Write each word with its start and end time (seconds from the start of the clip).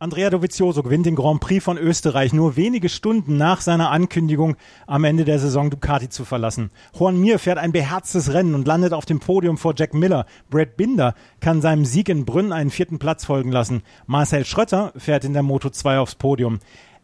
Andrea 0.00 0.30
Dovizioso 0.30 0.84
gewinnt 0.84 1.06
den 1.06 1.16
Grand 1.16 1.40
Prix 1.40 1.64
von 1.64 1.76
Österreich 1.76 2.32
nur 2.32 2.54
wenige 2.54 2.88
Stunden 2.88 3.36
nach 3.36 3.60
seiner 3.60 3.90
Ankündigung, 3.90 4.54
am 4.86 5.02
Ende 5.02 5.24
der 5.24 5.40
Saison 5.40 5.70
Ducati 5.70 6.08
zu 6.08 6.24
verlassen. 6.24 6.70
Juan 6.96 7.18
Mir 7.18 7.40
fährt 7.40 7.58
ein 7.58 7.72
beherztes 7.72 8.32
Rennen 8.32 8.54
und 8.54 8.68
landet 8.68 8.92
auf 8.92 9.06
dem 9.06 9.18
Podium 9.18 9.58
vor 9.58 9.74
Jack 9.76 9.94
Miller. 9.94 10.26
Brad 10.50 10.76
Binder 10.76 11.16
kann 11.40 11.60
seinem 11.60 11.84
Sieg 11.84 12.08
in 12.10 12.24
Brünn 12.24 12.52
einen 12.52 12.70
vierten 12.70 13.00
Platz 13.00 13.24
folgen 13.24 13.50
lassen. 13.50 13.82
Marcel 14.06 14.44
Schrötter 14.44 14.92
fährt 14.96 15.24
in 15.24 15.32
der 15.32 15.42
Moto 15.42 15.68
2 15.68 15.98
aufs 15.98 16.14
Podium. 16.14 16.60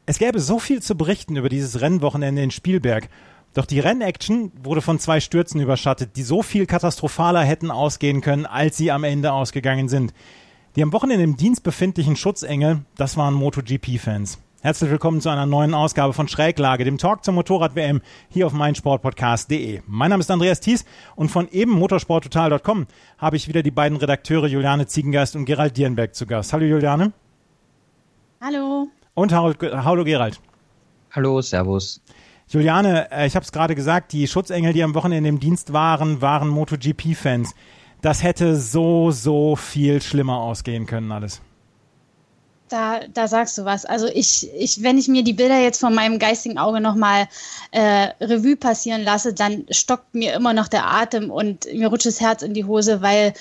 Es 0.07 0.21
gäbe 0.21 0.39
so 0.39 0.61
viel 0.61 0.81
zu 0.81 0.95
berichten 0.95 1.35
über 1.35 1.49
dieses 1.49 1.81
Rennwochenende 1.81 2.45
in 2.45 2.53
Spielberg. 2.53 3.09
Doch 3.55 3.67
die 3.67 3.81
Rennaction 3.81 4.53
wurde 4.63 4.83
von 4.83 5.01
zwei 5.01 5.19
Stürzen 5.19 5.61
überschattet, 5.61 6.11
die 6.15 6.23
so 6.23 6.43
viel 6.43 6.67
katastrophaler 6.67 7.43
hätten 7.43 7.73
ausgehen 7.73 8.21
können, 8.21 8.47
als 8.47 8.77
sie 8.77 8.93
am 8.93 9.03
Ende 9.03 9.33
ausgegangen 9.33 9.89
sind. 9.89 10.15
Die 10.77 10.83
am 10.83 10.93
Wochenende 10.93 11.23
im 11.23 11.37
Dienst 11.37 11.63
befindlichen 11.63 12.17
Schutzengel, 12.17 12.81
das 12.97 13.17
waren 13.17 13.33
MotoGP-Fans. 13.35 14.41
Herzlich 14.61 14.91
willkommen 14.91 15.21
zu 15.21 15.29
einer 15.29 15.47
neuen 15.47 15.73
Ausgabe 15.73 16.13
von 16.13 16.27
Schräglage, 16.27 16.85
dem 16.85 16.99
Talk 16.99 17.25
zur 17.25 17.33
Motorrad-WM 17.33 18.01
hier 18.29 18.49
auf 18.49 18.53
meinsportpodcast.de. 18.55 19.83
Mein 19.87 20.11
Name 20.11 20.23
ist 20.23 20.33
Andreas 20.33 20.59
Thies 20.59 20.85
und 21.15 21.29
von 21.29 21.47
eben 21.53 21.71
motorsporttotal.com 21.71 22.89
habe 23.19 23.37
ich 23.37 23.47
wieder 23.47 23.63
die 23.63 23.71
beiden 23.71 23.99
Redakteure 23.99 24.49
Juliane 24.49 24.89
Ziegengeist 24.89 25.37
und 25.37 25.45
Gerald 25.45 25.77
Dierenberg 25.77 26.13
zu 26.13 26.27
Gast. 26.27 26.53
Hallo 26.53 26.65
Juliane. 26.65 27.13
Hallo. 28.41 28.89
Und 29.15 29.33
hallo 29.33 30.03
Gerald. 30.03 30.41
Hallo, 31.13 31.41
Servus. 31.41 32.03
Juliane, 32.49 33.13
äh, 33.13 33.29
ich 33.29 33.37
habe 33.37 33.45
es 33.45 33.53
gerade 33.53 33.77
gesagt, 33.77 34.13
die 34.13 34.27
Schutzengel, 34.27 34.73
die 34.73 34.83
am 34.83 34.97
Wochenende 34.97 35.29
im 35.29 35.39
Dienst 35.39 35.73
waren, 35.73 36.21
waren 36.21 36.49
MotoGP-Fans 36.49 37.55
das 38.05 38.23
hätte 38.23 38.57
so, 38.57 39.11
so 39.11 39.57
viel 39.57 40.03
schlimmer 40.03 40.37
ausgehen 40.39 40.87
können 40.87 41.11
alles. 41.11 41.41
Da, 42.69 43.01
da 43.13 43.29
sagst 43.29 43.57
du 43.57 43.65
was. 43.65 43.87
Also 43.87 44.09
ich, 44.09 44.51
ich, 44.55 44.83
wenn 44.83 44.99
ich 44.99 45.09
mir 45.09 45.23
die 45.23 45.33
Bilder 45.33 45.59
jetzt 45.59 45.81
von 45.81 45.95
meinem 45.95 46.19
geistigen 46.19 46.59
Auge 46.59 46.81
nochmal 46.81 47.29
äh, 47.71 48.09
Revue 48.21 48.57
passieren 48.57 49.03
lasse, 49.03 49.33
dann 49.33 49.65
stockt 49.71 50.15
mir 50.15 50.35
immer 50.35 50.53
noch 50.53 50.69
der 50.69 50.87
Atem 50.87 51.31
und 51.31 51.67
mir 51.73 51.89
rutscht 51.89 52.07
das 52.07 52.21
Herz 52.21 52.43
in 52.43 52.53
die 52.53 52.65
Hose, 52.65 53.01
weil 53.01 53.33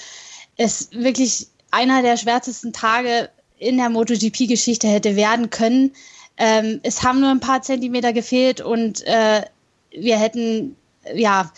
es 0.55 0.91
wirklich 0.91 1.47
einer 1.71 2.01
der 2.01 2.15
schwärzesten 2.15 2.71
Tage 2.71 3.29
in 3.57 3.77
der 3.77 3.89
MotoGP-Geschichte 3.89 4.87
hätte 4.87 5.17
werden 5.17 5.49
können. 5.49 5.91
Ähm, 6.37 6.79
es 6.83 7.03
haben 7.03 7.19
nur 7.19 7.31
ein 7.31 7.39
paar 7.39 7.61
Zentimeter 7.61 8.13
gefehlt 8.13 8.61
und 8.61 9.05
äh, 9.07 9.41
wir 9.91 10.17
hätten 10.17 10.75
ja 11.13 11.51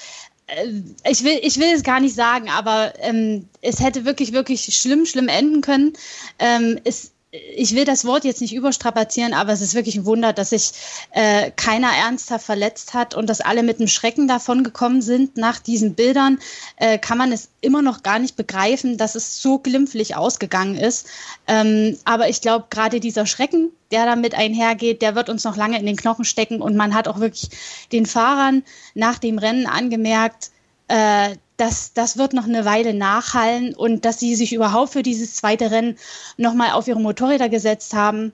ich 1.10 1.24
will, 1.24 1.40
ich 1.42 1.60
will 1.60 1.74
es 1.74 1.84
gar 1.84 2.00
nicht 2.00 2.14
sagen, 2.14 2.50
aber 2.50 2.94
ähm, 3.00 3.50
es 3.62 3.80
hätte 3.80 4.06
wirklich, 4.06 4.32
wirklich 4.32 4.78
schlimm, 4.78 5.06
schlimm 5.06 5.28
enden 5.28 5.62
können. 5.62 5.94
Ähm, 6.38 6.80
es, 6.84 7.12
ich 7.56 7.76
will 7.76 7.86
das 7.86 8.06
Wort 8.06 8.24
jetzt 8.24 8.42
nicht 8.42 8.54
überstrapazieren, 8.54 9.34
aber 9.34 9.52
es 9.52 9.62
ist 9.62 9.74
wirklich 9.74 9.96
ein 9.96 10.06
Wunder, 10.06 10.34
dass 10.34 10.50
sich 10.50 10.72
äh, 11.12 11.52
keiner 11.52 11.90
ernsthaft 11.90 12.46
verletzt 12.46 12.94
hat 12.94 13.16
und 13.16 13.30
dass 13.30 13.42
alle 13.42 13.64
mit 13.64 13.80
einem 13.80 13.88
Schrecken 13.88 14.28
davon 14.28 14.64
gekommen 14.64 15.02
sind. 15.02 15.38
Nach 15.38 15.60
diesen 15.60 15.96
Bildern 15.96 16.40
äh, 16.78 16.98
kann 16.98 17.18
man 17.18 17.32
es 17.32 17.50
immer 17.62 17.82
noch 17.82 18.04
gar 18.04 18.20
nicht 18.20 18.36
begreifen, 18.36 18.98
dass 18.98 19.16
es 19.16 19.42
so 19.42 19.60
glimpflich 19.60 20.16
ausgegangen 20.16 20.76
ist. 20.76 21.08
Ähm, 21.48 21.98
aber 22.06 22.30
ich 22.30 22.42
glaube, 22.42 22.66
gerade 22.70 23.00
dieser 23.00 23.26
Schrecken, 23.26 23.72
der 23.92 24.06
damit 24.06 24.36
einhergeht, 24.36 25.02
der 25.02 25.16
wird 25.16 25.30
uns 25.30 25.44
noch 25.44 25.58
lange 25.58 25.80
in 25.80 25.86
den 25.86 25.96
Knochen 25.96 26.26
stecken 26.26 26.62
und 26.62 26.76
man 26.76 26.94
hat 26.94 27.08
auch 27.08 27.20
wirklich 27.20 27.50
den 27.92 28.06
Fahrern 28.06 28.64
nach 28.94 29.20
dem 29.20 29.38
Rennen 29.38 29.68
angemerkt, 29.68 30.52
äh, 30.88 31.36
das, 31.58 31.94
das 31.94 32.18
wird 32.18 32.34
noch 32.34 32.46
eine 32.46 32.66
Weile 32.66 32.94
nachhallen 32.94 33.74
und 33.76 34.06
dass 34.06 34.20
sie 34.20 34.36
sich 34.36 34.54
überhaupt 34.54 34.92
für 34.92 35.04
dieses 35.04 35.36
zweite 35.36 35.72
Rennen 35.72 35.98
nochmal 36.38 36.72
auf 36.72 36.88
ihre 36.88 37.00
Motorräder 37.00 37.50
gesetzt 37.50 37.94
haben 37.94 38.34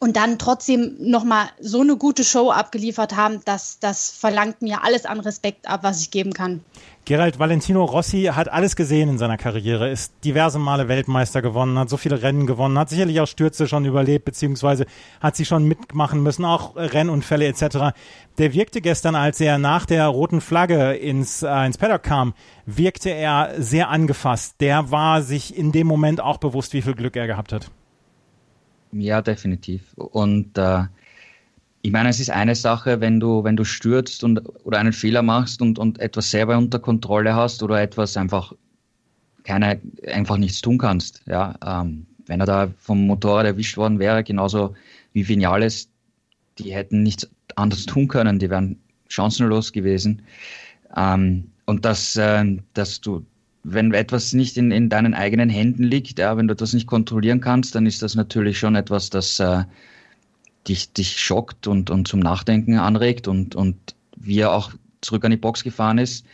und 0.00 0.16
dann 0.16 0.38
trotzdem 0.38 0.96
nochmal 0.98 1.46
so 1.60 1.80
eine 1.80 1.96
gute 1.96 2.24
Show 2.24 2.50
abgeliefert 2.50 3.16
haben, 3.16 3.40
dass 3.44 3.78
das 3.80 4.10
verlangt 4.10 4.62
mir 4.62 4.84
alles 4.84 5.04
an 5.06 5.20
Respekt 5.20 5.68
ab, 5.68 5.80
was 5.82 6.00
ich 6.00 6.10
geben 6.10 6.32
kann. 6.32 6.60
Gerald 7.04 7.38
Valentino 7.38 7.84
Rossi 7.84 8.24
hat 8.34 8.50
alles 8.50 8.76
gesehen 8.76 9.08
in 9.08 9.16
seiner 9.16 9.38
Karriere, 9.38 9.88
ist 9.88 10.12
diverse 10.24 10.58
Male 10.58 10.88
Weltmeister 10.88 11.40
gewonnen, 11.40 11.78
hat 11.78 11.88
so 11.88 11.96
viele 11.96 12.20
Rennen 12.20 12.46
gewonnen, 12.46 12.78
hat 12.78 12.90
sicherlich 12.90 13.18
auch 13.20 13.26
Stürze 13.26 13.66
schon 13.66 13.86
überlebt, 13.86 14.26
beziehungsweise 14.26 14.84
hat 15.18 15.34
sie 15.34 15.46
schon 15.46 15.64
mitmachen 15.64 16.22
müssen, 16.22 16.44
auch 16.44 16.76
Rennunfälle 16.76 17.46
etc. 17.46 17.96
Der 18.36 18.52
wirkte 18.52 18.82
gestern, 18.82 19.14
als 19.14 19.40
er 19.40 19.56
nach 19.56 19.86
der 19.86 20.06
roten 20.06 20.42
Flagge 20.42 20.92
ins, 20.92 21.42
äh, 21.42 21.64
ins 21.64 21.78
Paddock 21.78 22.02
kam, 22.02 22.34
wirkte 22.66 23.08
er 23.08 23.54
sehr 23.56 23.88
angefasst. 23.88 24.56
Der 24.60 24.90
war 24.90 25.22
sich 25.22 25.56
in 25.56 25.72
dem 25.72 25.86
Moment 25.86 26.20
auch 26.20 26.36
bewusst, 26.36 26.74
wie 26.74 26.82
viel 26.82 26.94
Glück 26.94 27.16
er 27.16 27.26
gehabt 27.26 27.54
hat. 27.54 27.70
Ja, 28.92 29.22
definitiv. 29.22 29.94
Und 29.96 30.56
äh, 30.56 30.84
ich 31.82 31.92
meine, 31.92 32.08
es 32.08 32.20
ist 32.20 32.30
eine 32.30 32.54
Sache, 32.54 33.00
wenn 33.00 33.20
du, 33.20 33.44
wenn 33.44 33.56
du 33.56 33.64
stürzt 33.64 34.24
und, 34.24 34.40
oder 34.64 34.78
einen 34.78 34.92
Fehler 34.92 35.22
machst 35.22 35.62
und, 35.62 35.78
und 35.78 36.00
etwas 36.00 36.30
selber 36.30 36.58
unter 36.58 36.78
Kontrolle 36.78 37.34
hast 37.34 37.62
oder 37.62 37.80
etwas 37.80 38.16
einfach 38.16 38.52
keine, 39.44 39.80
einfach 40.06 40.36
nichts 40.36 40.60
tun 40.60 40.78
kannst. 40.78 41.22
Ja, 41.26 41.54
ähm, 41.64 42.06
wenn 42.26 42.40
er 42.40 42.46
da 42.46 42.70
vom 42.78 43.06
Motorrad 43.06 43.46
erwischt 43.46 43.76
worden 43.76 43.98
wäre, 43.98 44.22
genauso 44.24 44.74
wie 45.12 45.26
Vinales, 45.26 45.88
die 46.58 46.74
hätten 46.74 47.02
nichts 47.02 47.28
anderes 47.56 47.86
tun 47.86 48.08
können, 48.08 48.38
die 48.38 48.50
wären 48.50 48.78
chancenlos 49.08 49.72
gewesen. 49.72 50.22
Ähm, 50.96 51.50
und 51.66 51.84
dass, 51.84 52.16
äh, 52.16 52.56
dass 52.74 53.00
du, 53.00 53.24
wenn 53.64 53.92
etwas 53.92 54.32
nicht 54.32 54.56
in, 54.56 54.70
in 54.70 54.88
deinen 54.88 55.14
eigenen 55.14 55.50
Händen 55.50 55.84
liegt, 55.84 56.18
ja, 56.18 56.36
wenn 56.36 56.48
du 56.48 56.54
das 56.54 56.72
nicht 56.72 56.86
kontrollieren 56.86 57.40
kannst, 57.40 57.74
dann 57.74 57.86
ist 57.86 58.02
das 58.02 58.14
natürlich 58.14 58.58
schon 58.58 58.76
etwas, 58.76 59.10
das 59.10 59.38
äh, 59.40 59.64
dich, 60.66 60.92
dich 60.92 61.18
schockt 61.18 61.66
und, 61.66 61.90
und 61.90 62.06
zum 62.08 62.20
Nachdenken 62.20 62.78
anregt 62.78 63.28
und, 63.28 63.54
und 63.54 63.76
wie 64.16 64.40
er 64.40 64.52
auch 64.52 64.72
zurück 65.00 65.24
an 65.24 65.30
die 65.30 65.36
Box 65.36 65.64
gefahren 65.64 65.98
ist. 65.98 66.24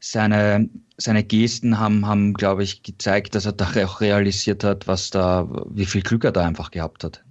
Seine, 0.00 0.68
seine 0.96 1.22
Gesten 1.24 1.78
haben, 1.78 2.06
haben, 2.06 2.32
glaube 2.34 2.62
ich, 2.62 2.82
gezeigt, 2.82 3.34
dass 3.34 3.46
er 3.46 3.52
da 3.52 3.68
auch 3.84 4.00
realisiert 4.00 4.64
hat, 4.64 4.86
was 4.86 5.10
da, 5.10 5.48
wie 5.70 5.86
viel 5.86 6.02
Glück 6.02 6.24
er 6.24 6.32
da 6.32 6.46
einfach 6.46 6.70
gehabt 6.70 7.04
hat. 7.04 7.22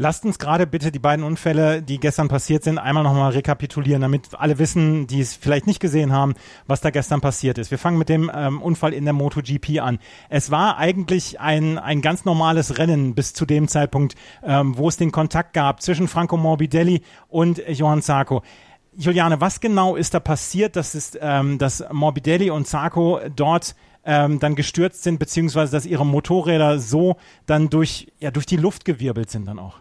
Lasst 0.00 0.24
uns 0.24 0.38
gerade 0.38 0.68
bitte 0.68 0.92
die 0.92 1.00
beiden 1.00 1.24
Unfälle, 1.24 1.82
die 1.82 1.98
gestern 1.98 2.28
passiert 2.28 2.62
sind, 2.62 2.78
einmal 2.78 3.02
nochmal 3.02 3.32
rekapitulieren, 3.32 4.00
damit 4.00 4.28
alle 4.32 4.60
wissen, 4.60 5.08
die 5.08 5.20
es 5.20 5.34
vielleicht 5.34 5.66
nicht 5.66 5.80
gesehen 5.80 6.12
haben, 6.12 6.34
was 6.68 6.80
da 6.80 6.90
gestern 6.90 7.20
passiert 7.20 7.58
ist. 7.58 7.72
Wir 7.72 7.78
fangen 7.78 7.98
mit 7.98 8.08
dem 8.08 8.30
ähm, 8.32 8.62
Unfall 8.62 8.92
in 8.92 9.06
der 9.06 9.12
MotoGP 9.12 9.80
an. 9.80 9.98
Es 10.28 10.52
war 10.52 10.78
eigentlich 10.78 11.40
ein, 11.40 11.78
ein 11.78 12.00
ganz 12.00 12.24
normales 12.24 12.78
Rennen 12.78 13.16
bis 13.16 13.34
zu 13.34 13.44
dem 13.44 13.66
Zeitpunkt, 13.66 14.14
ähm, 14.44 14.78
wo 14.78 14.88
es 14.88 14.98
den 14.98 15.10
Kontakt 15.10 15.52
gab 15.52 15.82
zwischen 15.82 16.06
Franco 16.06 16.36
Morbidelli 16.36 17.02
und 17.26 17.60
Johann 17.66 18.00
Zarco. 18.00 18.42
Juliane, 18.96 19.40
was 19.40 19.58
genau 19.58 19.96
ist 19.96 20.14
da 20.14 20.20
passiert, 20.20 20.76
dass, 20.76 20.94
es, 20.94 21.18
ähm, 21.20 21.58
dass 21.58 21.84
Morbidelli 21.90 22.50
und 22.50 22.68
Zarco 22.68 23.18
dort 23.34 23.74
ähm, 24.04 24.38
dann 24.38 24.54
gestürzt 24.54 25.02
sind, 25.02 25.18
beziehungsweise 25.18 25.72
dass 25.72 25.86
ihre 25.86 26.06
Motorräder 26.06 26.78
so 26.78 27.16
dann 27.46 27.68
durch, 27.68 28.12
ja, 28.20 28.30
durch 28.30 28.46
die 28.46 28.56
Luft 28.56 28.84
gewirbelt 28.84 29.28
sind 29.28 29.46
dann 29.48 29.58
auch? 29.58 29.80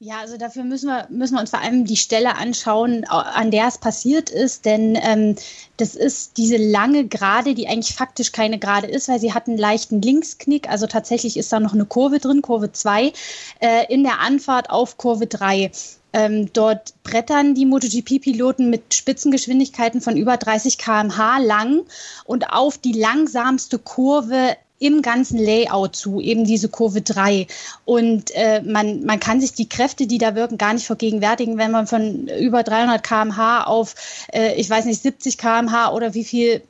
Ja, 0.00 0.18
also 0.18 0.36
dafür 0.36 0.64
müssen 0.64 0.88
wir, 0.88 1.06
müssen 1.08 1.34
wir 1.34 1.40
uns 1.40 1.50
vor 1.50 1.60
allem 1.60 1.84
die 1.84 1.96
Stelle 1.96 2.36
anschauen, 2.36 3.04
an 3.04 3.52
der 3.52 3.68
es 3.68 3.78
passiert 3.78 4.28
ist, 4.28 4.64
denn 4.64 4.98
ähm, 5.00 5.36
das 5.76 5.94
ist 5.94 6.36
diese 6.36 6.56
lange 6.56 7.06
Gerade, 7.06 7.54
die 7.54 7.68
eigentlich 7.68 7.94
faktisch 7.94 8.32
keine 8.32 8.58
Gerade 8.58 8.88
ist, 8.88 9.08
weil 9.08 9.20
sie 9.20 9.32
hat 9.32 9.46
einen 9.46 9.56
leichten 9.56 10.02
Linksknick, 10.02 10.68
also 10.68 10.88
tatsächlich 10.88 11.36
ist 11.36 11.52
da 11.52 11.60
noch 11.60 11.74
eine 11.74 11.84
Kurve 11.84 12.18
drin, 12.18 12.42
Kurve 12.42 12.72
2, 12.72 13.12
äh, 13.60 13.86
in 13.88 14.02
der 14.02 14.18
Anfahrt 14.18 14.68
auf 14.68 14.98
Kurve 14.98 15.28
3. 15.28 15.70
Ähm, 16.12 16.52
dort 16.52 16.94
brettern 17.02 17.54
die 17.54 17.66
MotoGP-Piloten 17.66 18.70
mit 18.70 18.94
Spitzengeschwindigkeiten 18.94 20.00
von 20.00 20.16
über 20.16 20.36
30 20.36 20.76
km/h 20.76 21.38
lang 21.38 21.82
und 22.24 22.50
auf 22.50 22.78
die 22.78 22.92
langsamste 22.92 23.78
Kurve 23.78 24.56
im 24.78 25.02
ganzen 25.02 25.38
Layout 25.38 25.96
zu, 25.96 26.20
eben 26.20 26.44
diese 26.44 26.68
Kurve 26.68 27.00
3. 27.00 27.46
Und 27.84 28.30
äh, 28.34 28.60
man, 28.62 29.04
man 29.04 29.20
kann 29.20 29.40
sich 29.40 29.52
die 29.52 29.68
Kräfte, 29.68 30.06
die 30.06 30.18
da 30.18 30.34
wirken, 30.34 30.58
gar 30.58 30.74
nicht 30.74 30.86
vergegenwärtigen, 30.86 31.58
wenn 31.58 31.70
man 31.70 31.86
von 31.86 32.28
über 32.28 32.62
300 32.62 33.02
km/h 33.02 33.64
auf, 33.64 33.94
äh, 34.32 34.54
ich 34.54 34.68
weiß 34.68 34.84
nicht, 34.86 35.02
70 35.02 35.38
km/h 35.38 35.92
oder 35.92 36.14
wie 36.14 36.24
viel 36.24 36.62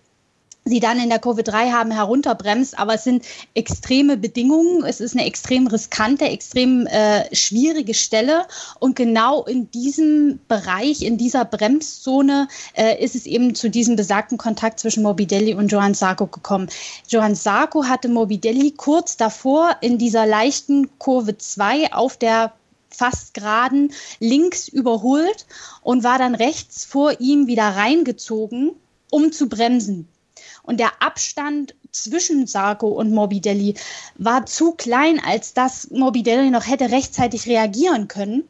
sie 0.64 0.80
dann 0.80 0.98
in 0.98 1.10
der 1.10 1.18
Kurve 1.18 1.42
3 1.42 1.70
haben, 1.70 1.90
herunterbremst. 1.90 2.78
Aber 2.78 2.94
es 2.94 3.04
sind 3.04 3.24
extreme 3.54 4.16
Bedingungen. 4.16 4.84
Es 4.84 5.00
ist 5.00 5.14
eine 5.14 5.26
extrem 5.26 5.66
riskante, 5.66 6.24
extrem 6.24 6.86
äh, 6.86 7.34
schwierige 7.34 7.94
Stelle. 7.94 8.46
Und 8.80 8.96
genau 8.96 9.44
in 9.44 9.70
diesem 9.70 10.40
Bereich, 10.48 11.02
in 11.02 11.18
dieser 11.18 11.44
Bremszone, 11.44 12.48
äh, 12.74 13.02
ist 13.02 13.14
es 13.14 13.26
eben 13.26 13.54
zu 13.54 13.68
diesem 13.68 13.96
besagten 13.96 14.38
Kontakt 14.38 14.80
zwischen 14.80 15.02
Morbidelli 15.02 15.54
und 15.54 15.70
Johann 15.70 15.94
Sarko 15.94 16.26
gekommen. 16.26 16.68
Johann 17.08 17.34
Sarko 17.34 17.84
hatte 17.84 18.08
Morbidelli 18.08 18.70
kurz 18.70 19.16
davor 19.16 19.76
in 19.82 19.98
dieser 19.98 20.26
leichten 20.26 20.98
Kurve 20.98 21.36
2 21.36 21.92
auf 21.92 22.16
der 22.16 22.52
fast 22.88 23.34
geraden 23.34 23.92
links 24.20 24.68
überholt 24.68 25.46
und 25.82 26.04
war 26.04 26.18
dann 26.18 26.34
rechts 26.34 26.84
vor 26.84 27.20
ihm 27.20 27.48
wieder 27.48 27.64
reingezogen, 27.64 28.70
um 29.10 29.32
zu 29.32 29.48
bremsen. 29.48 30.08
Und 30.64 30.80
der 30.80 31.02
Abstand 31.02 31.74
zwischen 31.92 32.46
Sarko 32.46 32.88
und 32.88 33.12
Morbidelli 33.12 33.74
war 34.16 34.46
zu 34.46 34.72
klein, 34.72 35.20
als 35.24 35.54
dass 35.54 35.90
Morbidelli 35.90 36.50
noch 36.50 36.66
hätte 36.66 36.90
rechtzeitig 36.90 37.46
reagieren 37.46 38.08
können. 38.08 38.44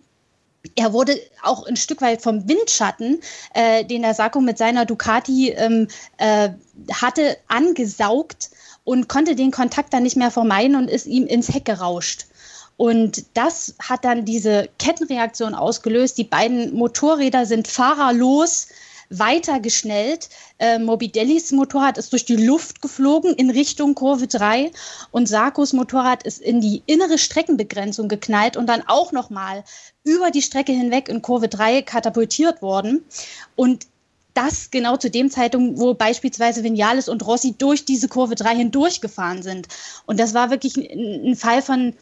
Er 0.77 0.93
wurde 0.93 1.21
auch 1.43 1.67
ein 1.67 1.77
Stück 1.77 2.01
weit 2.01 2.23
vom 2.23 2.49
Windschatten, 2.49 3.21
äh, 3.53 3.85
den 3.85 4.03
der 4.03 4.15
Sarko 4.15 4.41
mit 4.41 4.57
seiner 4.57 4.87
Ducati 4.87 5.51
ähm, 5.51 5.89
äh, 6.17 6.51
hatte, 6.91 7.37
angesaugt 7.49 8.51
und 8.85 9.09
konnte 9.09 9.35
den 9.35 9.51
Kontakt 9.51 9.93
dann 9.93 10.05
nicht 10.05 10.17
mehr 10.17 10.31
vermeiden 10.31 10.77
und 10.77 10.89
ist 10.89 11.07
ihm 11.07 11.27
ins 11.27 11.53
Heck 11.53 11.67
gerauscht. 11.67 12.27
Und 12.77 13.25
das 13.35 13.75
hat 13.79 14.05
dann 14.05 14.25
diese 14.25 14.69
Kettenreaktion 14.79 15.55
ausgelöst. 15.55 16.19
Die 16.19 16.25
beiden 16.25 16.75
Motorräder 16.75 17.47
sind 17.47 17.69
fahrerlos 17.69 18.69
weiter 19.11 19.61
geschnellt. 19.61 20.29
Äh, 20.59 20.79
Morbidellis 20.79 21.53
Motorrad 21.53 21.99
ist 21.99 22.13
durch 22.13 22.25
die 22.25 22.37
Luft 22.37 22.83
geflogen 22.83 23.35
in 23.35 23.51
Richtung 23.51 23.95
Kurve 23.95 24.27
3 24.27 24.71
und 25.11 25.29
Sarkos 25.29 25.73
Motorrad 25.73 26.23
ist 26.23 26.41
in 26.41 26.61
die 26.61 26.83
innere 26.87 27.19
Streckenbegrenzung 27.19 28.09
geknallt 28.09 28.57
und 28.57 28.67
dann 28.67 28.83
auch 28.87 29.13
nochmal 29.13 29.65
über 30.05 30.31
die 30.31 30.43
Strecke 30.43 30.73
hinweg 30.73 31.09
in 31.09 31.23
Kurve 31.23 31.49
3 31.49 31.83
katapultiert 31.83 32.63
worden. 32.63 33.05
Und 33.57 33.87
das 34.35 34.71
genau 34.71 34.97
zu 34.97 35.11
dem 35.11 35.31
Zeitpunkt, 35.31 35.79
wo 35.79 35.95
beispielsweise 35.95 36.65
Vinales 36.65 37.09
und 37.09 37.25
Rossi 37.25 37.55
durch 37.57 37.85
diese 37.85 38.09
Kurve 38.09 38.35
3 38.35 38.57
hindurchgefahren 38.57 39.43
sind. 39.43 39.69
Und 40.07 40.19
das 40.19 40.35
war 40.35 40.51
wirklich 40.51 40.77
ein, 40.77 41.31
ein 41.31 41.37
Fall 41.37 41.63
von 41.63 41.95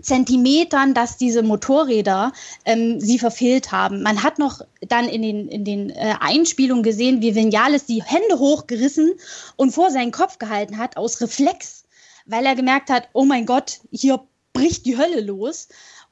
Zentimetern, 0.00 0.94
dass 0.94 1.16
diese 1.16 1.42
Motorräder 1.42 2.32
ähm, 2.64 3.00
sie 3.00 3.18
verfehlt 3.18 3.72
haben. 3.72 4.02
Man 4.02 4.22
hat 4.22 4.38
noch 4.38 4.60
dann 4.80 5.08
in 5.08 5.22
den, 5.22 5.48
in 5.48 5.64
den 5.64 5.90
äh, 5.90 6.14
Einspielungen 6.20 6.84
gesehen, 6.84 7.20
wie 7.20 7.34
Vinales 7.34 7.86
die 7.86 8.02
Hände 8.02 8.38
hochgerissen 8.38 9.12
und 9.56 9.72
vor 9.72 9.90
seinen 9.90 10.12
Kopf 10.12 10.38
gehalten 10.38 10.78
hat 10.78 10.96
aus 10.96 11.20
Reflex, 11.20 11.84
weil 12.26 12.46
er 12.46 12.54
gemerkt 12.54 12.90
hat, 12.90 13.08
oh 13.12 13.24
mein 13.24 13.46
Gott, 13.46 13.80
hier 13.90 14.20
bricht 14.52 14.86
die 14.86 14.96
Hölle 14.96 15.20
los. 15.20 15.68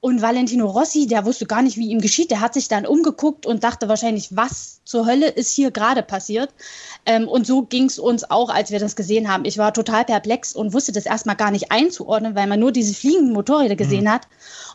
Und 0.06 0.22
Valentino 0.22 0.66
Rossi, 0.70 1.08
der 1.08 1.24
wusste 1.24 1.46
gar 1.46 1.62
nicht, 1.62 1.78
wie 1.78 1.88
ihm 1.88 2.00
geschieht. 2.00 2.30
Der 2.30 2.40
hat 2.40 2.54
sich 2.54 2.68
dann 2.68 2.86
umgeguckt 2.86 3.44
und 3.44 3.64
dachte 3.64 3.88
wahrscheinlich, 3.88 4.36
was 4.36 4.80
zur 4.84 5.04
Hölle 5.04 5.26
ist 5.26 5.50
hier 5.50 5.72
gerade 5.72 6.04
passiert. 6.04 6.50
Ähm, 7.06 7.26
und 7.26 7.44
so 7.44 7.62
ging 7.62 7.86
es 7.86 7.98
uns 7.98 8.22
auch, 8.30 8.48
als 8.48 8.70
wir 8.70 8.78
das 8.78 8.94
gesehen 8.94 9.28
haben. 9.28 9.44
Ich 9.44 9.58
war 9.58 9.74
total 9.74 10.04
perplex 10.04 10.52
und 10.52 10.72
wusste 10.72 10.92
das 10.92 11.06
erstmal 11.06 11.34
gar 11.34 11.50
nicht 11.50 11.72
einzuordnen, 11.72 12.36
weil 12.36 12.46
man 12.46 12.60
nur 12.60 12.70
diese 12.70 12.94
fliegenden 12.94 13.32
Motorräder 13.32 13.74
gesehen 13.74 14.04
mhm. 14.04 14.10
hat. 14.10 14.28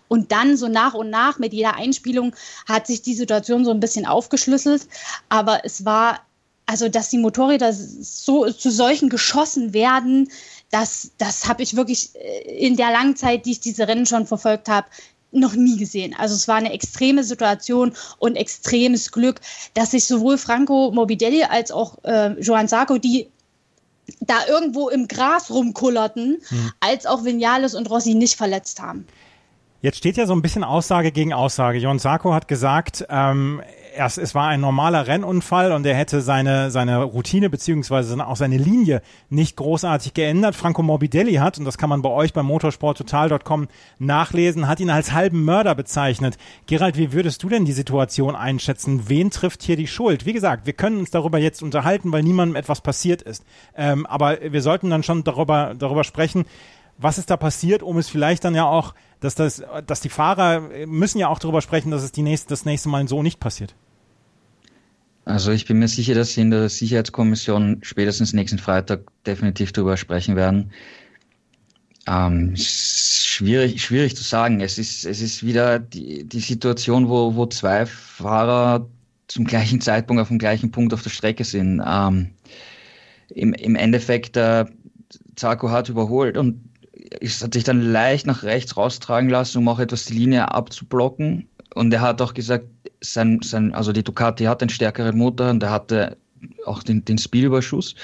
Und 0.10 0.34
dann 0.34 0.58
so 0.58 0.68
nach 0.68 0.96
und 0.96 1.10
nach 1.10 1.40
mit 1.40 1.54
jeder 1.54 1.76
Einspielung 1.76 2.36
hat 2.68 2.86
sich 2.86 3.02
die 3.02 3.16
Situation 3.16 3.64
so 3.64 3.72
ein 3.72 3.80
bisschen 3.80 4.06
aufgeschlüsselt. 4.06 4.86
Aber 5.30 5.64
es 5.64 5.86
war, 5.86 6.20
also 6.66 6.90
dass 6.90 7.08
die 7.08 7.20
Motorräder 7.20 7.72
so 7.72 8.52
zu 8.52 8.70
solchen 8.70 9.08
geschossen 9.08 9.74
werden, 9.74 10.28
das, 10.72 11.12
das 11.18 11.48
habe 11.48 11.64
ich 11.64 11.76
wirklich 11.76 12.16
äh, 12.16 12.66
in 12.66 12.78
der 12.78 12.92
langen 12.92 13.16
Zeit, 13.16 13.46
die 13.46 13.52
ich 13.52 13.60
diese 13.60 13.88
Rennen 13.88 14.06
schon 14.06 14.26
verfolgt 14.26 14.70
habe, 14.70 14.88
noch 15.32 15.54
nie 15.54 15.78
gesehen. 15.78 16.16
Also 16.18 16.36
es 16.36 16.48
war 16.48 16.56
eine 16.56 16.74
extreme 16.74 17.24
Situation 17.24 17.94
und 18.20 18.36
extremes 18.36 19.12
Glück, 19.12 19.40
dass 19.74 19.92
sich 19.92 20.06
sowohl 20.06 20.38
Franco 20.38 20.92
Morbidelli 20.92 21.44
als 21.44 21.72
auch 21.72 22.04
äh, 22.04 22.40
Joan 22.40 22.68
Sarko, 22.68 22.98
die 22.98 23.28
da 24.20 24.46
irgendwo 24.48 24.90
im 24.90 25.08
Gras 25.08 25.50
rumkullerten, 25.50 26.42
hm. 26.48 26.72
als 26.80 27.06
auch 27.06 27.24
Vinales 27.24 27.76
und 27.76 27.90
Rossi 27.90 28.14
nicht 28.14 28.36
verletzt 28.36 28.82
haben. 28.82 29.08
Jetzt 29.82 29.98
steht 29.98 30.18
ja 30.18 30.28
so 30.28 30.34
ein 30.34 30.42
bisschen 30.42 30.64
Aussage 30.64 31.12
gegen 31.12 31.34
Aussage. 31.34 31.80
Jon 31.80 31.98
Sarko 31.98 32.34
hat 32.34 32.48
gesagt, 32.48 33.06
ähm, 33.10 33.62
erst, 33.96 34.18
es 34.18 34.36
war 34.36 34.48
ein 34.48 34.62
normaler 34.62 35.08
Rennunfall 35.08 35.72
und 35.72 35.86
er 35.86 35.96
hätte 35.96 36.22
seine, 36.22 36.72
seine 36.72 37.04
Routine 37.04 37.50
beziehungsweise 37.50 38.26
auch 38.26 38.36
seine 38.36 38.58
Linie 38.58 39.02
nicht 39.30 39.56
großartig 39.56 40.14
geändert. 40.14 40.56
Franco 40.56 40.84
Morbidelli 40.84 41.36
hat, 41.36 41.58
und 41.58 41.66
das 41.66 41.78
kann 41.78 41.90
man 41.90 42.02
bei 42.02 42.10
euch 42.10 42.34
beim 42.34 42.46
motorsporttotal.com 42.46 43.68
nachlesen, 44.00 44.68
hat 44.68 44.80
ihn 44.80 44.90
als 44.90 45.12
halben 45.14 45.44
Mörder 45.44 45.76
bezeichnet. 45.76 46.38
Gerald, 46.68 46.98
wie 46.98 47.14
würdest 47.14 47.44
du 47.44 47.50
denn 47.50 47.66
die 47.66 47.72
Situation 47.72 48.36
einschätzen? 48.36 49.10
Wen 49.10 49.32
trifft 49.32 49.64
hier 49.64 49.76
die 49.76 49.88
Schuld? 49.88 50.26
Wie 50.26 50.34
gesagt, 50.34 50.66
wir 50.66 50.74
können 50.74 51.00
uns 51.00 51.12
darüber 51.12 51.38
jetzt 51.38 51.64
unterhalten, 51.64 52.12
weil 52.12 52.24
niemandem 52.24 52.56
etwas 52.56 52.82
passiert 52.82 53.22
ist. 53.22 53.44
Ähm, 53.76 54.06
aber 54.06 54.40
wir 54.42 54.62
sollten 54.62 54.90
dann 54.90 55.04
schon 55.04 55.24
darüber, 55.24 55.74
darüber 55.78 56.04
sprechen, 56.04 56.46
was 57.02 57.18
ist 57.18 57.30
da 57.30 57.38
passiert, 57.38 57.84
um 57.84 57.98
es 57.98 58.10
vielleicht 58.10 58.44
dann 58.44 58.56
ja 58.56 58.66
auch, 58.66 58.94
dass 59.20 59.36
das, 59.36 59.64
dass 59.88 60.02
die 60.02 60.10
Fahrer 60.10 60.62
müssen 60.86 61.20
ja 61.20 61.28
auch 61.28 61.40
darüber 61.40 61.62
sprechen, 61.62 61.92
dass 61.92 62.04
es 62.04 62.12
die 62.12 62.22
nächste, 62.22 62.50
das 62.50 62.66
nächste 62.66 62.90
Mal 62.90 63.08
so 63.08 63.24
nicht 63.24 63.40
passiert. 63.40 63.76
Also 65.26 65.52
ich 65.52 65.66
bin 65.66 65.80
mir 65.80 65.88
sicher, 65.88 66.16
dass 66.16 66.34
Sie 66.34 66.42
in 66.42 66.52
der 66.52 66.70
Sicherheitskommission 66.70 67.80
spätestens 67.84 68.34
nächsten 68.34 68.58
Freitag 68.58 69.02
definitiv 69.26 69.72
darüber 69.72 69.98
sprechen 69.98 70.36
werden. 70.36 70.72
Ähm, 72.08 72.56
schwierig, 72.56 73.84
schwierig 73.84 74.16
zu 74.16 74.24
sagen. 74.24 74.62
Es 74.62 74.80
ist, 74.80 75.06
es 75.06 75.22
ist 75.22 75.44
wieder 75.46 75.78
die, 75.78 76.24
die 76.24 76.40
Situation, 76.40 77.08
wo, 77.10 77.36
wo 77.36 77.46
zwei 77.46 77.86
Fahrer 77.86 78.88
zum 79.28 79.46
gleichen 79.46 79.80
Zeitpunkt 79.80 80.22
auf 80.22 80.30
dem 80.30 80.40
gleichen 80.40 80.72
Punkt 80.72 80.94
auf 80.94 81.04
der 81.04 81.12
Strecke 81.12 81.44
sind. 81.44 81.82
Ähm, 81.86 82.32
im, 83.30 83.54
Im 83.54 83.76
Endeffekt, 83.76 84.36
äh, 84.36 84.66
Zarko 85.36 85.70
hat 85.70 85.90
überholt 85.90 86.38
und 86.38 86.64
ist, 87.22 87.44
hat 87.44 87.54
sich 87.54 87.64
dann 87.64 87.82
leicht 87.82 88.26
nach 88.26 88.44
rechts 88.44 88.76
raustragen 88.76 89.30
lassen, 89.30 89.60
um 89.60 89.68
auch 89.68 89.80
etwas 89.80 90.06
die 90.06 90.14
Linie 90.14 90.52
abzublocken. 90.52 91.48
Und 91.74 91.94
er 91.94 92.02
hat 92.02 92.22
auch 92.22 92.34
gesagt, 92.34 92.66
sein, 93.02 93.40
sein, 93.44 93.74
also 93.74 93.92
die 93.92 94.04
Ducati 94.04 94.46
hat 94.46 94.62
einen 94.62 94.70
stärkeren 94.70 95.18
Motor 95.18 95.52
und 95.52 95.64
er 95.64 95.72
hatte 95.72 96.18
auch 96.66 96.84
den, 96.84 97.06
den 97.06 97.18
Speedüberschuss. 97.18 97.96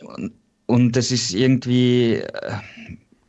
Und, 0.00 0.32
und 0.66 0.96
das 0.96 1.10
ist 1.10 1.34
irgendwie, 1.34 2.14
äh, 2.14 2.52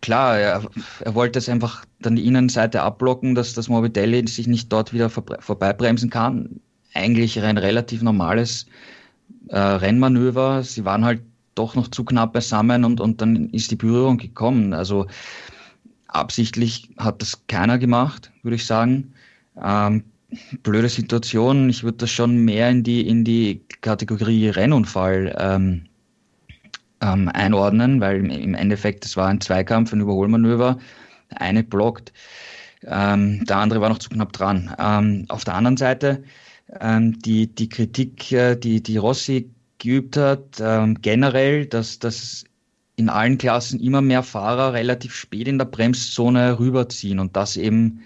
klar, 0.02 0.38
er, 0.38 0.64
er 1.02 1.16
wollte 1.16 1.40
es 1.40 1.50
einfach 1.50 1.86
dann 2.00 2.16
die 2.16 2.26
Innenseite 2.26 2.82
abblocken, 2.82 3.36
dass 3.36 3.54
das 3.54 3.70
Morbidelli 3.70 4.28
sich 4.28 4.48
nicht 4.48 4.72
dort 4.72 4.94
wieder 4.94 5.10
vor, 5.10 5.24
vorbeibremsen 5.40 6.10
kann. 6.10 6.60
Eigentlich 6.94 7.42
ein 7.42 7.58
relativ 7.58 8.02
normales 8.02 8.68
äh, 9.50 9.58
Rennmanöver. 9.58 10.64
Sie 10.64 10.86
waren 10.86 11.04
halt 11.04 11.22
doch 11.56 11.76
noch 11.76 11.88
zu 11.90 12.04
knapp 12.04 12.34
beisammen 12.34 12.86
und, 12.86 13.00
und 13.00 13.22
dann 13.22 13.50
ist 13.50 13.72
die 13.72 13.76
Berührung 13.76 14.18
gekommen. 14.18 14.74
Also 14.74 15.08
absichtlich 16.08 16.90
hat 16.98 17.22
das 17.22 17.46
keiner 17.48 17.78
gemacht, 17.78 18.32
würde 18.44 18.56
ich 18.56 18.66
sagen. 18.66 19.14
Ähm, 19.62 20.04
blöde 20.64 20.90
Situation. 20.90 21.70
Ich 21.70 21.84
würde 21.84 22.00
das 22.00 22.12
schon 22.12 22.44
mehr 22.44 22.70
in 22.70 22.84
die, 22.84 23.08
in 23.08 23.24
die 23.24 23.62
Kategorie 23.82 24.50
Rennunfall 24.50 25.36
ähm, 25.40 25.86
ähm, 27.02 27.30
einordnen, 27.30 28.00
weil 28.02 28.26
im 28.26 28.56
Endeffekt 28.56 29.06
es 29.06 29.18
war 29.18 29.28
ein 29.28 29.42
Zweikampf, 29.42 29.94
ein 29.94 30.02
Überholmanöver. 30.02 30.78
Eine 31.36 31.64
blockt, 31.64 32.14
ähm, 32.86 33.44
der 33.46 33.58
andere 33.58 33.82
war 33.82 33.90
noch 33.90 34.00
zu 34.00 34.10
knapp 34.10 34.34
dran. 34.34 34.74
Ähm, 34.78 35.26
auf 35.30 35.44
der 35.44 35.56
anderen 35.56 35.78
Seite 35.78 36.24
ähm, 36.80 37.20
die, 37.20 37.48
die 37.48 37.70
Kritik, 37.70 38.32
äh, 38.32 38.56
die, 38.56 38.82
die 38.82 38.98
Rossi 38.98 39.50
geübt 39.84 40.18
hat, 40.18 40.60
ähm, 40.60 41.02
generell, 41.02 41.66
dass, 41.66 42.00
dass 42.00 42.46
in 42.96 43.10
allen 43.10 43.38
Klassen 43.38 43.80
immer 43.80 44.02
mehr 44.02 44.24
Fahrer 44.24 44.74
relativ 44.74 45.14
spät 45.14 45.48
in 45.48 45.58
der 45.58 45.66
Bremszone 45.66 46.60
rüberziehen 46.60 47.20
und 47.20 47.36
das 47.36 47.58
eben 47.58 48.02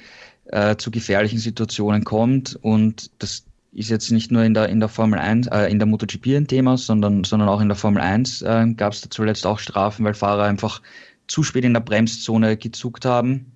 äh, 0.45 0.75
zu 0.77 0.91
gefährlichen 0.91 1.39
Situationen 1.39 2.03
kommt. 2.03 2.57
Und 2.61 3.11
das 3.19 3.45
ist 3.73 3.89
jetzt 3.89 4.11
nicht 4.11 4.31
nur 4.31 4.43
in 4.43 4.53
der, 4.53 4.69
in 4.69 4.79
der 4.79 4.89
Formel 4.89 5.19
1, 5.19 5.47
äh, 5.47 5.67
in 5.67 5.77
der 5.77 5.87
MotoGP 5.87 6.35
ein 6.35 6.47
Thema, 6.47 6.77
sondern, 6.77 7.23
sondern 7.23 7.49
auch 7.49 7.61
in 7.61 7.67
der 7.67 7.77
Formel 7.77 8.01
1 8.01 8.41
äh, 8.41 8.73
gab 8.75 8.93
es 8.93 9.01
da 9.01 9.09
zuletzt 9.09 9.45
auch 9.45 9.59
Strafen, 9.59 10.03
weil 10.03 10.13
Fahrer 10.13 10.43
einfach 10.43 10.81
zu 11.27 11.43
spät 11.43 11.65
in 11.65 11.73
der 11.73 11.81
Bremszone 11.81 12.57
gezuckt 12.57 13.05
haben. 13.05 13.51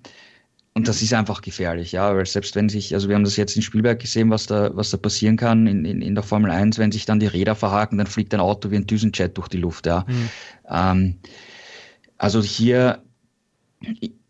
Und 0.74 0.88
das 0.88 1.02
ist 1.02 1.12
einfach 1.12 1.42
gefährlich, 1.42 1.92
ja, 1.92 2.14
weil 2.16 2.24
selbst 2.24 2.56
wenn 2.56 2.70
sich, 2.70 2.94
also 2.94 3.08
wir 3.08 3.14
haben 3.14 3.24
das 3.24 3.36
jetzt 3.36 3.56
in 3.56 3.62
Spielberg 3.62 4.00
gesehen, 4.00 4.30
was 4.30 4.46
da, 4.46 4.74
was 4.74 4.90
da 4.90 4.96
passieren 4.96 5.36
kann 5.36 5.66
in, 5.66 5.84
in, 5.84 6.00
in 6.00 6.14
der 6.14 6.24
Formel 6.24 6.50
1, 6.50 6.78
wenn 6.78 6.92
sich 6.92 7.04
dann 7.04 7.20
die 7.20 7.26
Räder 7.26 7.54
verhaken, 7.54 7.98
dann 7.98 8.06
fliegt 8.06 8.32
ein 8.32 8.40
Auto 8.40 8.70
wie 8.70 8.76
ein 8.76 8.86
Düsenjet 8.86 9.36
durch 9.36 9.48
die 9.48 9.58
Luft, 9.58 9.86
ja. 9.86 10.06
Mhm. 10.08 10.30
Ähm, 10.68 11.20
also 12.18 12.42
hier, 12.42 13.02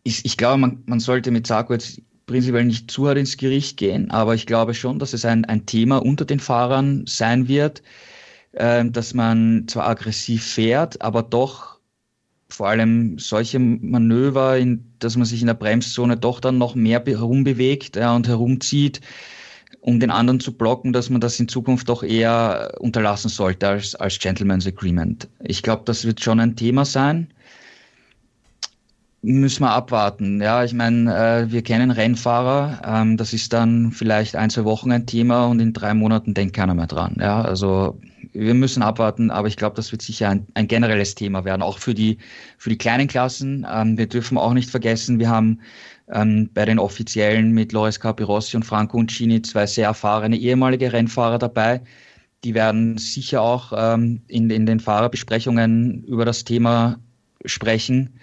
ich, 0.02 0.24
ich 0.24 0.36
glaube, 0.36 0.58
man, 0.58 0.82
man 0.86 1.00
sollte 1.00 1.30
mit 1.30 1.46
Sarko 1.46 1.74
jetzt 1.74 2.00
prinzipiell 2.26 2.64
nicht 2.64 2.90
zu 2.90 3.06
hart 3.08 3.18
ins 3.18 3.36
Gericht 3.36 3.76
gehen, 3.76 4.10
aber 4.10 4.34
ich 4.34 4.46
glaube 4.46 4.74
schon, 4.74 4.98
dass 4.98 5.12
es 5.12 5.24
ein, 5.24 5.44
ein 5.44 5.66
Thema 5.66 5.98
unter 5.98 6.24
den 6.24 6.40
Fahrern 6.40 7.04
sein 7.06 7.48
wird. 7.48 7.82
äh, 8.52 8.84
dass 8.90 9.14
man 9.14 9.66
zwar 9.68 9.88
aggressiv 9.88 10.44
fährt, 10.44 11.02
aber 11.02 11.22
doch 11.22 11.71
vor 12.52 12.68
allem 12.68 13.18
solche 13.18 13.58
Manöver, 13.58 14.58
in, 14.58 14.84
dass 14.98 15.16
man 15.16 15.24
sich 15.24 15.40
in 15.40 15.46
der 15.46 15.54
Bremszone 15.54 16.16
doch 16.16 16.40
dann 16.40 16.58
noch 16.58 16.74
mehr 16.74 17.02
herumbewegt 17.04 17.96
ja, 17.96 18.14
und 18.14 18.28
herumzieht, 18.28 19.00
um 19.80 19.98
den 19.98 20.10
anderen 20.10 20.40
zu 20.40 20.52
blocken, 20.52 20.92
dass 20.92 21.10
man 21.10 21.20
das 21.20 21.40
in 21.40 21.48
Zukunft 21.48 21.88
doch 21.88 22.02
eher 22.02 22.74
unterlassen 22.78 23.28
sollte 23.28 23.68
als, 23.68 23.94
als 23.94 24.18
Gentleman's 24.18 24.66
Agreement. 24.66 25.28
Ich 25.40 25.62
glaube, 25.62 25.82
das 25.84 26.04
wird 26.04 26.20
schon 26.20 26.40
ein 26.40 26.56
Thema 26.56 26.84
sein. 26.84 27.28
Müssen 29.24 29.62
wir 29.62 29.70
abwarten. 29.70 30.42
Ja, 30.42 30.64
ich 30.64 30.72
meine, 30.72 31.14
äh, 31.14 31.52
wir 31.52 31.62
kennen 31.62 31.92
Rennfahrer. 31.92 32.82
Ähm, 32.84 33.16
das 33.16 33.32
ist 33.32 33.52
dann 33.52 33.92
vielleicht 33.92 34.34
ein, 34.34 34.50
zwei 34.50 34.64
Wochen 34.64 34.90
ein 34.90 35.06
Thema 35.06 35.46
und 35.46 35.60
in 35.60 35.72
drei 35.72 35.94
Monaten 35.94 36.34
denkt 36.34 36.56
keiner 36.56 36.74
mehr 36.74 36.88
dran. 36.88 37.16
Ja, 37.20 37.40
also 37.40 37.98
wir 38.32 38.54
müssen 38.54 38.82
abwarten, 38.82 39.30
aber 39.30 39.48
ich 39.48 39.56
glaube, 39.56 39.76
das 39.76 39.92
wird 39.92 40.02
sicher 40.02 40.30
ein, 40.30 40.46
ein, 40.54 40.66
generelles 40.66 41.14
Thema 41.14 41.44
werden, 41.44 41.62
auch 41.62 41.78
für 41.78 41.94
die, 41.94 42.18
für 42.58 42.70
die 42.70 42.78
kleinen 42.78 43.08
Klassen. 43.08 43.66
Ähm, 43.70 43.98
wir 43.98 44.06
dürfen 44.06 44.38
auch 44.38 44.54
nicht 44.54 44.70
vergessen, 44.70 45.18
wir 45.18 45.28
haben 45.28 45.60
ähm, 46.12 46.50
bei 46.54 46.64
den 46.64 46.78
Offiziellen 46.78 47.52
mit 47.52 47.72
Loris 47.72 48.00
Capirossi 48.00 48.56
und 48.56 48.64
Franco 48.64 48.98
Uncini 48.98 49.42
zwei 49.42 49.66
sehr 49.66 49.86
erfahrene 49.86 50.36
ehemalige 50.36 50.92
Rennfahrer 50.92 51.38
dabei. 51.38 51.82
Die 52.44 52.54
werden 52.54 52.98
sicher 52.98 53.42
auch 53.42 53.72
ähm, 53.76 54.22
in, 54.28 54.50
in 54.50 54.66
den 54.66 54.80
Fahrerbesprechungen 54.80 56.02
über 56.04 56.24
das 56.24 56.44
Thema 56.44 56.98
sprechen. 57.44 58.18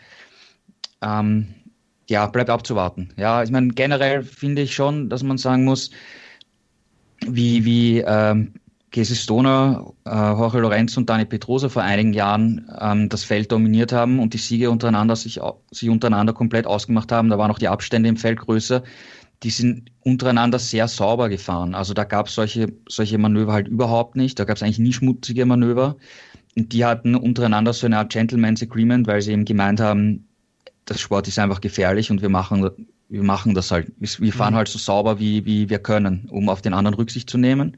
Ähm, 1.01 1.47
ja, 2.09 2.25
bleibt 2.25 2.49
abzuwarten. 2.49 3.13
Ja, 3.17 3.43
ich 3.43 3.51
meine, 3.51 3.69
generell 3.69 4.23
finde 4.23 4.63
ich 4.63 4.73
schon, 4.73 5.09
dass 5.09 5.23
man 5.23 5.37
sagen 5.37 5.63
muss, 5.63 5.91
wie, 7.27 7.63
wie 7.65 7.99
ähm, 7.99 8.53
Casey 8.91 9.15
Stoner, 9.15 9.93
äh, 10.05 10.09
Jorge 10.09 10.59
Lorenz 10.59 10.97
und 10.97 11.09
Dani 11.09 11.25
Petrosa 11.25 11.69
vor 11.69 11.83
einigen 11.83 12.13
Jahren 12.13 12.69
ähm, 12.79 13.09
das 13.09 13.23
Feld 13.23 13.51
dominiert 13.51 13.91
haben 13.91 14.19
und 14.19 14.33
die 14.33 14.39
Siege 14.39 14.71
untereinander 14.71 15.15
sich, 15.15 15.39
sich 15.71 15.89
untereinander 15.89 16.33
komplett 16.33 16.65
ausgemacht 16.65 17.11
haben. 17.11 17.29
Da 17.29 17.37
waren 17.37 17.51
auch 17.51 17.59
die 17.59 17.67
Abstände 17.67 18.09
im 18.09 18.17
Feld 18.17 18.39
größer. 18.39 18.83
Die 19.43 19.51
sind 19.51 19.91
untereinander 20.01 20.59
sehr 20.59 20.87
sauber 20.87 21.29
gefahren. 21.29 21.75
Also 21.75 21.93
da 21.93 22.03
gab 22.03 22.27
es 22.27 22.35
solche, 22.35 22.73
solche 22.89 23.17
Manöver 23.17 23.53
halt 23.53 23.67
überhaupt 23.67 24.15
nicht. 24.15 24.39
Da 24.39 24.43
gab 24.43 24.57
es 24.57 24.63
eigentlich 24.63 24.79
nie 24.79 24.93
schmutzige 24.93 25.45
Manöver. 25.45 25.95
Und 26.57 26.73
die 26.73 26.83
hatten 26.83 27.15
untereinander 27.15 27.73
so 27.73 27.85
eine 27.85 27.99
Art 27.99 28.11
Gentleman's 28.11 28.61
Agreement, 28.61 29.07
weil 29.07 29.21
sie 29.21 29.31
eben 29.31 29.45
gemeint 29.45 29.79
haben, 29.79 30.27
das 30.85 30.99
Sport 30.99 31.27
ist 31.27 31.37
einfach 31.37 31.61
gefährlich 31.61 32.09
und 32.09 32.21
wir 32.21 32.29
machen, 32.29 32.67
wir 33.07 33.23
machen 33.23 33.53
das 33.53 33.69
halt. 33.71 33.91
Wir 33.99 34.33
fahren 34.33 34.53
mhm. 34.53 34.57
halt 34.57 34.67
so 34.67 34.79
sauber, 34.79 35.19
wie, 35.19 35.45
wie 35.45 35.69
wir 35.69 35.79
können, 35.79 36.27
um 36.31 36.49
auf 36.49 36.61
den 36.61 36.73
anderen 36.73 36.95
Rücksicht 36.95 37.29
zu 37.29 37.37
nehmen. 37.37 37.77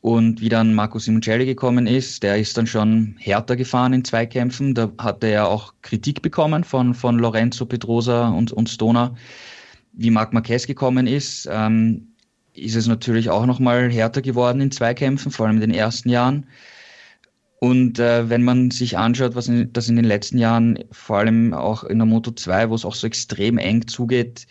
Und 0.00 0.40
wie 0.40 0.48
dann 0.48 0.74
Marco 0.74 0.98
Simoncelli 0.98 1.44
gekommen 1.44 1.86
ist, 1.86 2.22
der 2.22 2.38
ist 2.38 2.56
dann 2.56 2.66
schon 2.66 3.16
härter 3.18 3.56
gefahren 3.56 3.92
in 3.92 4.04
Zweikämpfen. 4.04 4.74
Da 4.74 4.90
hatte 4.98 5.26
er 5.26 5.48
auch 5.48 5.74
Kritik 5.82 6.22
bekommen 6.22 6.64
von, 6.64 6.94
von 6.94 7.18
Lorenzo 7.18 7.66
Pedrosa 7.66 8.30
und, 8.30 8.50
und 8.52 8.70
Stoner. 8.70 9.14
Wie 9.92 10.10
Marc 10.10 10.32
Marquez 10.32 10.66
gekommen 10.66 11.06
ist, 11.06 11.46
ähm, 11.50 12.14
ist 12.54 12.76
es 12.76 12.86
natürlich 12.86 13.28
auch 13.28 13.44
nochmal 13.44 13.90
härter 13.90 14.22
geworden 14.22 14.62
in 14.62 14.70
Zweikämpfen, 14.70 15.30
vor 15.30 15.46
allem 15.46 15.56
in 15.56 15.60
den 15.60 15.74
ersten 15.74 16.08
Jahren. 16.08 16.46
Und 17.58 17.98
äh, 17.98 18.30
wenn 18.30 18.42
man 18.42 18.70
sich 18.70 18.96
anschaut, 18.96 19.34
was 19.34 19.48
in, 19.48 19.70
das 19.74 19.88
in 19.90 19.96
den 19.96 20.06
letzten 20.06 20.38
Jahren, 20.38 20.78
vor 20.92 21.18
allem 21.18 21.52
auch 21.52 21.84
in 21.84 21.98
der 21.98 22.06
Moto 22.06 22.30
2, 22.30 22.70
wo 22.70 22.74
es 22.74 22.86
auch 22.86 22.94
so 22.94 23.06
extrem 23.06 23.58
eng 23.58 23.86
zugeht, 23.86 24.46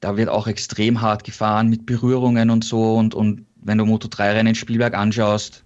da 0.00 0.18
wird 0.18 0.28
auch 0.28 0.46
extrem 0.46 1.00
hart 1.00 1.24
gefahren 1.24 1.70
mit 1.70 1.86
Berührungen 1.86 2.50
und 2.50 2.64
so 2.64 2.96
und, 2.96 3.14
und 3.14 3.46
wenn 3.62 3.78
du 3.78 3.84
Moto 3.84 4.08
3 4.08 4.32
Rennen 4.32 4.48
in 4.48 4.54
Spielberg 4.54 4.94
anschaust, 4.94 5.64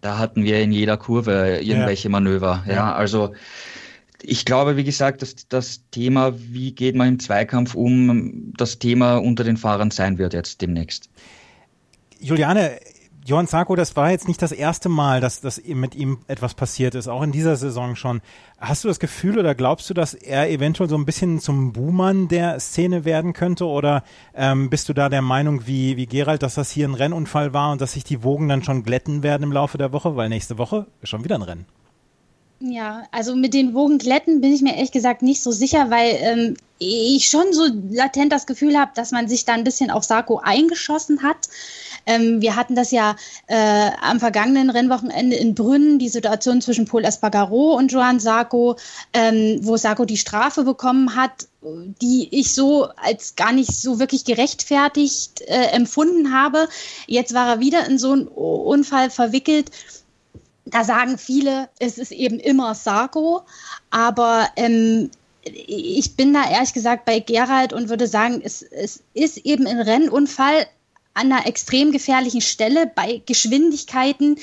da 0.00 0.18
hatten 0.18 0.44
wir 0.44 0.60
in 0.60 0.72
jeder 0.72 0.96
Kurve 0.96 1.60
irgendwelche 1.62 2.08
ja. 2.08 2.10
Manöver. 2.10 2.64
Ja, 2.66 2.74
ja, 2.74 2.94
also 2.94 3.32
ich 4.22 4.44
glaube, 4.44 4.76
wie 4.76 4.84
gesagt, 4.84 5.22
dass 5.22 5.48
das 5.48 5.82
Thema, 5.90 6.34
wie 6.36 6.72
geht 6.72 6.94
man 6.94 7.08
im 7.08 7.18
Zweikampf 7.20 7.74
um, 7.74 8.52
das 8.56 8.78
Thema 8.78 9.16
unter 9.16 9.44
den 9.44 9.56
Fahrern 9.56 9.90
sein 9.90 10.18
wird 10.18 10.32
jetzt 10.32 10.62
demnächst. 10.62 11.10
Juliane, 12.20 12.78
Johann 13.26 13.46
Sarko, 13.46 13.74
das 13.74 13.96
war 13.96 14.10
jetzt 14.10 14.28
nicht 14.28 14.42
das 14.42 14.52
erste 14.52 14.90
Mal, 14.90 15.22
dass, 15.22 15.40
dass 15.40 15.62
mit 15.64 15.94
ihm 15.94 16.18
etwas 16.26 16.52
passiert 16.52 16.94
ist, 16.94 17.08
auch 17.08 17.22
in 17.22 17.32
dieser 17.32 17.56
Saison 17.56 17.96
schon. 17.96 18.20
Hast 18.58 18.84
du 18.84 18.88
das 18.88 19.00
Gefühl 19.00 19.38
oder 19.38 19.54
glaubst 19.54 19.88
du, 19.88 19.94
dass 19.94 20.12
er 20.12 20.50
eventuell 20.50 20.90
so 20.90 20.96
ein 20.96 21.06
bisschen 21.06 21.40
zum 21.40 21.72
Buhmann 21.72 22.28
der 22.28 22.60
Szene 22.60 23.06
werden 23.06 23.32
könnte? 23.32 23.64
Oder 23.64 24.04
ähm, 24.34 24.68
bist 24.68 24.90
du 24.90 24.92
da 24.92 25.08
der 25.08 25.22
Meinung 25.22 25.66
wie, 25.66 25.96
wie 25.96 26.04
Gerald, 26.04 26.42
dass 26.42 26.56
das 26.56 26.70
hier 26.70 26.86
ein 26.86 26.92
Rennunfall 26.92 27.54
war 27.54 27.72
und 27.72 27.80
dass 27.80 27.92
sich 27.92 28.04
die 28.04 28.22
Wogen 28.22 28.50
dann 28.50 28.62
schon 28.62 28.82
glätten 28.82 29.22
werden 29.22 29.44
im 29.44 29.52
Laufe 29.52 29.78
der 29.78 29.92
Woche? 29.92 30.16
Weil 30.16 30.28
nächste 30.28 30.58
Woche 30.58 30.86
schon 31.02 31.24
wieder 31.24 31.36
ein 31.36 31.42
Rennen. 31.42 31.64
Ja, 32.60 33.02
also 33.10 33.34
mit 33.36 33.52
den 33.52 33.74
Wogenglätten 33.74 34.40
bin 34.40 34.52
ich 34.52 34.62
mir 34.62 34.74
ehrlich 34.74 34.92
gesagt 34.92 35.22
nicht 35.22 35.42
so 35.42 35.50
sicher, 35.50 35.90
weil 35.90 36.16
ähm, 36.20 36.56
ich 36.78 37.28
schon 37.28 37.52
so 37.52 37.66
latent 37.90 38.32
das 38.32 38.46
Gefühl 38.46 38.78
habe, 38.78 38.92
dass 38.94 39.10
man 39.10 39.28
sich 39.28 39.44
da 39.44 39.54
ein 39.54 39.64
bisschen 39.64 39.90
auf 39.90 40.04
Sarko 40.04 40.40
eingeschossen 40.42 41.22
hat. 41.22 41.48
Ähm, 42.06 42.40
wir 42.40 42.56
hatten 42.56 42.74
das 42.74 42.90
ja 42.90 43.16
äh, 43.46 43.90
am 44.00 44.20
vergangenen 44.20 44.70
Rennwochenende 44.70 45.36
in 45.36 45.54
Brünn, 45.54 45.98
die 45.98 46.08
Situation 46.08 46.60
zwischen 46.60 46.84
Paul 46.84 47.04
Espargaro 47.04 47.76
und 47.76 47.92
Joan 47.92 48.20
Sarko, 48.20 48.76
ähm, 49.12 49.58
wo 49.62 49.76
Sarko 49.76 50.04
die 50.04 50.16
Strafe 50.16 50.64
bekommen 50.64 51.16
hat, 51.16 51.48
die 51.62 52.28
ich 52.30 52.54
so 52.54 52.88
als 52.96 53.36
gar 53.36 53.52
nicht 53.52 53.72
so 53.72 53.98
wirklich 53.98 54.24
gerechtfertigt 54.24 55.40
äh, 55.42 55.68
empfunden 55.72 56.32
habe. 56.32 56.68
Jetzt 57.06 57.34
war 57.34 57.48
er 57.48 57.60
wieder 57.60 57.86
in 57.86 57.98
so 57.98 58.12
einen 58.12 58.28
Unfall 58.28 59.10
verwickelt 59.10 59.70
da 60.64 60.84
sagen 60.84 61.18
viele, 61.18 61.68
es 61.78 61.98
ist 61.98 62.12
eben 62.12 62.38
immer 62.38 62.74
Sarko, 62.74 63.42
aber 63.90 64.48
ähm, 64.56 65.10
ich 65.42 66.16
bin 66.16 66.32
da 66.32 66.48
ehrlich 66.50 66.72
gesagt 66.72 67.04
bei 67.04 67.20
Gerald 67.20 67.72
und 67.72 67.90
würde 67.90 68.06
sagen, 68.06 68.40
es, 68.42 68.62
es 68.62 69.02
ist 69.12 69.38
eben 69.38 69.66
ein 69.66 69.80
Rennunfall 69.80 70.66
an 71.12 71.30
einer 71.32 71.46
extrem 71.46 71.92
gefährlichen 71.92 72.40
Stelle 72.40 72.90
bei 72.92 73.22
Geschwindigkeiten, 73.26 74.38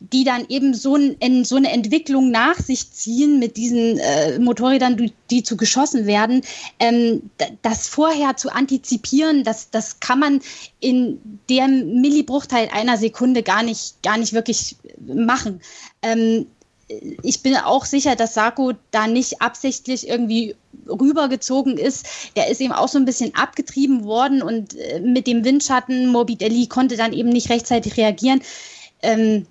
die 0.00 0.24
dann 0.24 0.46
eben 0.48 0.74
so, 0.74 0.96
ein, 0.96 1.44
so 1.44 1.56
eine 1.56 1.72
Entwicklung 1.72 2.30
nach 2.30 2.58
sich 2.58 2.90
ziehen 2.92 3.38
mit 3.38 3.56
diesen 3.56 3.98
äh, 3.98 4.38
Motorrädern, 4.38 5.12
die, 5.30 5.42
zu 5.42 5.56
geschossen 5.56 6.06
werden, 6.06 6.42
ähm, 6.78 7.30
das 7.62 7.88
vorher 7.88 8.36
zu 8.36 8.52
antizipieren, 8.52 9.44
das, 9.44 9.70
das 9.70 10.00
kann 10.00 10.18
man 10.18 10.40
in 10.80 11.18
der 11.48 11.68
Millibruchteil 11.68 12.68
einer 12.72 12.96
Sekunde 12.96 13.42
gar 13.42 13.62
nicht, 13.62 14.02
gar 14.02 14.18
nicht 14.18 14.32
wirklich 14.32 14.76
machen. 15.06 15.60
Ähm, 16.02 16.46
ich 17.22 17.42
bin 17.42 17.56
auch 17.56 17.84
sicher, 17.84 18.16
dass 18.16 18.34
Sarko 18.34 18.72
da 18.90 19.06
nicht 19.06 19.40
absichtlich 19.40 20.08
irgendwie 20.08 20.54
rübergezogen 20.88 21.78
ist. 21.78 22.06
Der 22.36 22.48
ist 22.48 22.60
eben 22.60 22.72
auch 22.72 22.88
so 22.88 22.98
ein 22.98 23.04
bisschen 23.04 23.34
abgetrieben 23.34 24.04
worden 24.04 24.42
und 24.42 24.76
äh, 24.76 25.00
mit 25.00 25.26
dem 25.26 25.44
Windschatten 25.44 26.08
Morbidelli 26.08 26.66
konnte 26.66 26.96
dann 26.96 27.12
eben 27.12 27.30
nicht 27.30 27.50
rechtzeitig 27.50 27.96
reagieren. 27.96 28.42
Ähm, 29.02 29.46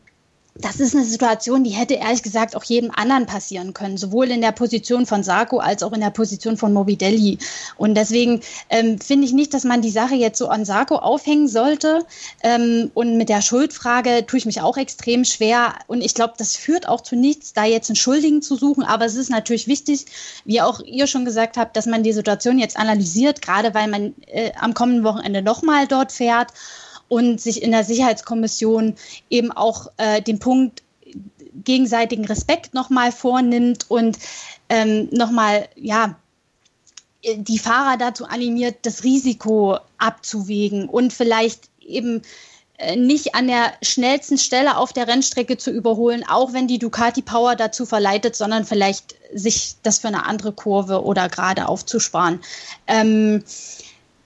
das 0.55 0.79
ist 0.79 0.95
eine 0.95 1.03
Situation, 1.03 1.63
die 1.63 1.71
hätte 1.71 1.95
ehrlich 1.95 2.21
gesagt 2.21 2.55
auch 2.55 2.63
jedem 2.63 2.91
anderen 2.91 3.25
passieren 3.25 3.73
können, 3.73 3.97
sowohl 3.97 4.29
in 4.29 4.41
der 4.41 4.51
Position 4.51 5.07
von 5.07 5.23
Sarko 5.23 5.57
als 5.57 5.81
auch 5.81 5.93
in 5.93 6.01
der 6.01 6.11
Position 6.11 6.57
von 6.57 6.73
Morbidelli. 6.73 7.39
Und 7.75 7.95
deswegen 7.95 8.41
ähm, 8.69 8.99
finde 8.99 9.25
ich 9.25 9.33
nicht, 9.33 9.53
dass 9.55 9.63
man 9.63 9.81
die 9.81 9.89
Sache 9.89 10.13
jetzt 10.13 10.37
so 10.37 10.49
an 10.49 10.63
Sarko 10.63 10.97
aufhängen 10.97 11.47
sollte. 11.47 12.05
Ähm, 12.43 12.91
und 12.93 13.17
mit 13.17 13.29
der 13.29 13.41
Schuldfrage 13.41 14.27
tue 14.27 14.37
ich 14.37 14.45
mich 14.45 14.61
auch 14.61 14.77
extrem 14.77 15.25
schwer. 15.25 15.73
Und 15.87 16.03
ich 16.03 16.13
glaube, 16.13 16.35
das 16.37 16.55
führt 16.55 16.87
auch 16.87 17.01
zu 17.01 17.15
nichts, 17.15 17.53
da 17.53 17.65
jetzt 17.65 17.89
einen 17.89 17.95
Schuldigen 17.95 18.43
zu 18.43 18.55
suchen. 18.55 18.83
Aber 18.83 19.05
es 19.05 19.15
ist 19.15 19.31
natürlich 19.31 19.67
wichtig, 19.67 20.05
wie 20.45 20.61
auch 20.61 20.81
ihr 20.81 21.07
schon 21.07 21.25
gesagt 21.25 21.57
habt, 21.57 21.75
dass 21.75 21.87
man 21.87 22.03
die 22.03 22.13
Situation 22.13 22.59
jetzt 22.59 22.77
analysiert, 22.77 23.41
gerade 23.41 23.73
weil 23.73 23.87
man 23.87 24.13
äh, 24.27 24.51
am 24.59 24.75
kommenden 24.75 25.03
Wochenende 25.03 25.41
nochmal 25.41 25.87
dort 25.87 26.11
fährt 26.11 26.51
und 27.13 27.39
sich 27.39 27.61
in 27.61 27.71
der 27.71 27.83
Sicherheitskommission 27.83 28.95
eben 29.29 29.51
auch 29.51 29.91
äh, 29.97 30.19
den 30.19 30.39
Punkt 30.39 30.81
gegenseitigen 31.63 32.25
Respekt 32.25 32.73
nochmal 32.73 33.11
vornimmt 33.11 33.85
und 33.87 34.17
ähm, 34.67 35.09
nochmal, 35.11 35.69
ja, 35.75 36.15
die 37.23 37.59
Fahrer 37.59 37.97
dazu 37.97 38.25
animiert, 38.25 38.77
das 38.81 39.03
Risiko 39.03 39.77
abzuwägen 39.99 40.89
und 40.89 41.13
vielleicht 41.13 41.69
eben 41.79 42.23
äh, 42.79 42.95
nicht 42.95 43.35
an 43.35 43.45
der 43.45 43.73
schnellsten 43.83 44.39
Stelle 44.39 44.77
auf 44.77 44.91
der 44.91 45.07
Rennstrecke 45.07 45.57
zu 45.57 45.69
überholen, 45.69 46.25
auch 46.27 46.51
wenn 46.51 46.67
die 46.67 46.79
Ducati 46.79 47.21
Power 47.21 47.55
dazu 47.55 47.85
verleitet, 47.85 48.35
sondern 48.35 48.65
vielleicht 48.65 49.13
sich 49.35 49.75
das 49.83 49.99
für 49.99 50.07
eine 50.07 50.25
andere 50.25 50.51
Kurve 50.51 51.03
oder 51.03 51.29
gerade 51.29 51.67
aufzusparen. 51.67 52.39
Ähm, 52.87 53.43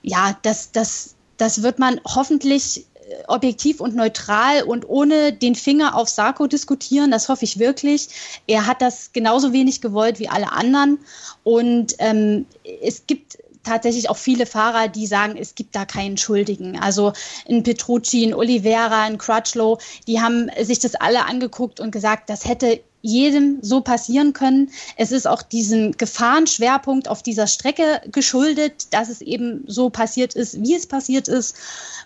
ja, 0.02 0.38
das, 0.40 0.72
das, 0.72 1.14
das 1.38 1.62
wird 1.62 1.78
man 1.78 2.00
hoffentlich 2.04 2.84
äh, 3.08 3.24
objektiv 3.28 3.80
und 3.80 3.96
neutral 3.96 4.62
und 4.64 4.86
ohne 4.88 5.32
den 5.32 5.54
Finger 5.54 5.94
auf 5.94 6.08
Sarko 6.08 6.46
diskutieren. 6.46 7.10
Das 7.10 7.28
hoffe 7.28 7.44
ich 7.44 7.58
wirklich. 7.58 8.08
Er 8.46 8.66
hat 8.66 8.82
das 8.82 9.12
genauso 9.12 9.52
wenig 9.54 9.80
gewollt 9.80 10.18
wie 10.18 10.28
alle 10.28 10.52
anderen. 10.52 10.98
Und 11.44 11.94
ähm, 11.98 12.44
es 12.82 13.06
gibt 13.06 13.38
tatsächlich 13.62 14.08
auch 14.10 14.16
viele 14.16 14.46
Fahrer, 14.46 14.88
die 14.88 15.06
sagen, 15.06 15.36
es 15.38 15.54
gibt 15.54 15.76
da 15.76 15.84
keinen 15.84 16.16
Schuldigen. 16.16 16.78
Also 16.78 17.12
in 17.46 17.62
Petrucci, 17.62 18.24
in 18.24 18.34
Oliveira, 18.34 19.06
in 19.06 19.18
Crutchlow, 19.18 19.78
die 20.06 20.20
haben 20.20 20.50
sich 20.60 20.78
das 20.78 20.94
alle 20.94 21.26
angeguckt 21.26 21.80
und 21.80 21.90
gesagt, 21.90 22.30
das 22.30 22.44
hätte 22.46 22.80
jedem 23.00 23.58
so 23.62 23.80
passieren 23.80 24.32
können. 24.32 24.70
Es 24.96 25.12
ist 25.12 25.26
auch 25.26 25.42
diesen 25.42 25.92
Gefahrenschwerpunkt 25.92 27.08
auf 27.08 27.22
dieser 27.22 27.46
Strecke 27.46 28.00
geschuldet, 28.10 28.92
dass 28.92 29.08
es 29.08 29.20
eben 29.20 29.64
so 29.66 29.90
passiert 29.90 30.34
ist, 30.34 30.62
wie 30.62 30.74
es 30.74 30.86
passiert 30.86 31.28
ist. 31.28 31.56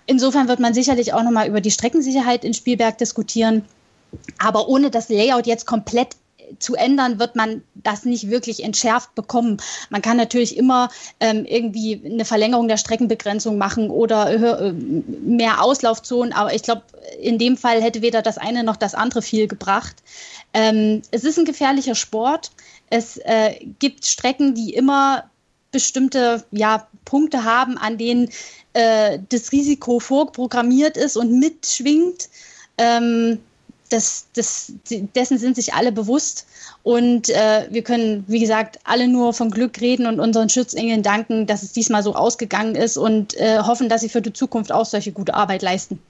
Insofern 0.06 0.48
wird 0.48 0.60
man 0.60 0.74
sicherlich 0.74 1.12
auch 1.12 1.22
nochmal 1.22 1.48
über 1.48 1.60
die 1.60 1.70
Streckensicherheit 1.70 2.44
in 2.44 2.54
Spielberg 2.54 2.98
diskutieren. 2.98 3.64
Aber 4.38 4.68
ohne 4.68 4.90
das 4.90 5.08
Layout 5.08 5.46
jetzt 5.46 5.66
komplett 5.66 6.16
zu 6.58 6.74
ändern, 6.74 7.18
wird 7.18 7.36
man 7.36 7.62
das 7.74 8.04
nicht 8.04 8.30
wirklich 8.30 8.64
entschärft 8.64 9.14
bekommen. 9.14 9.58
Man 9.90 10.02
kann 10.02 10.16
natürlich 10.16 10.56
immer 10.56 10.88
ähm, 11.20 11.44
irgendwie 11.44 12.00
eine 12.04 12.24
Verlängerung 12.24 12.68
der 12.68 12.76
Streckenbegrenzung 12.76 13.58
machen 13.58 13.90
oder 13.90 14.30
äh, 14.30 14.72
mehr 14.72 15.62
Auslaufzonen, 15.62 16.32
aber 16.32 16.54
ich 16.54 16.62
glaube, 16.62 16.82
in 17.20 17.38
dem 17.38 17.56
Fall 17.56 17.82
hätte 17.82 18.02
weder 18.02 18.22
das 18.22 18.38
eine 18.38 18.64
noch 18.64 18.76
das 18.76 18.94
andere 18.94 19.22
viel 19.22 19.48
gebracht. 19.48 19.96
Ähm, 20.54 21.02
es 21.10 21.24
ist 21.24 21.38
ein 21.38 21.44
gefährlicher 21.44 21.94
Sport. 21.94 22.50
Es 22.90 23.16
äh, 23.18 23.54
gibt 23.78 24.04
Strecken, 24.04 24.54
die 24.54 24.74
immer 24.74 25.24
bestimmte 25.70 26.44
ja, 26.50 26.86
Punkte 27.04 27.44
haben, 27.44 27.78
an 27.78 27.98
denen 27.98 28.28
äh, 28.74 29.18
das 29.30 29.52
Risiko 29.52 29.98
vorprogrammiert 29.98 30.96
ist 30.96 31.16
und 31.16 31.38
mitschwingt. 31.38 32.28
Ähm, 32.78 33.40
das, 33.92 34.26
das, 34.34 34.72
dessen 35.14 35.38
sind 35.38 35.56
sich 35.56 35.74
alle 35.74 35.92
bewusst. 35.92 36.46
Und 36.82 37.28
äh, 37.28 37.68
wir 37.70 37.82
können, 37.82 38.24
wie 38.26 38.40
gesagt, 38.40 38.78
alle 38.84 39.08
nur 39.08 39.34
von 39.34 39.50
Glück 39.50 39.80
reden 39.80 40.06
und 40.06 40.20
unseren 40.20 40.48
Schutzengeln 40.48 41.02
danken, 41.02 41.46
dass 41.46 41.62
es 41.62 41.72
diesmal 41.72 42.02
so 42.02 42.14
ausgegangen 42.14 42.74
ist 42.74 42.96
und 42.96 43.34
äh, 43.38 43.58
hoffen, 43.58 43.88
dass 43.88 44.00
sie 44.00 44.08
für 44.08 44.22
die 44.22 44.32
Zukunft 44.32 44.72
auch 44.72 44.86
solche 44.86 45.12
gute 45.12 45.34
Arbeit 45.34 45.62
leisten. 45.62 46.00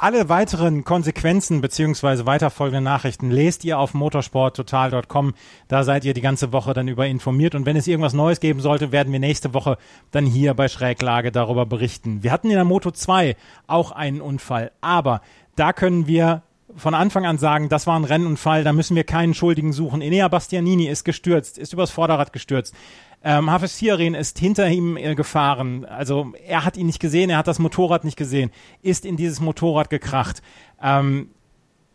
Alle 0.00 0.28
weiteren 0.28 0.84
Konsequenzen 0.84 1.60
beziehungsweise 1.60 2.24
weiterfolgende 2.24 2.80
Nachrichten 2.80 3.32
lest 3.32 3.64
ihr 3.64 3.80
auf 3.80 3.94
motorsporttotal.com. 3.94 5.34
Da 5.66 5.82
seid 5.82 6.04
ihr 6.04 6.14
die 6.14 6.20
ganze 6.20 6.52
Woche 6.52 6.72
dann 6.72 6.86
über 6.86 7.08
informiert. 7.08 7.56
Und 7.56 7.66
wenn 7.66 7.74
es 7.76 7.88
irgendwas 7.88 8.12
Neues 8.12 8.38
geben 8.38 8.60
sollte, 8.60 8.92
werden 8.92 9.12
wir 9.12 9.18
nächste 9.18 9.54
Woche 9.54 9.76
dann 10.12 10.24
hier 10.24 10.54
bei 10.54 10.68
Schräglage 10.68 11.32
darüber 11.32 11.66
berichten. 11.66 12.22
Wir 12.22 12.30
hatten 12.30 12.46
in 12.46 12.54
der 12.54 12.64
Moto 12.64 12.92
2 12.92 13.34
auch 13.66 13.90
einen 13.90 14.20
Unfall, 14.20 14.70
aber 14.80 15.20
da 15.56 15.72
können 15.72 16.06
wir 16.06 16.42
von 16.76 16.94
Anfang 16.94 17.26
an 17.26 17.38
sagen, 17.38 17.68
das 17.68 17.86
war 17.86 17.98
ein 17.98 18.04
Rennunfall, 18.04 18.64
da 18.64 18.72
müssen 18.72 18.96
wir 18.96 19.04
keinen 19.04 19.34
Schuldigen 19.34 19.72
suchen. 19.72 20.02
Enea 20.02 20.28
Bastianini 20.28 20.86
ist 20.86 21.04
gestürzt, 21.04 21.58
ist 21.58 21.72
übers 21.72 21.90
Vorderrad 21.90 22.32
gestürzt. 22.32 22.74
Ähm, 23.22 23.50
Hafez 23.50 23.78
Sirin 23.78 24.14
ist 24.14 24.38
hinter 24.38 24.68
ihm 24.68 24.96
äh, 24.96 25.14
gefahren. 25.14 25.84
Also 25.84 26.32
er 26.46 26.64
hat 26.64 26.76
ihn 26.76 26.86
nicht 26.86 27.00
gesehen, 27.00 27.30
er 27.30 27.38
hat 27.38 27.48
das 27.48 27.58
Motorrad 27.58 28.04
nicht 28.04 28.16
gesehen, 28.16 28.50
ist 28.82 29.04
in 29.04 29.16
dieses 29.16 29.40
Motorrad 29.40 29.90
gekracht. 29.90 30.42
Ähm, 30.80 31.30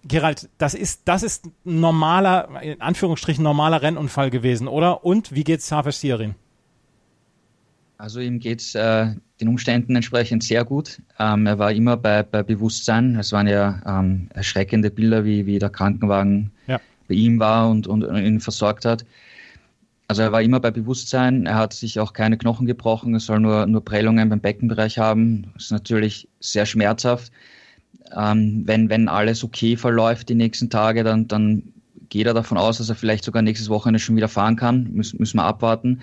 Gerald, 0.05 0.49
das 0.57 0.73
ist, 0.73 1.03
das 1.05 1.23
ist 1.23 1.49
normaler, 1.63 2.61
in 2.61 2.81
Anführungsstrichen 2.81 3.43
normaler 3.43 3.81
Rennunfall 3.81 4.31
gewesen, 4.31 4.67
oder? 4.67 5.05
Und 5.05 5.33
wie 5.33 5.45
geht's 5.45 5.71
Hafez 5.71 6.01
Sirin? 6.01 6.35
Also 8.03 8.19
ihm 8.19 8.41
geht's 8.41 8.75
äh, 8.75 9.15
den 9.39 9.47
Umständen 9.47 9.95
entsprechend 9.95 10.43
sehr 10.43 10.65
gut. 10.65 11.01
Ähm, 11.19 11.45
er 11.45 11.57
war 11.57 11.71
immer 11.71 11.95
bei, 11.95 12.21
bei 12.21 12.43
Bewusstsein. 12.43 13.15
Es 13.15 13.31
waren 13.31 13.47
ja 13.47 13.81
ähm, 13.87 14.27
erschreckende 14.33 14.91
Bilder, 14.91 15.23
wie, 15.23 15.45
wie 15.45 15.57
der 15.57 15.69
Krankenwagen 15.69 16.51
ja. 16.67 16.81
bei 17.07 17.15
ihm 17.15 17.39
war 17.39 17.69
und, 17.69 17.87
und, 17.87 18.03
und 18.03 18.17
ihn 18.17 18.41
versorgt 18.41 18.83
hat. 18.83 19.05
Also 20.09 20.21
er 20.21 20.33
war 20.33 20.41
immer 20.41 20.59
bei 20.59 20.69
Bewusstsein, 20.69 21.45
er 21.45 21.55
hat 21.55 21.71
sich 21.71 21.97
auch 21.97 22.11
keine 22.11 22.37
Knochen 22.37 22.67
gebrochen, 22.67 23.13
er 23.13 23.21
soll 23.21 23.39
nur, 23.39 23.67
nur 23.67 23.85
Prellungen 23.85 24.27
beim 24.27 24.41
Beckenbereich 24.41 24.97
haben. 24.97 25.53
Das 25.53 25.63
ist 25.63 25.71
natürlich 25.71 26.27
sehr 26.41 26.65
schmerzhaft. 26.65 27.31
Ähm, 28.13 28.63
wenn, 28.65 28.89
wenn 28.89 29.07
alles 29.07 29.45
okay 29.45 29.77
verläuft 29.77 30.27
die 30.27 30.35
nächsten 30.35 30.69
Tage, 30.69 31.05
dann, 31.05 31.29
dann 31.29 31.63
geht 32.09 32.27
er 32.27 32.33
davon 32.33 32.57
aus, 32.57 32.79
dass 32.79 32.89
er 32.89 32.95
vielleicht 32.95 33.23
sogar 33.23 33.41
nächstes 33.41 33.69
Wochenende 33.69 33.99
schon 33.99 34.17
wieder 34.17 34.27
fahren 34.27 34.57
kann. 34.57 34.91
Müssen, 34.91 35.19
müssen 35.19 35.37
wir 35.37 35.45
abwarten. 35.45 36.01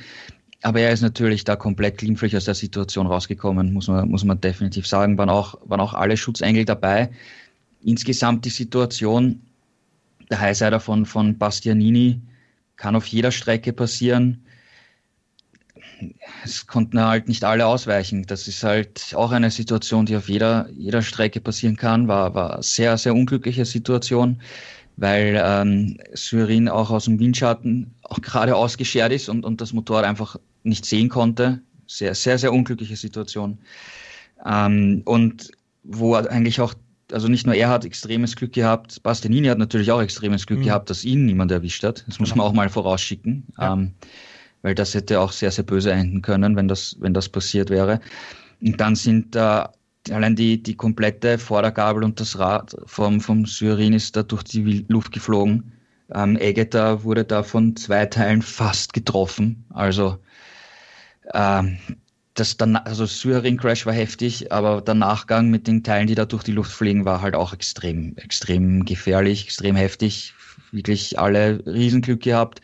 Aber 0.62 0.80
er 0.80 0.92
ist 0.92 1.00
natürlich 1.00 1.44
da 1.44 1.56
komplett 1.56 1.98
glimpflich 1.98 2.36
aus 2.36 2.44
der 2.44 2.54
Situation 2.54 3.06
rausgekommen, 3.06 3.72
muss 3.72 3.88
man, 3.88 4.08
muss 4.08 4.24
man 4.24 4.40
definitiv 4.40 4.86
sagen. 4.86 5.16
Waren 5.16 5.30
auch, 5.30 5.58
waren 5.64 5.80
auch 5.80 5.94
alle 5.94 6.16
Schutzengel 6.16 6.64
dabei. 6.64 7.10
Insgesamt 7.82 8.44
die 8.44 8.50
Situation, 8.50 9.40
der 10.30 10.40
Highsider 10.40 10.80
von, 10.80 11.06
von 11.06 11.38
Bastianini, 11.38 12.20
kann 12.76 12.96
auf 12.96 13.06
jeder 13.06 13.30
Strecke 13.30 13.72
passieren. 13.72 14.44
Es 16.44 16.66
konnten 16.66 17.00
halt 17.00 17.28
nicht 17.28 17.44
alle 17.44 17.66
ausweichen. 17.66 18.24
Das 18.26 18.48
ist 18.48 18.62
halt 18.62 19.14
auch 19.14 19.32
eine 19.32 19.50
Situation, 19.50 20.06
die 20.06 20.16
auf 20.16 20.28
jeder, 20.28 20.68
jeder 20.76 21.02
Strecke 21.02 21.40
passieren 21.40 21.76
kann. 21.76 22.08
War, 22.08 22.34
war 22.34 22.62
sehr, 22.62 22.96
sehr 22.98 23.14
unglückliche 23.14 23.64
Situation, 23.64 24.40
weil 24.96 25.40
ähm, 25.42 25.98
Syrin 26.12 26.68
auch 26.68 26.90
aus 26.90 27.04
dem 27.04 27.18
Windschatten 27.18 27.94
auch 28.02 28.20
gerade 28.20 28.56
ausgeschert 28.56 29.12
ist 29.12 29.28
und, 29.28 29.44
und 29.44 29.60
das 29.60 29.72
Motorrad 29.72 30.04
einfach 30.04 30.36
nicht 30.62 30.84
sehen 30.84 31.08
konnte. 31.08 31.60
Sehr, 31.86 32.14
sehr, 32.14 32.38
sehr 32.38 32.52
unglückliche 32.52 32.96
Situation. 32.96 33.58
Ähm, 34.44 35.02
und 35.04 35.50
wo 35.82 36.14
eigentlich 36.14 36.60
auch, 36.60 36.74
also 37.12 37.28
nicht 37.28 37.46
nur 37.46 37.54
er 37.54 37.68
hat 37.68 37.84
extremes 37.84 38.36
Glück 38.36 38.52
gehabt, 38.52 39.02
Bastianini 39.02 39.48
hat 39.48 39.58
natürlich 39.58 39.90
auch 39.90 40.00
extremes 40.00 40.46
Glück 40.46 40.60
mhm. 40.60 40.64
gehabt, 40.64 40.90
dass 40.90 41.04
ihn 41.04 41.26
niemand 41.26 41.50
erwischt 41.50 41.82
hat. 41.82 42.04
Das 42.06 42.20
muss 42.20 42.34
man 42.34 42.46
auch 42.46 42.52
mal 42.52 42.68
vorausschicken. 42.68 43.46
Ja. 43.58 43.72
Ähm, 43.72 43.92
weil 44.62 44.74
das 44.74 44.94
hätte 44.94 45.20
auch 45.20 45.32
sehr, 45.32 45.50
sehr 45.50 45.64
böse 45.64 45.90
enden 45.90 46.22
können, 46.22 46.56
wenn 46.56 46.68
das, 46.68 46.96
wenn 47.00 47.14
das 47.14 47.28
passiert 47.28 47.70
wäre. 47.70 48.00
Und 48.60 48.80
dann 48.80 48.94
sind 48.94 49.34
da 49.34 49.72
allein 50.10 50.36
die, 50.36 50.62
die 50.62 50.74
komplette 50.74 51.38
Vordergabel 51.38 52.04
und 52.04 52.20
das 52.20 52.38
Rad 52.38 52.76
vom, 52.86 53.20
vom 53.20 53.46
Syrin 53.46 53.92
ist 53.92 54.16
da 54.16 54.22
durch 54.22 54.42
die 54.42 54.84
Luft 54.88 55.12
geflogen. 55.12 55.72
Ähm, 56.12 56.36
Egeta 56.36 57.04
wurde 57.04 57.24
da 57.24 57.42
von 57.42 57.76
zwei 57.76 58.06
Teilen 58.06 58.42
fast 58.42 58.92
getroffen. 58.92 59.64
Also 59.70 60.18
ähm, 61.34 61.78
das 62.34 62.56
dann, 62.56 62.76
also 62.76 63.06
Syrin 63.06 63.58
Crash 63.58 63.86
war 63.86 63.92
heftig, 63.92 64.52
aber 64.52 64.80
der 64.80 64.94
Nachgang 64.94 65.48
mit 65.48 65.66
den 65.66 65.82
Teilen, 65.82 66.06
die 66.06 66.14
da 66.14 66.24
durch 66.24 66.42
die 66.42 66.52
Luft 66.52 66.72
fliegen, 66.72 67.04
war 67.04 67.20
halt 67.20 67.34
auch 67.34 67.52
extrem, 67.52 68.16
extrem 68.16 68.84
gefährlich, 68.84 69.44
extrem 69.44 69.76
heftig. 69.76 70.34
Wirklich 70.72 71.18
alle 71.18 71.64
Riesenglück 71.66 72.22
gehabt. 72.22 72.60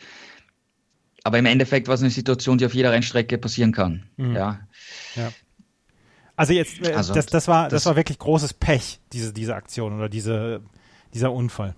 Aber 1.23 1.37
im 1.37 1.45
Endeffekt 1.45 1.89
war 1.89 1.95
es 1.95 2.01
eine 2.01 2.09
Situation, 2.09 2.57
die 2.57 2.65
auf 2.65 2.73
jeder 2.73 2.93
Rennstrecke 2.93 3.37
passieren 3.37 3.73
kann. 3.73 4.09
Mhm. 4.15 4.33
Ja. 4.33 4.59
ja. 5.15 5.31
Also 6.37 6.53
jetzt, 6.53 6.79
äh, 6.87 6.93
also, 6.93 7.13
das, 7.13 7.25
das 7.25 7.47
war, 7.49 7.63
das, 7.63 7.83
das, 7.83 7.85
war 7.85 7.97
wirklich 7.97 8.17
großes 8.17 8.53
Pech, 8.53 9.01
diese, 9.11 9.33
diese 9.33 9.55
Aktion 9.55 9.97
oder 9.97 10.07
diese, 10.07 10.61
dieser 11.13 11.33
Unfall. 11.33 11.75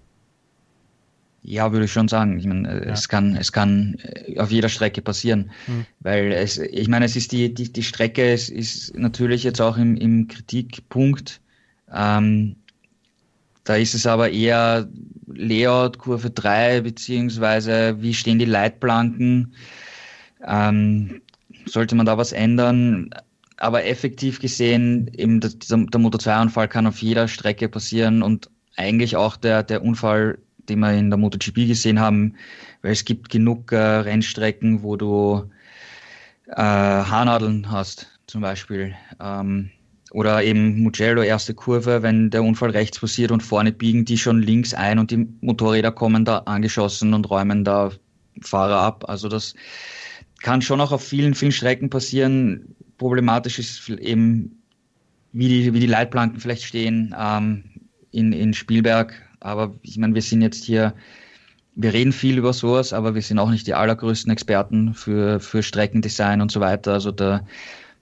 Ja, 1.42 1.72
würde 1.72 1.86
ich 1.86 1.92
schon 1.92 2.08
sagen. 2.08 2.38
Ich 2.38 2.46
meine, 2.46 2.68
ja. 2.68 2.92
es 2.92 3.08
kann, 3.08 3.36
es 3.36 3.52
kann 3.52 3.96
äh, 4.04 4.40
auf 4.40 4.52
jeder 4.52 4.70
Strecke 4.70 5.02
passieren, 5.02 5.52
mhm. 5.68 5.86
weil 6.00 6.32
es, 6.32 6.58
ich 6.58 6.88
meine, 6.88 7.06
es 7.06 7.16
ist 7.16 7.32
die, 7.32 7.54
die, 7.54 7.72
die 7.72 7.84
Strecke, 7.84 8.34
es 8.34 8.50
ist 8.50 8.96
natürlich 8.98 9.44
jetzt 9.44 9.62
auch 9.62 9.78
im, 9.78 9.96
im 9.96 10.28
Kritikpunkt. 10.28 11.42
Ähm, 11.92 12.56
da 13.64 13.76
ist 13.76 13.94
es 13.94 14.06
aber 14.06 14.32
eher 14.32 14.90
Layout, 15.28 16.00
Kurve 16.00 16.30
3, 16.30 16.82
beziehungsweise 16.82 18.02
wie 18.02 18.14
stehen 18.14 18.40
die 18.40 18.46
Leitplanken? 18.46 19.54
Ähm, 20.46 21.22
sollte 21.66 21.96
man 21.96 22.06
da 22.06 22.18
was 22.18 22.32
ändern? 22.32 23.12
Aber 23.58 23.86
effektiv 23.86 24.40
gesehen, 24.40 25.10
eben 25.16 25.40
der, 25.40 25.52
der 25.52 26.00
Motor 26.00 26.20
2-Unfall 26.20 26.68
kann 26.68 26.88
auf 26.88 27.02
jeder 27.02 27.28
Strecke 27.28 27.70
passieren 27.70 28.24
und 28.24 28.50
eigentlich 28.76 29.18
auch 29.18 29.36
der, 29.36 29.64
der 29.64 29.84
Unfall 29.84 30.40
die 30.70 30.76
wir 30.76 30.94
in 30.94 31.10
der 31.10 31.18
MotoGP 31.18 31.68
gesehen 31.68 32.00
haben, 32.00 32.36
weil 32.82 32.92
es 32.92 33.06
gibt 33.06 33.30
genug 33.30 33.72
äh, 33.72 33.78
Rennstrecken, 33.78 34.84
wo 34.84 34.96
du 34.96 35.50
äh, 36.48 36.62
Haarnadeln 36.62 37.70
hast, 37.72 38.08
zum 38.28 38.42
Beispiel. 38.42 38.96
Ähm, 39.20 39.72
oder 40.12 40.44
eben 40.44 40.82
Mugello, 40.82 41.22
erste 41.22 41.54
Kurve, 41.54 42.02
wenn 42.02 42.30
der 42.32 42.44
Unfall 42.44 42.72
rechts 42.72 43.00
passiert 43.00 43.32
und 43.32 43.44
vorne 43.44 43.72
biegen 43.72 44.06
die 44.06 44.18
schon 44.18 44.42
links 44.42 44.74
ein 44.74 44.98
und 44.98 45.12
die 45.12 45.28
Motorräder 45.42 45.92
kommen 45.92 46.26
da 46.26 46.40
angeschossen 46.40 47.14
und 47.14 47.30
räumen 47.30 47.64
da 47.64 47.92
Fahrer 48.42 48.80
ab. 48.80 49.06
Also 49.08 49.30
das 49.30 49.54
kann 50.42 50.62
schon 50.62 50.82
auch 50.82 50.92
auf 50.92 51.04
vielen, 51.04 51.36
vielen 51.36 51.52
Strecken 51.52 51.90
passieren. 51.90 52.76
Problematisch 52.98 53.60
ist 53.60 53.88
eben, 53.90 54.64
wie 55.32 55.48
die, 55.48 55.74
wie 55.74 55.80
die 55.80 55.86
Leitplanken 55.86 56.40
vielleicht 56.40 56.64
stehen. 56.64 57.14
Ähm, 57.18 57.64
in, 58.12 58.34
in 58.34 58.54
Spielberg 58.54 59.14
aber 59.40 59.74
ich 59.82 59.98
meine, 59.98 60.16
wir 60.16 60.22
sind 60.22 60.42
jetzt 60.42 60.64
hier, 60.64 60.94
wir 61.76 61.94
reden 61.94 62.12
viel 62.12 62.38
über 62.38 62.54
sowas, 62.54 62.94
aber 62.94 63.16
wir 63.16 63.22
sind 63.22 63.40
auch 63.40 63.50
nicht 63.50 63.68
die 63.68 63.74
allergrößten 63.74 64.32
Experten 64.32 64.94
für, 64.94 65.40
für 65.40 65.64
Streckendesign 65.64 66.42
und 66.42 66.52
so 66.52 66.60
weiter. 66.60 66.94
Also 66.94 67.12
da, 67.12 67.42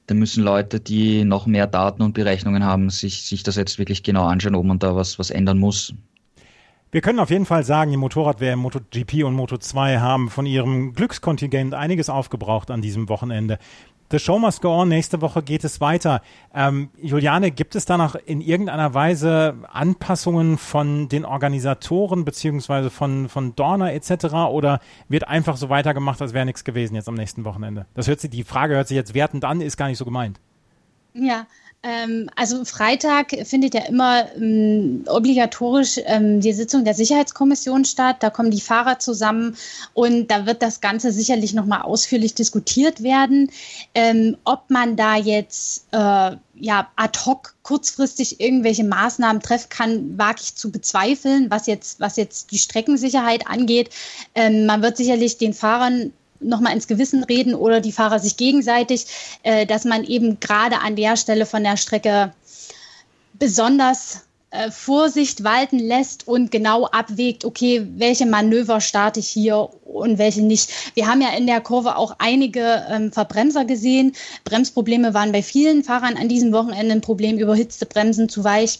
da 0.08 0.16
müssen 0.16 0.44
Leute, 0.44 0.80
die 0.80 1.24
noch 1.24 1.46
mehr 1.46 1.68
Daten 1.68 2.02
und 2.02 2.14
Berechnungen 2.14 2.64
haben, 2.64 2.90
sich, 2.90 3.24
sich 3.24 3.44
das 3.44 3.56
jetzt 3.56 3.78
wirklich 3.78 4.04
genau 4.04 4.26
anschauen, 4.26 4.56
ob 4.56 4.66
man 4.66 4.80
da 4.80 4.96
was, 4.96 5.20
was 5.20 5.30
ändern 5.30 5.60
muss. 5.60 5.94
Wir 6.90 7.02
können 7.02 7.20
auf 7.20 7.30
jeden 7.30 7.46
Fall 7.46 7.66
sagen, 7.66 7.92
die 7.92 7.98
Motorradwehr 7.98 8.56
MotoGP 8.56 9.26
und 9.26 9.36
Moto2 9.36 10.00
haben 10.00 10.30
von 10.30 10.46
ihrem 10.46 10.94
Glückskontingent 10.94 11.74
einiges 11.74 12.10
aufgebraucht 12.10 12.72
an 12.72 12.82
diesem 12.82 13.10
Wochenende. 13.10 13.60
The 14.10 14.20
Show 14.20 14.40
Must 14.40 14.62
Go 14.62 14.70
On. 14.70 14.88
Nächste 14.88 15.22
Woche 15.22 15.44
geht 15.44 15.64
es 15.64 15.82
weiter. 15.82 16.22
Ähm, 16.54 16.90
Juliane, 17.02 17.52
gibt 17.52 17.76
es 17.76 17.86
da 17.86 17.98
noch 17.98 18.16
in 18.16 18.40
irgendeiner 18.40 18.94
Weise 18.94 19.56
Anpassungen 19.70 20.58
von 20.58 21.10
den 21.10 21.26
Organisatoren 21.26 22.24
beziehungsweise 22.24 22.90
von, 22.90 23.28
von 23.28 23.56
Dorner 23.56 23.94
etc. 23.94 24.34
oder 24.50 24.80
wird 25.10 25.28
einfach 25.28 25.58
so 25.58 25.70
weitergemacht, 25.70 26.22
als 26.22 26.34
wäre 26.34 26.46
nichts 26.46 26.64
gewesen 26.64 26.96
jetzt 26.96 27.10
am 27.10 27.16
nächsten 27.16 27.44
Wochenende? 27.44 27.86
Das 27.96 28.08
hört 28.08 28.22
sich, 28.22 28.30
die 28.30 28.44
Frage 28.44 28.76
hört 28.76 28.88
sich 28.88 28.96
jetzt 28.96 29.14
wertend 29.14 29.44
an, 29.44 29.60
ist 29.60 29.76
gar 29.76 29.88
nicht 29.88 29.98
so 29.98 30.06
gemeint. 30.06 30.40
Ja, 31.14 31.48
also 32.36 32.66
Freitag 32.66 33.32
findet 33.46 33.74
ja 33.74 33.86
immer 33.86 34.26
ähm, 34.36 35.04
obligatorisch 35.08 36.00
ähm, 36.06 36.42
die 36.42 36.54
Sitzung 36.54 36.84
der 36.84 36.94
Sicherheitskommission 36.94 37.86
statt. 37.86 38.18
Da 38.20 38.30
kommen 38.30 38.52
die 38.52 38.62
Fahrer 38.62 39.00
zusammen 39.00 39.56
und 39.94 40.30
da 40.30 40.46
wird 40.46 40.62
das 40.62 40.82
Ganze 40.82 41.12
sicherlich 41.12 41.54
nochmal 41.54 41.84
ausführlich 41.84 42.36
diskutiert 42.36 43.04
werden. 43.04 43.52
Ähm, 43.96 44.38
ob 44.44 44.70
man 44.70 44.96
da 44.96 45.16
jetzt 45.16 45.88
äh, 45.92 46.36
ja, 46.60 46.90
ad 46.96 47.20
hoc 47.26 47.56
kurzfristig 47.64 48.40
irgendwelche 48.40 48.84
Maßnahmen 48.84 49.42
treffen 49.42 49.70
kann, 49.70 50.18
wage 50.18 50.42
ich 50.42 50.56
zu 50.56 50.72
bezweifeln, 50.72 51.50
was 51.50 51.68
jetzt, 51.68 52.00
was 52.00 52.18
jetzt 52.18 52.52
die 52.52 52.58
Streckensicherheit 52.58 53.48
angeht. 53.48 53.90
Ähm, 54.36 54.66
man 54.66 54.82
wird 54.82 54.98
sicherlich 54.98 55.38
den 55.38 55.54
Fahrern 55.54 56.12
nochmal 56.40 56.74
ins 56.74 56.88
Gewissen 56.88 57.24
reden 57.24 57.56
oder 57.56 57.82
die 57.82 57.92
Fahrer 57.92 58.20
sich 58.20 58.38
gegenseitig, 58.38 59.06
äh, 59.44 59.66
dass 59.66 59.86
man 59.86 60.04
eben 60.04 60.40
gerade 60.40 60.80
an 60.80 60.96
der 60.96 61.18
Stelle 61.18 61.46
von 61.46 61.64
der 61.64 61.78
Strecke 61.78 62.34
besonders 63.34 64.28
äh, 64.50 64.72
Vorsicht 64.72 65.44
walten 65.44 65.78
lässt 65.78 66.28
und 66.28 66.52
genau 66.52 66.86
abwägt, 66.86 67.44
okay, 67.44 67.86
welche 67.98 68.26
Manöver 68.26 68.80
starte 68.80 69.20
ich 69.20 69.28
hier 69.28 69.70
und 69.84 70.18
welche 70.18 70.42
nicht. 70.42 70.70
Wir 70.96 71.08
haben 71.08 71.22
ja 71.22 71.30
in 71.38 71.48
der 71.48 71.60
Kurve 71.60 71.98
auch 71.98 72.16
einige 72.20 72.86
ähm, 72.90 73.12
Verbremser 73.12 73.66
gesehen. 73.66 74.14
Bremsprobleme 74.46 75.14
waren 75.14 75.34
bei 75.34 75.44
vielen 75.44 75.84
Fahrern 75.84 76.16
an 76.16 76.30
diesem 76.30 76.54
Wochenende 76.54 76.94
ein 76.94 77.02
Problem, 77.02 77.38
überhitzte 77.38 77.86
Bremsen 77.86 78.30
zu 78.30 78.44
weich. 78.44 78.80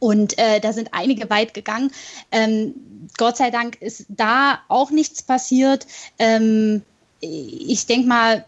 Und 0.00 0.38
äh, 0.38 0.60
da 0.60 0.72
sind 0.72 0.88
einige 0.92 1.30
weit 1.30 1.54
gegangen. 1.54 1.92
Ähm, 2.32 2.74
Gott 3.16 3.36
sei 3.36 3.50
Dank 3.50 3.80
ist 3.80 4.06
da 4.08 4.60
auch 4.68 4.90
nichts 4.90 5.22
passiert. 5.22 5.86
Ähm, 6.18 6.82
ich 7.20 7.86
denke 7.86 8.08
mal, 8.08 8.44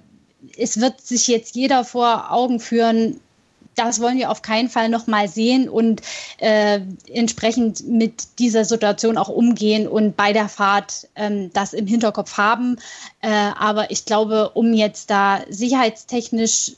es 0.57 0.81
wird 0.81 1.01
sich 1.01 1.29
jetzt 1.29 1.55
jeder 1.55 1.85
vor 1.85 2.33
Augen 2.33 2.59
führen, 2.59 3.21
das 3.75 4.01
wollen 4.01 4.19
wir 4.19 4.31
auf 4.31 4.43
keinen 4.43 4.69
Fall 4.69 4.89
nochmal 4.89 5.29
sehen 5.29 5.69
und 5.69 6.03
äh, 6.39 6.81
entsprechend 7.13 7.89
mit 7.89 8.39
dieser 8.39 8.65
Situation 8.65 9.19
auch 9.19 9.29
umgehen 9.29 9.89
und 9.89 10.17
bei 10.17 10.33
der 10.33 10.49
Fahrt 10.49 11.09
ähm, 11.17 11.51
das 11.53 11.73
im 11.73 11.87
Hinterkopf 11.87 12.37
haben. 12.37 12.77
Äh, 13.21 13.29
aber 13.31 13.91
ich 13.91 14.05
glaube, 14.05 14.51
um 14.51 14.73
jetzt 14.75 15.11
da 15.11 15.41
sicherheitstechnisch 15.49 16.73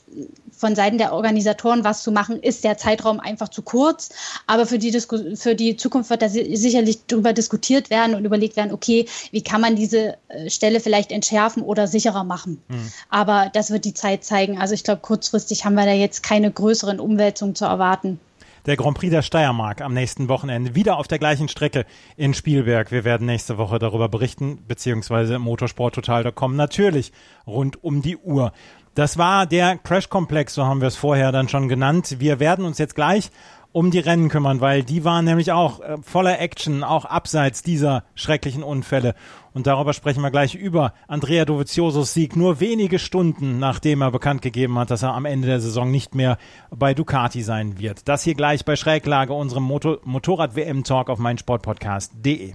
von 0.57 0.75
Seiten 0.75 0.97
der 0.97 1.13
Organisatoren 1.13 1.83
was 1.83 2.01
zu 2.01 2.11
machen, 2.11 2.41
ist 2.41 2.63
der 2.63 2.77
Zeitraum 2.77 3.19
einfach 3.19 3.49
zu 3.49 3.61
kurz. 3.61 4.09
Aber 4.47 4.65
für 4.65 4.79
die, 4.79 4.91
Disku 4.91 5.35
für 5.35 5.55
die 5.55 5.75
Zukunft 5.75 6.09
wird 6.09 6.21
da 6.21 6.29
sicherlich 6.29 7.05
darüber 7.07 7.33
diskutiert 7.33 7.89
werden 7.89 8.15
und 8.15 8.25
überlegt 8.25 8.55
werden, 8.55 8.71
okay, 8.71 9.05
wie 9.31 9.41
kann 9.41 9.61
man 9.61 9.75
diese 9.75 10.17
äh, 10.29 10.49
Stelle 10.49 10.79
vielleicht 10.79 11.11
entschärfen 11.11 11.61
oder 11.61 11.87
sicherer 11.87 12.23
machen. 12.23 12.61
Mhm. 12.67 12.91
Aber 13.09 13.51
das 13.53 13.69
wird 13.71 13.85
die 13.85 13.93
Zeit 13.93 14.23
zeigen. 14.23 14.59
Also 14.59 14.73
ich 14.73 14.83
glaube, 14.83 15.01
kurzfristig 15.01 15.65
haben 15.65 15.75
wir 15.75 15.85
da 15.85 15.91
jetzt 15.91 16.23
keine 16.23 16.51
größeren 16.85 16.99
Umwälzungen 16.99 17.55
zu 17.55 17.65
erwarten 17.65 18.19
der 18.65 18.77
Grand 18.77 18.97
Prix 18.97 19.11
der 19.11 19.21
Steiermark 19.21 19.81
am 19.81 19.93
nächsten 19.93 20.27
Wochenende 20.27 20.73
wieder 20.73 20.97
auf 20.97 21.07
der 21.07 21.19
gleichen 21.19 21.47
Strecke 21.47 21.85
in 22.17 22.33
Spielberg. 22.33 22.91
Wir 22.91 23.03
werden 23.03 23.27
nächste 23.27 23.59
Woche 23.59 23.77
darüber 23.77 24.09
berichten, 24.09 24.57
beziehungsweise 24.67 25.37
motorsporttotal.com 25.37 26.55
natürlich 26.55 27.11
rund 27.45 27.83
um 27.83 28.01
die 28.01 28.17
Uhr. 28.17 28.53
Das 28.95 29.19
war 29.19 29.45
der 29.45 29.77
Crash-Komplex, 29.77 30.55
so 30.55 30.65
haben 30.65 30.81
wir 30.81 30.87
es 30.87 30.95
vorher 30.95 31.31
dann 31.31 31.47
schon 31.47 31.69
genannt. 31.69 32.15
Wir 32.17 32.39
werden 32.39 32.65
uns 32.65 32.79
jetzt 32.79 32.95
gleich 32.95 33.29
um 33.75 33.91
die 33.91 33.99
Rennen 33.99 34.29
kümmern, 34.29 34.61
weil 34.61 34.83
die 34.83 35.03
waren 35.03 35.25
nämlich 35.25 35.51
auch 35.51 35.81
äh, 35.81 35.97
voller 36.01 36.39
Action, 36.39 36.81
auch 36.81 37.03
abseits 37.03 37.61
dieser 37.61 38.05
schrecklichen 38.15 38.63
Unfälle. 38.63 39.15
Und 39.53 39.67
darüber 39.67 39.91
sprechen 39.91 40.21
wir 40.21 40.31
gleich 40.31 40.55
über 40.55 40.93
Andrea 41.09 41.43
Doviziosos 41.43 42.13
Sieg, 42.13 42.37
nur 42.37 42.61
wenige 42.61 42.99
Stunden 42.99 43.59
nachdem 43.59 44.01
er 44.01 44.11
bekannt 44.11 44.41
gegeben 44.41 44.79
hat, 44.79 44.91
dass 44.91 45.03
er 45.03 45.13
am 45.13 45.25
Ende 45.25 45.49
der 45.49 45.59
Saison 45.59 45.91
nicht 45.91 46.15
mehr 46.15 46.37
bei 46.71 46.93
Ducati 46.93 47.41
sein 47.41 47.77
wird. 47.77 48.07
Das 48.07 48.23
hier 48.23 48.35
gleich 48.35 48.63
bei 48.63 48.77
Schräglage, 48.77 49.33
unserem 49.33 49.63
Motor 49.63 49.99
Motorrad-WM-Talk 50.05 51.09
auf 51.09 51.19
meinsportpodcast.de. 51.19 52.53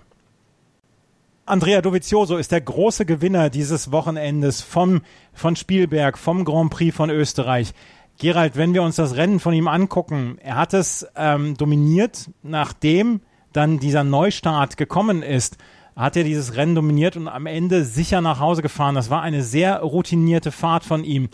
Andrea 1.45 1.83
Dovizioso 1.83 2.39
ist 2.39 2.53
der 2.53 2.63
große 2.63 3.05
Gewinner 3.05 3.51
dieses 3.51 3.93
Wochenendes 3.93 4.63
vom, 4.63 5.03
von 5.35 5.55
Spielberg, 5.55 6.17
vom 6.17 6.47
Grand 6.47 6.71
Prix 6.71 6.97
von 6.97 7.11
Österreich. 7.11 7.75
Gerald, 8.21 8.57
wenn 8.57 8.75
wir 8.75 8.83
uns 8.83 8.97
das 8.97 9.17
Rennen 9.17 9.41
von 9.41 9.55
ihm 9.55 9.67
angucken, 9.67 10.37
er 10.43 10.57
hat 10.57 10.75
es 10.75 11.07
ähm, 11.17 11.57
dominiert, 11.57 12.31
nachdem 12.43 13.23
dann 13.55 13.79
dieser 13.79 14.05
Neustart 14.05 14.77
gekommen 14.77 15.23
ist, 15.23 15.57
hat 15.97 16.17
er 16.17 16.25
dieses 16.25 16.55
Rennen 16.55 16.75
dominiert 16.75 17.17
und 17.17 17.29
am 17.29 17.47
Ende 17.47 17.83
sicher 17.83 18.21
nach 18.21 18.39
Hause 18.39 18.61
gefahren. 18.61 18.95
Das 18.95 19.09
war 19.09 19.23
eine 19.23 19.43
sehr 19.43 19.81
routinierte 19.81 20.53
Fahrt 20.53 20.85
von 20.85 21.03
ihm. 21.03 21.31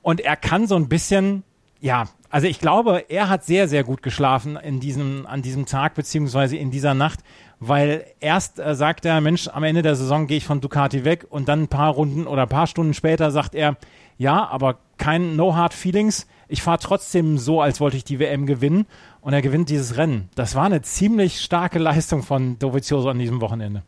Und 0.00 0.22
er 0.22 0.36
kann 0.36 0.66
so 0.66 0.76
ein 0.76 0.88
bisschen, 0.88 1.42
ja, 1.80 2.06
also 2.30 2.46
ich 2.46 2.58
glaube, 2.58 3.04
er 3.10 3.28
hat 3.28 3.44
sehr, 3.44 3.68
sehr 3.68 3.84
gut 3.84 4.02
geschlafen 4.02 4.56
in 4.56 4.80
diesem, 4.80 5.26
an 5.26 5.42
diesem 5.42 5.66
Tag 5.66 5.94
beziehungsweise 5.94 6.56
in 6.56 6.70
dieser 6.70 6.94
Nacht, 6.94 7.20
weil 7.60 8.06
erst 8.20 8.58
äh, 8.58 8.74
sagt 8.74 9.04
er, 9.04 9.20
Mensch, 9.20 9.48
am 9.48 9.62
Ende 9.62 9.82
der 9.82 9.94
Saison 9.94 10.26
gehe 10.26 10.38
ich 10.38 10.46
von 10.46 10.62
Ducati 10.62 11.04
weg 11.04 11.26
und 11.28 11.48
dann 11.48 11.64
ein 11.64 11.68
paar 11.68 11.92
Runden 11.92 12.26
oder 12.26 12.42
ein 12.42 12.48
paar 12.48 12.66
Stunden 12.66 12.94
später 12.94 13.30
sagt 13.30 13.54
er, 13.54 13.76
ja, 14.18 14.46
aber 14.48 14.78
kein 14.98 15.36
No 15.36 15.54
Hard 15.54 15.74
Feelings. 15.74 16.26
Ich 16.48 16.62
fahre 16.62 16.78
trotzdem 16.78 17.38
so, 17.38 17.60
als 17.60 17.80
wollte 17.80 17.96
ich 17.96 18.04
die 18.04 18.18
WM 18.18 18.46
gewinnen 18.46 18.86
und 19.20 19.32
er 19.32 19.42
gewinnt 19.42 19.70
dieses 19.70 19.96
Rennen. 19.96 20.28
Das 20.34 20.54
war 20.54 20.64
eine 20.64 20.82
ziemlich 20.82 21.40
starke 21.40 21.78
Leistung 21.78 22.22
von 22.22 22.58
Dovizioso 22.58 23.08
an 23.08 23.18
diesem 23.18 23.40
Wochenende. 23.40 23.82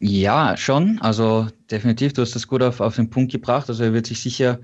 Ja, 0.00 0.56
schon. 0.56 0.98
Also 1.00 1.48
definitiv, 1.70 2.14
du 2.14 2.22
hast 2.22 2.34
das 2.34 2.48
gut 2.48 2.62
auf, 2.62 2.80
auf 2.80 2.96
den 2.96 3.10
Punkt 3.10 3.32
gebracht. 3.32 3.68
Also 3.68 3.84
er 3.84 3.92
wird 3.92 4.06
sich 4.06 4.20
sicher 4.20 4.58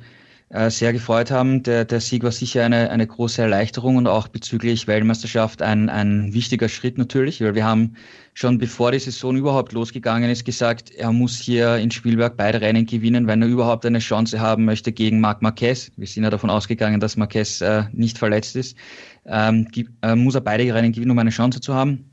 äh, 0.49 0.71
sehr 0.71 0.93
gefreut 0.93 1.31
haben. 1.31 1.63
Der, 1.65 1.85
der 1.85 2.01
Sieg 2.01 2.23
war 2.23 2.31
sicher 2.31 2.65
eine, 2.65 2.91
eine 2.91 3.07
große 3.07 3.43
Erleichterung 3.43 3.97
und 3.97 4.07
auch 4.07 4.29
bezüglich 4.29 4.87
Weltmeisterschaft 4.87 5.61
ein, 5.61 5.89
ein 5.89 6.33
wichtiger 6.33 6.69
Schritt 6.69 6.99
natürlich, 6.99 7.41
weil 7.41 7.55
wir 7.55 7.65
haben 7.65 7.97
schon 8.33 8.59
bevor 8.59 8.93
die 8.93 8.99
Saison 8.99 9.37
überhaupt 9.37 9.73
losgegangen 9.73 10.31
ist 10.31 10.45
gesagt, 10.45 10.91
er 10.91 11.11
muss 11.11 11.39
hier 11.39 11.77
in 11.77 11.91
Spielberg 11.91 12.37
beide 12.37 12.61
Rennen 12.61 12.87
gewinnen, 12.87 13.27
wenn 13.27 13.43
er 13.43 13.49
überhaupt 13.49 13.85
eine 13.87 13.99
Chance 13.99 14.39
haben 14.39 14.65
möchte 14.65 14.93
gegen 14.93 15.21
Marc 15.21 15.43
Marquez. 15.43 15.91
Wir 15.97 16.07
sind 16.07 16.23
ja 16.23 16.31
davon 16.31 16.51
ausgegangen, 16.51 17.01
dass 17.01 17.17
Marquez 17.17 17.61
äh, 17.61 17.85
nicht 17.93 18.19
verletzt 18.19 18.55
ist. 18.55 18.77
Ähm, 19.25 19.67
äh, 20.03 20.15
muss 20.15 20.37
er 20.37 20.43
beide 20.43 20.73
Rennen 20.73 20.93
gewinnen, 20.93 21.11
um 21.11 21.19
eine 21.19 21.31
Chance 21.31 21.61
zu 21.61 21.75
haben. 21.75 22.11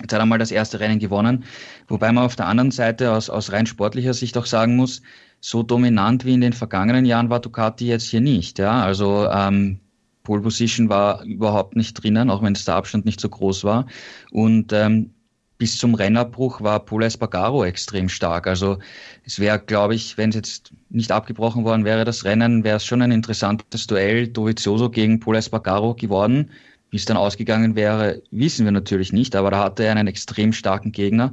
Jetzt 0.00 0.12
hat 0.12 0.20
er 0.20 0.26
mal 0.26 0.38
das 0.38 0.50
erste 0.50 0.78
Rennen 0.78 0.98
gewonnen, 0.98 1.44
wobei 1.88 2.12
man 2.12 2.24
auf 2.24 2.36
der 2.36 2.46
anderen 2.46 2.70
Seite 2.70 3.12
aus, 3.12 3.30
aus 3.30 3.50
rein 3.52 3.66
sportlicher 3.66 4.12
Sicht 4.12 4.36
auch 4.36 4.44
sagen 4.44 4.76
muss, 4.76 5.00
so 5.40 5.62
dominant 5.62 6.24
wie 6.24 6.34
in 6.34 6.40
den 6.40 6.52
vergangenen 6.52 7.04
Jahren 7.04 7.30
war 7.30 7.40
Ducati 7.40 7.86
jetzt 7.86 8.08
hier 8.08 8.20
nicht. 8.20 8.58
Ja? 8.58 8.82
Also 8.82 9.28
ähm, 9.30 9.80
Pole 10.22 10.42
Position 10.42 10.88
war 10.88 11.22
überhaupt 11.24 11.76
nicht 11.76 11.94
drinnen, 11.94 12.30
auch 12.30 12.42
wenn 12.42 12.54
der 12.54 12.74
Abstand 12.74 13.04
nicht 13.04 13.20
so 13.20 13.28
groß 13.28 13.64
war. 13.64 13.86
Und 14.32 14.72
ähm, 14.72 15.10
bis 15.58 15.78
zum 15.78 15.94
Rennabbruch 15.94 16.60
war 16.60 16.80
Pole 16.80 17.06
Espargaro 17.06 17.64
extrem 17.64 18.08
stark. 18.08 18.46
Also 18.46 18.78
es 19.24 19.38
wäre, 19.38 19.58
glaube 19.58 19.94
ich, 19.94 20.18
wenn 20.18 20.30
es 20.30 20.34
jetzt 20.34 20.72
nicht 20.90 21.12
abgebrochen 21.12 21.64
worden 21.64 21.84
wäre, 21.84 22.04
das 22.04 22.24
Rennen, 22.24 22.64
wäre 22.64 22.76
es 22.76 22.84
schon 22.84 23.02
ein 23.02 23.12
interessantes 23.12 23.86
Duell 23.86 24.28
Dovizioso 24.28 24.90
gegen 24.90 25.20
Pole 25.20 25.38
Espargaro 25.38 25.94
geworden. 25.94 26.50
Wie 26.90 26.96
es 26.96 27.04
dann 27.04 27.16
ausgegangen 27.16 27.74
wäre, 27.74 28.22
wissen 28.30 28.64
wir 28.64 28.72
natürlich 28.72 29.12
nicht, 29.12 29.34
aber 29.34 29.50
da 29.50 29.64
hatte 29.64 29.84
er 29.84 29.92
einen 29.92 30.06
extrem 30.06 30.52
starken 30.52 30.92
Gegner. 30.92 31.32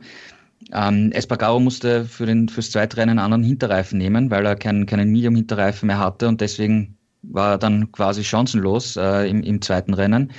Ähm, 0.72 1.12
Espargaro 1.12 1.60
musste 1.60 2.06
für 2.06 2.26
den, 2.26 2.50
fürs 2.50 2.72
zweite 2.72 2.98
Rennen 2.98 3.12
einen 3.12 3.20
anderen 3.20 3.44
Hinterreifen 3.44 3.98
nehmen, 3.98 4.32
weil 4.32 4.46
er 4.46 4.56
keinen, 4.56 4.86
keinen 4.86 5.12
Medium-Hinterreifen 5.12 5.88
mehr 5.88 6.00
hatte 6.00 6.28
und 6.28 6.42
deswegen 6.42 6.98
war 7.24 7.52
er 7.52 7.58
dann 7.58 7.92
quasi 7.92 8.24
chancenlos 8.24 8.96
äh, 8.98 9.30
im, 9.30 9.44
im 9.44 9.62
zweiten 9.62 9.94
Rennen. 9.94 10.32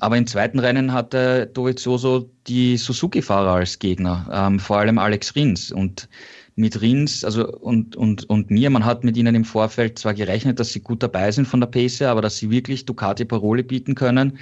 Aber 0.00 0.16
im 0.16 0.26
zweiten 0.26 0.60
Rennen 0.60 0.92
hatte 0.92 1.46
Dovizioso 1.46 2.30
die 2.46 2.76
Suzuki-Fahrer 2.76 3.54
als 3.54 3.78
Gegner, 3.78 4.28
ähm, 4.32 4.60
vor 4.60 4.78
allem 4.78 4.98
Alex 4.98 5.34
Rins. 5.34 5.72
Und 5.72 6.08
mit 6.54 6.80
Rins 6.80 7.24
also 7.24 7.48
und, 7.48 7.96
und, 7.96 8.28
und 8.28 8.50
mir, 8.50 8.70
man 8.70 8.84
hat 8.84 9.04
mit 9.04 9.16
ihnen 9.16 9.34
im 9.34 9.44
Vorfeld 9.44 9.98
zwar 9.98 10.14
gerechnet, 10.14 10.58
dass 10.58 10.72
sie 10.72 10.80
gut 10.80 11.02
dabei 11.02 11.30
sind 11.30 11.46
von 11.46 11.60
der 11.60 11.68
Pace, 11.68 12.02
aber 12.02 12.20
dass 12.20 12.36
sie 12.36 12.50
wirklich 12.50 12.84
Ducati 12.84 13.24
Parole 13.24 13.62
bieten 13.62 13.94
können, 13.94 14.38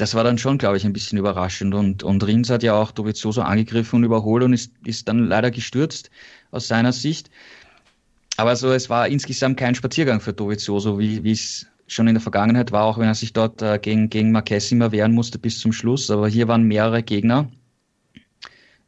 das 0.00 0.14
war 0.14 0.24
dann 0.24 0.38
schon, 0.38 0.56
glaube 0.56 0.78
ich, 0.78 0.86
ein 0.86 0.94
bisschen 0.94 1.18
überraschend. 1.18 1.74
Und, 1.74 2.02
und 2.02 2.26
Rins 2.26 2.48
hat 2.48 2.62
ja 2.62 2.74
auch 2.74 2.90
Dovizioso 2.90 3.42
angegriffen 3.42 3.96
und 3.96 4.04
überholt 4.04 4.42
und 4.42 4.54
ist, 4.54 4.72
ist 4.84 5.08
dann 5.08 5.26
leider 5.26 5.50
gestürzt 5.50 6.10
aus 6.50 6.68
seiner 6.68 6.92
Sicht. 6.92 7.30
Aber 8.38 8.56
so, 8.56 8.72
es 8.72 8.88
war 8.88 9.08
insgesamt 9.08 9.58
kein 9.58 9.74
Spaziergang 9.74 10.20
für 10.20 10.32
Dovizioso, 10.32 10.98
wie, 10.98 11.30
es 11.30 11.66
schon 11.86 12.08
in 12.08 12.14
der 12.14 12.22
Vergangenheit 12.22 12.72
war, 12.72 12.84
auch 12.84 12.96
wenn 12.96 13.08
er 13.08 13.14
sich 13.14 13.34
dort 13.34 13.60
äh, 13.60 13.78
gegen, 13.78 14.08
gegen 14.08 14.32
Marquez 14.32 14.72
immer 14.72 14.90
wehren 14.90 15.12
musste 15.12 15.38
bis 15.38 15.58
zum 15.58 15.72
Schluss. 15.72 16.10
Aber 16.10 16.28
hier 16.28 16.48
waren 16.48 16.62
mehrere 16.62 17.02
Gegner. 17.02 17.50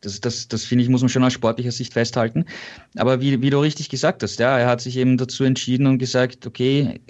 Das, 0.01 0.21
das, 0.21 0.49
das 0.49 0.65
finde 0.65 0.85
ich, 0.85 0.89
muss 0.91 1.03
man 1.03 1.11
schon 1.11 1.25
aus 1.25 1.35
sportlicher 1.35 1.73
Sicht 1.73 1.93
festhalten. 1.93 2.47
Aber 2.97 3.21
wie, 3.21 3.43
wie 3.43 3.51
du 3.51 3.59
richtig 3.59 3.91
gesagt 3.91 4.23
hast, 4.23 4.39
ja, 4.39 4.59
er 4.59 4.67
hat 4.67 4.81
sich 4.81 4.97
eben 4.97 5.19
dazu 5.19 5.45
entschieden 5.45 5.87
und 5.87 5.99
gesagt, 5.99 6.47
okay, 6.47 7.01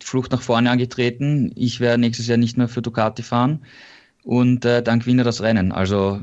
Flucht 0.00 0.32
nach 0.32 0.42
vorne 0.42 0.70
angetreten, 0.70 1.52
ich 1.54 1.80
werde 1.80 2.00
nächstes 2.00 2.26
Jahr 2.26 2.38
nicht 2.38 2.56
mehr 2.56 2.68
für 2.68 2.82
Ducati 2.82 3.22
fahren. 3.22 3.64
Und 4.24 4.64
äh, 4.64 4.82
dann 4.82 5.00
gewinnt 5.00 5.20
er 5.20 5.24
das 5.24 5.42
Rennen. 5.42 5.72
Also 5.72 6.20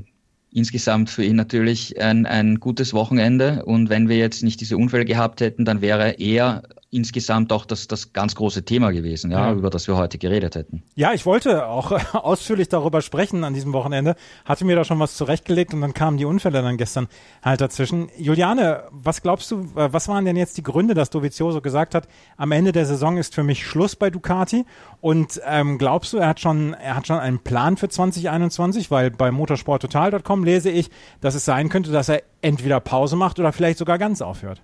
insgesamt 0.52 1.10
für 1.10 1.24
ihn 1.24 1.36
natürlich 1.36 2.02
ein, 2.02 2.26
ein 2.26 2.60
gutes 2.60 2.94
Wochenende. 2.94 3.66
Und 3.66 3.90
wenn 3.90 4.10
wir 4.10 4.18
jetzt 4.18 4.44
nicht 4.44 4.62
diese 4.62 4.78
Unfälle 4.78 5.06
gehabt 5.06 5.42
hätten, 5.42 5.66
dann 5.66 5.82
wäre 5.82 6.12
er 6.20 6.64
insgesamt 6.92 7.54
auch 7.54 7.66
das, 7.66 7.88
das 7.88 8.14
ganz 8.14 8.34
große 8.34 8.66
Thema 8.66 8.92
gewesen, 8.92 9.30
ja, 9.30 9.48
ja, 9.48 9.54
über 9.54 9.70
das 9.70 9.88
wir 9.88 9.96
heute 9.96 10.18
geredet 10.18 10.56
hätten. 10.56 10.82
Ja, 10.96 11.14
ich 11.14 11.26
wollte 11.26 11.68
auch 11.68 11.92
ausführlich 12.14 12.68
darüber 12.68 13.02
sprechen 13.02 13.44
an 13.44 13.54
diesem 13.54 13.74
Wochenende, 13.74 14.16
hatte 14.44 14.66
mir 14.66 14.76
da 14.76 14.84
schon 14.84 14.98
was 15.00 15.16
zurechtgelegt 15.16 15.74
und 15.74 15.82
dann 15.82 15.94
kamen 15.94 16.18
die 16.18 16.26
Unfälle 16.26 16.64
dann 16.64 16.78
gestern 16.78 17.08
halt 17.44 17.62
dazwischen. 17.62 18.10
Juliane, 18.18 18.86
was 18.92 19.22
glaubst 19.22 19.52
du, 19.52 19.62
äh, 19.76 19.94
was 19.94 20.08
waren 20.08 20.26
denn 20.26 20.36
jetzt 20.36 20.58
die 20.58 20.64
Gründe, 20.64 20.96
dass 20.96 21.12
Dovizioso 21.12 21.62
gesagt 21.62 21.94
hat, 21.94 22.08
am 22.38 22.52
Ende 22.52 22.72
der 22.72 22.88
Saison 22.88 23.18
ist 23.18 23.36
für 23.36 23.44
mich 23.44 23.66
Schluss 23.66 23.96
bei 23.96 24.10
Ducati 24.10 24.66
und 25.00 25.40
ähm, 25.46 25.78
glaubst 25.78 26.14
du, 26.14 26.18
er 26.18 26.30
hat 26.30 26.40
schon, 26.40 26.74
er 26.74 26.96
hat 26.96 27.06
schon 27.06 27.20
einen 27.20 27.40
Plan 27.40 27.78
für 27.78 27.90
2021, 27.90 28.90
weil 28.90 29.12
bei 29.12 29.30
motorsporttotal.com 29.30 30.44
lese 30.44 30.72
ich, 30.72 30.90
dass 31.22 31.36
es 31.36 31.46
sein 31.46 31.70
könnte, 31.70 31.92
dass 31.92 32.10
er 32.10 32.24
entweder 32.42 32.80
Pause 32.80 33.16
macht 33.16 33.40
oder 33.40 33.54
vielleicht 33.54 33.78
sogar 33.78 34.00
ganz 34.00 34.22
aufhört. 34.22 34.64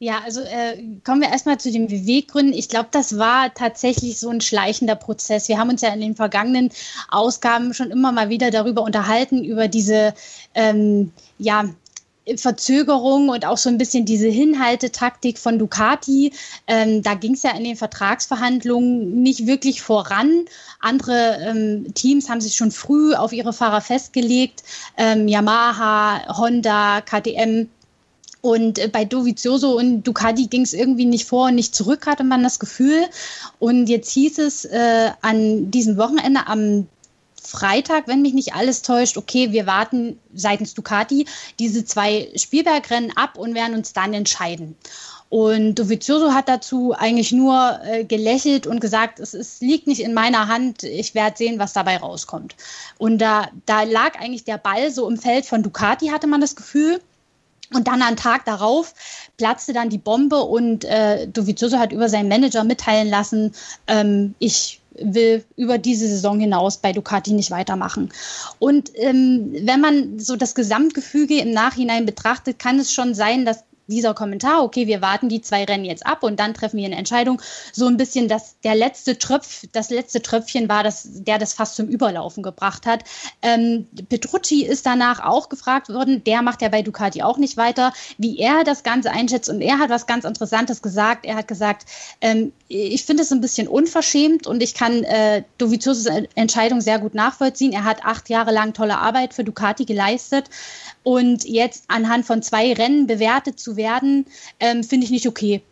Ja, 0.00 0.20
also 0.24 0.42
äh, 0.42 0.80
kommen 1.04 1.22
wir 1.22 1.30
erstmal 1.30 1.58
zu 1.58 1.72
den 1.72 1.88
Beweggründen. 1.88 2.54
Ich 2.54 2.68
glaube, 2.68 2.88
das 2.92 3.18
war 3.18 3.52
tatsächlich 3.52 4.20
so 4.20 4.28
ein 4.30 4.40
schleichender 4.40 4.94
Prozess. 4.94 5.48
Wir 5.48 5.58
haben 5.58 5.70
uns 5.70 5.80
ja 5.80 5.92
in 5.92 6.00
den 6.00 6.14
vergangenen 6.14 6.70
Ausgaben 7.10 7.74
schon 7.74 7.90
immer 7.90 8.12
mal 8.12 8.28
wieder 8.28 8.52
darüber 8.52 8.82
unterhalten, 8.82 9.42
über 9.42 9.66
diese 9.66 10.14
ähm, 10.54 11.10
ja, 11.38 11.64
Verzögerung 12.36 13.28
und 13.28 13.44
auch 13.44 13.56
so 13.56 13.70
ein 13.70 13.78
bisschen 13.78 14.04
diese 14.04 14.28
Hinhaltetaktik 14.28 15.36
von 15.36 15.58
Ducati. 15.58 16.32
Ähm, 16.68 17.02
da 17.02 17.14
ging 17.14 17.34
es 17.34 17.42
ja 17.42 17.50
in 17.56 17.64
den 17.64 17.76
Vertragsverhandlungen 17.76 19.22
nicht 19.22 19.48
wirklich 19.48 19.82
voran. 19.82 20.44
Andere 20.78 21.38
ähm, 21.42 21.92
Teams 21.94 22.28
haben 22.28 22.40
sich 22.40 22.54
schon 22.54 22.70
früh 22.70 23.14
auf 23.14 23.32
ihre 23.32 23.52
Fahrer 23.52 23.80
festgelegt. 23.80 24.62
Ähm, 24.96 25.26
Yamaha, 25.26 26.38
Honda, 26.38 27.00
KTM 27.00 27.68
und 28.40 28.78
äh, 28.78 28.88
bei 28.88 29.04
Dovizioso 29.04 29.76
und 29.76 30.02
Ducati 30.04 30.46
ging 30.46 30.62
es 30.62 30.72
irgendwie 30.72 31.04
nicht 31.04 31.26
vor 31.26 31.46
und 31.46 31.56
nicht 31.56 31.74
zurück, 31.74 32.06
hatte 32.06 32.24
man 32.24 32.42
das 32.42 32.58
Gefühl. 32.58 33.06
Und 33.58 33.88
jetzt 33.88 34.10
hieß 34.10 34.38
es 34.38 34.64
äh, 34.64 35.10
an 35.22 35.70
diesem 35.70 35.96
Wochenende 35.96 36.46
am 36.46 36.86
Freitag, 37.42 38.06
wenn 38.06 38.22
mich 38.22 38.34
nicht 38.34 38.54
alles 38.54 38.82
täuscht, 38.82 39.16
okay, 39.16 39.52
wir 39.52 39.66
warten 39.66 40.18
seitens 40.34 40.74
Ducati 40.74 41.26
diese 41.58 41.84
zwei 41.84 42.30
Spielbergrennen 42.36 43.16
ab 43.16 43.38
und 43.38 43.54
werden 43.54 43.74
uns 43.74 43.92
dann 43.92 44.12
entscheiden. 44.12 44.76
Und 45.30 45.74
Dovizioso 45.74 46.32
hat 46.32 46.48
dazu 46.48 46.94
eigentlich 46.96 47.32
nur 47.32 47.80
äh, 47.84 48.04
gelächelt 48.04 48.66
und 48.66 48.80
gesagt, 48.80 49.20
es, 49.20 49.34
es, 49.34 49.60
liegt 49.60 49.86
nicht 49.86 50.00
in 50.00 50.14
meiner 50.14 50.48
Hand, 50.48 50.84
ich 50.84 51.14
werde 51.14 51.36
sehen, 51.36 51.58
was 51.58 51.74
dabei 51.74 51.98
rauskommt. 51.98 52.54
Und 52.96 53.18
da, 53.18 53.48
da 53.66 53.82
lag 53.82 54.18
eigentlich 54.18 54.44
der 54.44 54.56
Ball 54.56 54.90
so 54.90 55.08
im 55.08 55.18
Feld 55.18 55.44
von 55.44 55.62
Ducati, 55.62 56.08
hatte 56.08 56.26
man 56.26 56.40
das 56.40 56.56
Gefühl. 56.56 57.00
Und 57.72 57.86
dann 57.86 58.00
am 58.02 58.16
Tag 58.16 58.44
darauf 58.46 58.94
platzte 59.36 59.72
dann 59.72 59.90
die 59.90 59.98
Bombe 59.98 60.40
und 60.40 60.84
äh, 60.84 61.28
Dovizioso 61.28 61.78
hat 61.78 61.92
über 61.92 62.08
seinen 62.08 62.28
Manager 62.28 62.64
mitteilen 62.64 63.08
lassen, 63.08 63.52
ähm, 63.86 64.34
ich 64.38 64.80
will 65.00 65.44
über 65.56 65.78
diese 65.78 66.08
Saison 66.08 66.40
hinaus 66.40 66.78
bei 66.78 66.92
Ducati 66.92 67.32
nicht 67.32 67.50
weitermachen. 67.50 68.10
Und 68.58 68.90
ähm, 68.96 69.52
wenn 69.62 69.80
man 69.80 70.18
so 70.18 70.36
das 70.36 70.54
Gesamtgefüge 70.54 71.38
im 71.38 71.52
Nachhinein 71.52 72.06
betrachtet, 72.06 72.58
kann 72.58 72.78
es 72.78 72.92
schon 72.92 73.14
sein, 73.14 73.44
dass 73.44 73.64
dieser 73.88 74.14
Kommentar, 74.14 74.62
okay, 74.62 74.86
wir 74.86 75.02
warten 75.02 75.28
die 75.28 75.40
zwei 75.40 75.64
Rennen 75.64 75.84
jetzt 75.84 76.06
ab 76.06 76.22
und 76.22 76.38
dann 76.38 76.54
treffen 76.54 76.76
wir 76.76 76.86
eine 76.86 76.96
Entscheidung, 76.96 77.40
so 77.72 77.86
ein 77.86 77.96
bisschen 77.96 78.28
das, 78.28 78.56
der 78.62 78.74
letzte 78.74 79.18
Tröpf, 79.18 79.66
das 79.72 79.90
letzte 79.90 80.22
Tröpfchen 80.22 80.68
war, 80.68 80.84
das, 80.84 81.08
der 81.08 81.38
das 81.38 81.54
fast 81.54 81.76
zum 81.76 81.88
Überlaufen 81.88 82.42
gebracht 82.42 82.86
hat. 82.86 83.04
Ähm, 83.42 83.86
Petrucci 84.08 84.64
ist 84.64 84.86
danach 84.86 85.24
auch 85.24 85.48
gefragt 85.48 85.88
worden, 85.88 86.22
der 86.24 86.42
macht 86.42 86.62
ja 86.62 86.68
bei 86.68 86.82
Ducati 86.82 87.22
auch 87.22 87.38
nicht 87.38 87.56
weiter, 87.56 87.92
wie 88.18 88.38
er 88.38 88.62
das 88.64 88.82
Ganze 88.82 89.10
einschätzt 89.10 89.48
und 89.48 89.60
er 89.60 89.78
hat 89.78 89.90
was 89.90 90.06
ganz 90.06 90.24
Interessantes 90.24 90.82
gesagt. 90.82 91.24
Er 91.24 91.36
hat 91.36 91.48
gesagt, 91.48 91.86
ähm, 92.20 92.52
ich 92.68 93.04
finde 93.04 93.22
es 93.22 93.32
ein 93.32 93.40
bisschen 93.40 93.66
unverschämt 93.66 94.46
und 94.46 94.62
ich 94.62 94.74
kann 94.74 95.02
äh, 95.04 95.42
Doviziosos 95.56 96.06
Entscheidung 96.34 96.82
sehr 96.82 96.98
gut 96.98 97.14
nachvollziehen. 97.14 97.72
Er 97.72 97.84
hat 97.84 98.04
acht 98.04 98.28
Jahre 98.28 98.52
lang 98.52 98.74
tolle 98.74 98.98
Arbeit 98.98 99.32
für 99.32 99.44
Ducati 99.44 99.86
geleistet 99.86 100.50
und 101.02 101.44
jetzt 101.44 101.84
anhand 101.88 102.26
von 102.26 102.42
zwei 102.42 102.74
Rennen 102.74 103.06
bewertet 103.06 103.58
zu 103.58 103.77
werden, 103.78 104.26
ähm, 104.60 104.84
finde 104.84 105.06
ich 105.06 105.10
nicht 105.10 105.26
okay. 105.26 105.62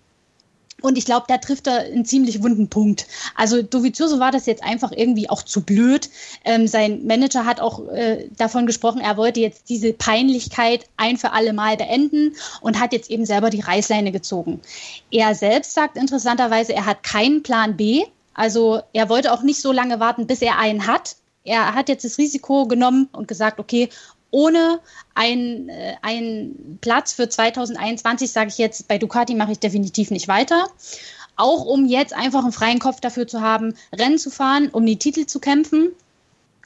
Und 0.83 0.99
ich 0.99 1.07
glaube, 1.07 1.25
da 1.27 1.39
trifft 1.39 1.67
er 1.67 1.81
einen 1.81 2.05
ziemlich 2.05 2.43
wunden 2.43 2.69
Punkt. 2.69 3.07
Also 3.35 3.63
Dovizioso 3.63 4.21
war 4.21 4.31
das 4.31 4.45
jetzt 4.45 4.63
einfach 4.63 4.93
irgendwie 4.93 5.31
auch 5.31 5.43
zu 5.43 5.63
blöd. 5.63 6.11
Ähm, 6.45 6.67
sein 6.67 7.07
Manager 7.07 7.47
hat 7.47 7.61
auch 7.61 7.89
äh, 7.89 8.29
davon 8.37 8.67
gesprochen, 8.67 9.01
er 9.01 9.17
wollte 9.17 9.41
jetzt 9.41 9.71
diese 9.71 9.95
Peinlichkeit 9.95 10.85
ein 10.99 11.17
für 11.17 11.33
alle 11.33 11.55
Mal 11.55 11.77
beenden 11.79 12.37
und 12.61 12.79
hat 12.79 12.93
jetzt 12.93 13.11
eben 13.11 13.25
selber 13.25 13.49
die 13.49 13.61
Reißleine 13.61 14.13
gezogen. 14.13 14.61
Er 15.11 15.35
selbst 15.35 15.73
sagt 15.73 15.97
interessanterweise, 15.97 16.75
er 16.75 16.85
hat 16.85 17.03
keinen 17.03 17.43
Plan 17.43 17.77
B. 17.77 18.05
Also 18.35 18.83
er 18.93 19.09
wollte 19.09 19.33
auch 19.33 19.43
nicht 19.43 19.63
so 19.63 19.73
lange 19.73 19.99
warten, 19.99 20.27
bis 20.27 20.43
er 20.43 20.59
einen 20.59 20.87
hat. 20.87 21.17
Er 21.43 21.75
hat 21.75 21.89
jetzt 21.89 22.05
das 22.05 22.19
Risiko 22.19 22.67
genommen 22.67 23.09
und 23.13 23.29
gesagt, 23.29 23.61
okay, 23.61 23.89
ohne 24.37 24.81
einen, 25.15 25.71
äh, 25.71 26.77
Platz 26.83 27.15
für 27.15 27.27
2021, 27.27 28.31
sage 28.31 28.51
ich 28.51 28.59
jetzt, 28.59 28.87
bei 28.87 28.99
Ducati 28.99 29.35
mache 29.35 29.53
ich 29.53 29.61
definitiv 29.61 30.11
nicht 30.11 30.29
weiter. 30.29 30.69
Auch 31.37 31.65
um 31.65 31.87
jetzt 31.87 32.13
einfach 32.13 32.43
einen 32.43 32.53
freien 32.53 32.79
Kopf 32.79 33.01
dafür 33.01 33.27
zu 33.27 33.41
haben, 33.41 33.75
Rennen 33.95 34.19
zu 34.19 34.29
fahren, 34.29 34.69
um 34.71 34.85
die 34.85 34.99
Titel 34.99 35.25
zu 35.25 35.41
kämpfen. 35.41 35.93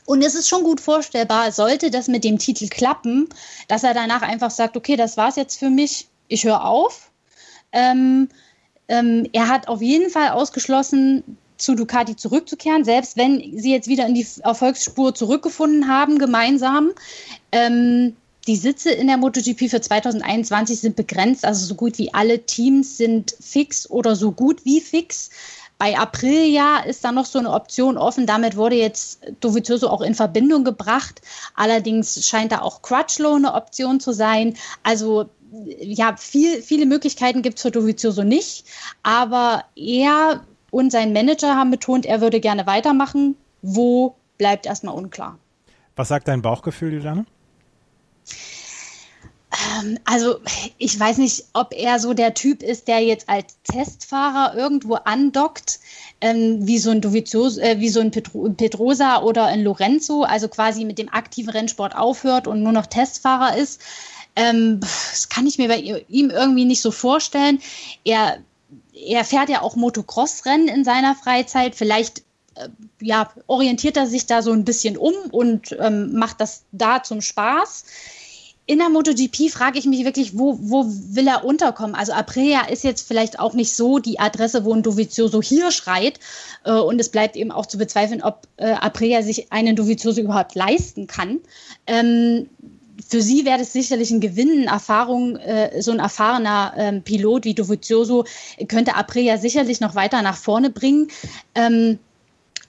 Und 0.05 0.23
es 0.23 0.35
ist 0.35 0.49
schon 0.49 0.65
gut 0.65 0.81
vorstellbar, 0.81 1.53
sollte 1.53 1.93
das 1.93 2.09
mit 2.09 2.25
dem 2.25 2.39
Titel 2.39 2.67
klappen, 2.67 3.29
dass 3.69 3.85
er 3.85 3.95
danach 3.95 4.23
einfach 4.23 4.51
sagt, 4.51 4.77
okay, 4.77 4.97
das 4.97 5.17
war's 5.17 5.37
jetzt 5.37 5.57
für 5.57 5.71
mich, 5.71 6.09
ich 6.27 6.45
höre 6.45 6.65
auf. 6.65 7.13
Ähm, 7.71 8.29
ähm, 8.89 9.29
er 9.33 9.47
hat 9.47 9.69
auf 9.69 9.81
jeden 9.81 10.11
Fall 10.11 10.31
ausgeschlossen, 10.31 11.23
zu 11.61 11.75
Ducati 11.75 12.17
zurückzukehren, 12.17 12.85
selbst 12.85 13.17
wenn 13.17 13.59
sie 13.59 13.71
jetzt 13.71 13.87
wieder 13.87 14.07
in 14.07 14.15
die 14.15 14.27
Erfolgsspur 14.43 15.15
zurückgefunden 15.15 15.89
haben, 15.89 16.19
gemeinsam. 16.19 16.91
Ähm, 17.53 18.17
die 18.47 18.57
Sitze 18.57 18.91
in 18.91 19.07
der 19.07 19.17
MotoGP 19.17 19.69
für 19.69 19.81
2021 19.81 20.81
sind 20.81 20.97
begrenzt, 20.97 21.45
also 21.45 21.67
so 21.67 21.75
gut 21.75 21.99
wie 21.99 22.15
alle 22.15 22.47
Teams 22.47 22.97
sind 22.97 23.35
fix 23.39 23.89
oder 23.89 24.17
so 24.17 24.33
gut 24.33 24.65
wie 24.65 24.81
fix. 24.81 25.31
Bei 25.79 25.99
Aprilia 25.99 26.81
ist 26.81 27.05
da 27.05 27.13
noch 27.13 27.25
so 27.25 27.39
eine 27.39 27.53
Option 27.53 27.97
offen. 27.97 28.27
Damit 28.27 28.57
wurde 28.57 28.77
jetzt 28.77 29.21
Dovizioso 29.41 29.89
auch 29.89 30.03
in 30.03 30.15
Verbindung 30.15 30.63
gebracht. 30.63 31.23
Allerdings 31.55 32.27
scheint 32.27 32.53
da 32.53 32.61
auch 32.61 32.83
Crutchlow 32.83 33.37
eine 33.37 33.55
Option 33.55 33.99
zu 33.99 34.13
sein. 34.13 34.57
Also 34.83 35.31
ja, 35.81 36.17
viel, 36.17 36.61
viele 36.61 36.85
Möglichkeiten 36.85 37.41
gibt 37.41 37.57
es 37.57 37.63
für 37.63 37.71
Dovizioso 37.71 38.25
nicht. 38.25 38.67
Aber 39.03 39.65
er 39.75 40.45
und 40.71 40.93
sein 40.93 41.13
Manager 41.15 41.57
haben 41.57 41.71
betont, 41.71 42.05
er 42.05 42.21
würde 42.21 42.41
gerne 42.41 42.67
weitermachen. 42.67 43.37
Wo 43.63 44.17
bleibt 44.37 44.67
erstmal 44.67 44.95
unklar. 44.95 45.39
Was 45.97 46.09
sagt 46.09 46.29
dein 46.29 46.43
Bauchgefühl, 46.43 46.93
Juliane? 46.93 47.27
Ähm, 49.83 49.99
also 50.05 50.37
ich 50.79 50.99
weiß 50.99 51.19
nicht, 51.19 51.45
ob 51.53 51.75
er 51.75 51.99
so 51.99 52.15
der 52.15 52.35
Typ 52.35 52.63
ist, 52.63 52.89
der 52.89 53.01
jetzt 53.01 53.29
als 53.29 53.57
Testfahrer 53.65 54.57
irgendwo 54.57 54.95
andockt, 54.95 55.81
ähm, 56.21 56.67
wie 56.67 56.79
so 56.79 56.91
ein 56.91 57.01
Dovizioso, 57.01 57.61
äh, 57.61 57.81
wie 57.81 57.89
so 57.89 58.01
ein 58.01 58.11
Petro 58.11 58.49
Pedrosa 58.51 59.23
oder 59.23 59.47
ein 59.47 59.63
Lorenzo, 59.63 60.23
also 60.23 60.49
quasi 60.49 60.85
mit 60.85 60.99
dem 60.99 61.09
aktiven 61.09 61.51
Rennsport 61.51 61.97
aufhört 61.97 62.47
und 62.47 62.63
nur 62.63 62.73
noch 62.73 62.87
Testfahrer 62.87 63.57
ist. 63.57 63.81
Ähm, 64.37 64.81
das 64.81 65.29
kann 65.29 65.47
ich 65.47 65.59
mir 65.59 65.69
bei 65.69 65.79
ihm 65.79 66.31
irgendwie 66.31 66.65
nicht 66.65 66.83
so 66.83 66.91
vorstellen. 66.93 67.61
Er 68.05 68.39
er 68.93 69.25
fährt 69.25 69.49
ja 69.49 69.63
auch 69.63 69.77
Motocross-Rennen 69.77 70.69
in 70.69 70.85
seiner 70.85 71.15
Freizeit. 71.15 71.75
Vielleicht 71.75 72.23
äh, 72.55 72.69
ja, 73.01 73.31
orientiert 73.47 73.97
er 73.97 74.07
sich 74.07 74.27
da 74.27 74.43
so 74.43 74.53
ein 74.53 74.65
bisschen 74.65 74.97
um 74.97 75.15
und 75.31 75.77
ähm, 75.81 76.13
macht 76.15 76.41
das 76.41 76.65
da 76.73 77.03
zum 77.03 77.23
Spaß. 77.23 77.85
In 78.71 78.79
der 78.79 78.89
MotoGP 78.89 79.51
frage 79.51 79.81
ich 79.81 79.87
mich 79.87 80.05
wirklich, 80.05 80.39
wo, 80.39 80.57
wo 80.61 80.85
will 80.87 81.27
er 81.27 81.45
unterkommen? 81.45 81.97
Also 81.97 82.13
Aprilia 82.13 82.69
ist 82.69 82.85
jetzt 82.85 83.05
vielleicht 83.05 83.41
auch 83.41 83.53
nicht 83.53 83.75
so 83.75 83.99
die 83.99 84.21
Adresse, 84.21 84.65
wo 84.65 84.73
ein 84.73 84.85
Dovizioso 84.85 85.43
hier 85.43 85.73
schreit. 85.73 86.21
Äh, 86.63 86.75
und 86.75 87.01
es 87.01 87.09
bleibt 87.09 87.35
eben 87.35 87.51
auch 87.51 87.67
zu 87.67 87.79
bezweifeln, 87.79 88.23
ob 88.23 88.47
äh, 88.59 88.71
Aprilia 88.71 89.23
sich 89.23 89.51
einen 89.51 89.75
Dovizioso 89.75 90.21
überhaupt 90.21 90.55
leisten 90.55 91.09
kann. 91.09 91.41
Ähm, 91.89 92.49
für 93.09 93.21
sie 93.21 93.45
wäre 93.45 93.63
es 93.63 93.73
sicherlich 93.73 94.13
ein 94.13 94.21
Gewinn, 94.21 94.69
Erfahrung, 94.69 95.35
äh, 95.35 95.83
so 95.83 95.91
ein 95.91 95.99
erfahrener 95.99 96.75
ähm, 96.77 97.03
Pilot 97.03 97.47
wie 97.47 97.55
Dovizioso 97.55 98.25
könnte 98.69 98.95
Aprilia 98.95 99.37
sicherlich 99.39 99.81
noch 99.81 99.97
weiter 99.97 100.23
nach 100.23 100.37
vorne 100.37 100.71
bringen. 100.71 101.09
Ähm, 101.57 101.99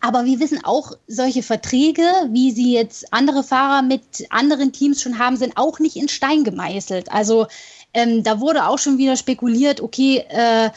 Aber 0.02 0.26
wir 0.26 0.40
wissen 0.40 0.64
auch, 0.64 0.94
solche 1.08 1.44
Verträge, 1.44 2.04
wie 2.30 2.52
sie 2.52 2.74
jetzt 2.74 3.14
andere 3.14 3.44
Fahrer 3.44 3.84
mit 3.84 4.02
anderen 4.32 4.74
Teams 4.74 5.02
schon 5.02 5.20
haben, 5.20 5.38
sind 5.38 5.58
auch 5.58 5.80
nicht 5.80 5.96
in 5.96 6.10
Stein 6.10 6.44
gemeißelt. 6.44 7.12
Also 7.12 7.48
ähm, 7.94 8.24
da 8.24 8.40
wurde 8.40 8.68
auch 8.68 8.80
schon 8.80 8.98
wieder 8.98 9.16
spekuliert, 9.16 9.80
okay, 9.80 10.26
äh, 10.30 10.72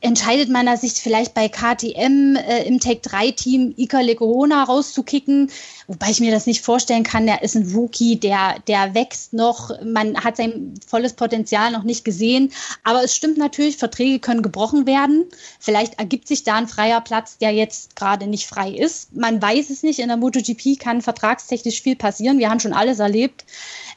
entscheidet 0.00 0.48
man 0.48 0.76
sich 0.76 0.94
vielleicht 0.94 1.32
bei 1.32 1.48
KTM 1.48 2.36
äh, 2.36 2.64
im 2.64 2.80
Tech 2.80 3.00
3 3.02 3.30
Team 3.30 3.74
Ika 3.76 4.00
Lecorona 4.00 4.64
rauszukicken, 4.64 5.50
wobei 5.86 6.10
ich 6.10 6.18
mir 6.18 6.32
das 6.32 6.46
nicht 6.46 6.62
vorstellen 6.62 7.04
kann. 7.04 7.26
Der 7.26 7.42
ist 7.42 7.54
ein 7.54 7.70
Rookie, 7.72 8.16
der, 8.16 8.56
der 8.66 8.94
wächst 8.94 9.32
noch. 9.32 9.70
Man 9.84 10.16
hat 10.16 10.36
sein 10.36 10.74
volles 10.84 11.12
Potenzial 11.12 11.70
noch 11.70 11.84
nicht 11.84 12.04
gesehen. 12.04 12.52
Aber 12.82 13.04
es 13.04 13.14
stimmt 13.14 13.38
natürlich, 13.38 13.76
Verträge 13.76 14.18
können 14.18 14.42
gebrochen 14.42 14.84
werden. 14.84 15.24
Vielleicht 15.60 15.98
ergibt 15.98 16.26
sich 16.26 16.42
da 16.42 16.56
ein 16.56 16.68
freier 16.68 17.00
Platz, 17.00 17.38
der 17.38 17.52
jetzt 17.52 17.94
gerade 17.94 18.26
nicht 18.26 18.46
frei 18.46 18.70
ist. 18.70 19.14
Man 19.14 19.40
weiß 19.40 19.70
es 19.70 19.84
nicht. 19.84 20.00
In 20.00 20.08
der 20.08 20.16
MotoGP 20.16 20.78
kann 20.78 21.02
vertragstechnisch 21.02 21.82
viel 21.82 21.94
passieren. 21.94 22.38
Wir 22.38 22.50
haben 22.50 22.60
schon 22.60 22.72
alles 22.72 22.98
erlebt. 22.98 23.44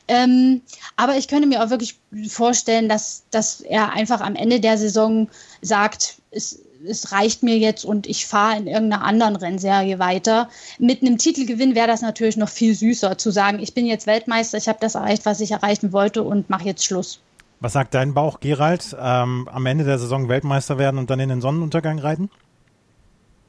Ähm, 0.10 0.62
aber 0.98 1.18
ich 1.18 1.28
könnte 1.28 1.48
mir 1.48 1.64
auch 1.64 1.70
wirklich 1.70 2.00
vorstellen, 2.28 2.90
dass, 2.90 3.24
dass 3.30 3.62
er 3.62 3.94
einfach 3.94 4.22
am 4.22 4.36
Ende 4.36 4.60
der 4.60 4.78
Saison 4.78 5.30
sagt, 5.62 6.16
es, 6.32 6.60
es 6.84 7.12
reicht 7.12 7.44
mir 7.44 7.60
jetzt 7.60 7.86
und 7.86 8.08
ich 8.08 8.26
fahre 8.26 8.58
in 8.58 8.66
irgendeiner 8.66 9.04
anderen 9.04 9.36
Rennserie 9.36 10.00
weiter. 10.00 10.50
Mit 10.80 11.02
einem 11.02 11.20
Titelgewinn 11.20 11.76
wäre 11.76 11.88
das 11.88 12.02
natürlich 12.02 12.38
noch 12.38 12.50
viel 12.50 12.74
süßer, 12.74 13.20
zu 13.20 13.30
sagen, 13.30 13.60
ich 13.60 13.76
bin 13.76 13.86
jetzt 13.86 14.08
Weltmeister, 14.08 14.58
ich 14.58 14.68
habe 14.68 14.80
das 14.82 14.96
erreicht, 14.96 15.28
was 15.28 15.42
ich 15.42 15.52
erreichen 15.52 15.94
wollte 15.94 16.24
und 16.24 16.50
mache 16.50 16.66
jetzt 16.66 16.84
Schluss. 16.84 17.20
Was 17.60 17.74
sagt 17.74 17.94
dein 17.94 18.16
Bauch, 18.16 18.40
Gerald? 18.40 18.96
Ähm, 19.00 19.48
am 19.52 19.66
Ende 19.68 19.84
der 19.84 20.00
Saison 20.00 20.28
Weltmeister 20.28 20.80
werden 20.80 20.98
und 20.98 21.12
dann 21.12 21.20
in 21.20 21.30
den 21.30 21.42
Sonnenuntergang 21.42 22.00
reiten? 22.00 22.32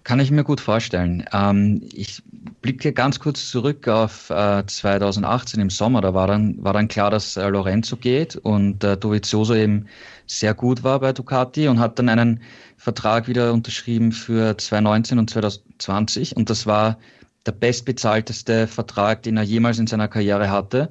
Kann 0.03 0.19
ich 0.19 0.31
mir 0.31 0.45
gut 0.45 0.61
vorstellen. 0.61 1.25
Ähm, 1.33 1.83
ich 1.93 2.23
blicke 2.63 2.93
ganz 2.93 3.21
kurz 3.21 3.51
zurück 3.51 3.87
auf 3.87 4.31
äh, 4.31 4.65
2018 4.67 5.61
im 5.61 5.71
Sommer. 5.71 6.01
Da 6.01 6.15
war 6.15 6.27
dann, 6.27 6.63
war 6.63 6.73
dann 6.73 6.89
klar, 6.89 7.11
dass 7.11 7.37
äh, 7.37 7.49
Lorenzo 7.49 7.97
geht 7.97 8.37
und 8.37 8.83
äh, 8.83 8.97
Dovizioso 8.97 9.55
eben 9.55 9.87
sehr 10.27 10.55
gut 10.55 10.85
war 10.85 11.01
bei 11.01 11.13
Ducati 11.13 11.69
und 11.69 11.81
hat 11.81 11.99
dann 11.99 12.09
einen 12.09 12.41
Vertrag 12.77 13.29
wieder 13.29 13.53
unterschrieben 13.53 14.13
für 14.13 14.57
2019 14.57 15.19
und 15.19 15.29
2020. 15.29 16.37
Und 16.37 16.49
das 16.49 16.67
war 16.67 16.99
der 17.47 17.53
bestbezahlteste 17.53 18.67
Vertrag, 18.67 19.23
den 19.23 19.37
er 19.37 19.43
jemals 19.43 19.79
in 19.79 19.87
seiner 19.87 20.09
Karriere 20.09 20.51
hatte. 20.51 20.91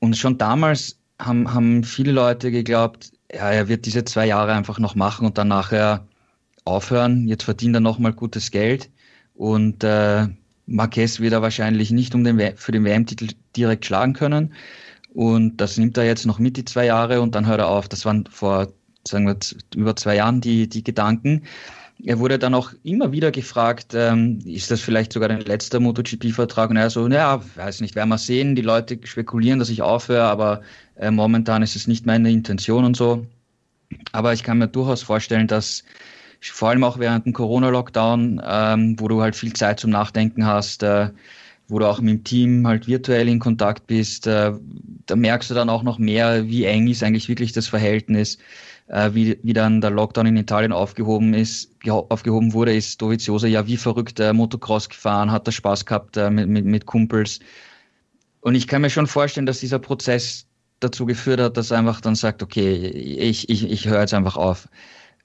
Und 0.00 0.16
schon 0.16 0.38
damals 0.38 0.96
haben, 1.20 1.52
haben 1.52 1.84
viele 1.84 2.12
Leute 2.12 2.50
geglaubt, 2.50 3.10
ja, 3.32 3.50
er 3.50 3.68
wird 3.68 3.84
diese 3.84 4.04
zwei 4.04 4.26
Jahre 4.26 4.54
einfach 4.54 4.78
noch 4.78 4.94
machen 4.94 5.26
und 5.26 5.36
dann 5.36 5.48
nachher 5.48 6.06
aufhören. 6.68 7.26
Jetzt 7.28 7.44
verdient 7.44 7.74
er 7.74 7.80
nochmal 7.80 8.12
gutes 8.12 8.50
Geld 8.50 8.90
und 9.34 9.84
äh, 9.84 10.26
Marquez 10.68 11.18
wird 11.20 11.32
er 11.32 11.42
wahrscheinlich 11.42 11.90
nicht 11.90 12.14
um 12.14 12.24
den, 12.24 12.56
für 12.56 12.72
den 12.72 12.84
WM-Titel 12.84 13.28
direkt 13.56 13.86
schlagen 13.86 14.12
können. 14.12 14.52
Und 15.14 15.56
das 15.56 15.78
nimmt 15.78 15.96
er 15.96 16.04
jetzt 16.04 16.26
noch 16.26 16.38
mit, 16.38 16.56
die 16.56 16.64
zwei 16.64 16.84
Jahre, 16.86 17.20
und 17.20 17.34
dann 17.34 17.46
hört 17.46 17.60
er 17.60 17.68
auf. 17.68 17.88
Das 17.88 18.04
waren 18.04 18.26
vor, 18.30 18.68
sagen 19.06 19.26
wir, 19.26 19.36
über 19.74 19.96
zwei 19.96 20.16
Jahren 20.16 20.40
die, 20.40 20.68
die 20.68 20.84
Gedanken. 20.84 21.44
Er 22.04 22.20
wurde 22.20 22.38
dann 22.38 22.54
auch 22.54 22.72
immer 22.84 23.10
wieder 23.10 23.32
gefragt, 23.32 23.94
ähm, 23.94 24.38
ist 24.44 24.70
das 24.70 24.80
vielleicht 24.80 25.12
sogar 25.12 25.28
dein 25.28 25.40
letzter 25.40 25.80
MotoGP-Vertrag? 25.80 26.70
Und 26.70 26.76
er 26.76 26.90
so, 26.90 27.08
naja, 27.08 27.42
weiß 27.56 27.80
nicht, 27.80 27.96
werden 27.96 28.10
wir 28.10 28.18
sehen. 28.18 28.54
Die 28.54 28.62
Leute 28.62 29.00
spekulieren, 29.04 29.58
dass 29.58 29.70
ich 29.70 29.82
aufhöre, 29.82 30.24
aber 30.24 30.60
äh, 30.96 31.10
momentan 31.10 31.62
ist 31.62 31.74
es 31.74 31.88
nicht 31.88 32.06
meine 32.06 32.30
Intention 32.30 32.84
und 32.84 32.96
so. 32.96 33.26
Aber 34.12 34.34
ich 34.34 34.42
kann 34.42 34.58
mir 34.58 34.68
durchaus 34.68 35.02
vorstellen, 35.02 35.48
dass 35.48 35.82
vor 36.40 36.70
allem 36.70 36.84
auch 36.84 36.98
während 36.98 37.26
dem 37.26 37.32
Corona-Lockdown, 37.32 38.40
ähm, 38.44 38.96
wo 38.98 39.08
du 39.08 39.20
halt 39.20 39.36
viel 39.36 39.52
Zeit 39.52 39.80
zum 39.80 39.90
Nachdenken 39.90 40.46
hast, 40.46 40.82
äh, 40.82 41.10
wo 41.68 41.78
du 41.78 41.86
auch 41.86 42.00
mit 42.00 42.14
dem 42.14 42.24
Team 42.24 42.66
halt 42.66 42.86
virtuell 42.86 43.28
in 43.28 43.38
Kontakt 43.38 43.86
bist, 43.86 44.26
äh, 44.26 44.52
da 45.06 45.16
merkst 45.16 45.50
du 45.50 45.54
dann 45.54 45.68
auch 45.68 45.82
noch 45.82 45.98
mehr, 45.98 46.46
wie 46.46 46.64
eng 46.64 46.88
ist 46.88 47.02
eigentlich 47.02 47.28
wirklich 47.28 47.52
das 47.52 47.66
Verhältnis, 47.66 48.38
äh, 48.88 49.10
wie, 49.12 49.38
wie 49.42 49.52
dann 49.52 49.80
der 49.80 49.90
Lockdown 49.90 50.26
in 50.26 50.36
Italien 50.36 50.72
aufgehoben 50.72 51.34
ist, 51.34 51.70
aufgehoben 51.86 52.52
wurde, 52.52 52.74
ist 52.74 53.00
Dovizioso 53.02 53.46
ja 53.46 53.66
wie 53.66 53.76
verrückt 53.76 54.20
äh, 54.20 54.32
Motocross 54.32 54.88
gefahren, 54.88 55.30
hat 55.30 55.46
da 55.46 55.52
Spaß 55.52 55.84
gehabt 55.84 56.16
äh, 56.16 56.30
mit, 56.30 56.48
mit, 56.48 56.64
mit 56.64 56.86
Kumpels. 56.86 57.40
Und 58.40 58.54
ich 58.54 58.66
kann 58.66 58.82
mir 58.82 58.90
schon 58.90 59.06
vorstellen, 59.06 59.46
dass 59.46 59.60
dieser 59.60 59.78
Prozess 59.78 60.46
dazu 60.80 61.06
geführt 61.06 61.40
hat, 61.40 61.56
dass 61.56 61.72
einfach 61.72 62.00
dann 62.00 62.14
sagt, 62.14 62.42
okay, 62.42 62.76
ich, 62.76 63.48
ich, 63.48 63.70
ich 63.70 63.88
höre 63.88 64.00
jetzt 64.00 64.14
einfach 64.14 64.36
auf. 64.36 64.68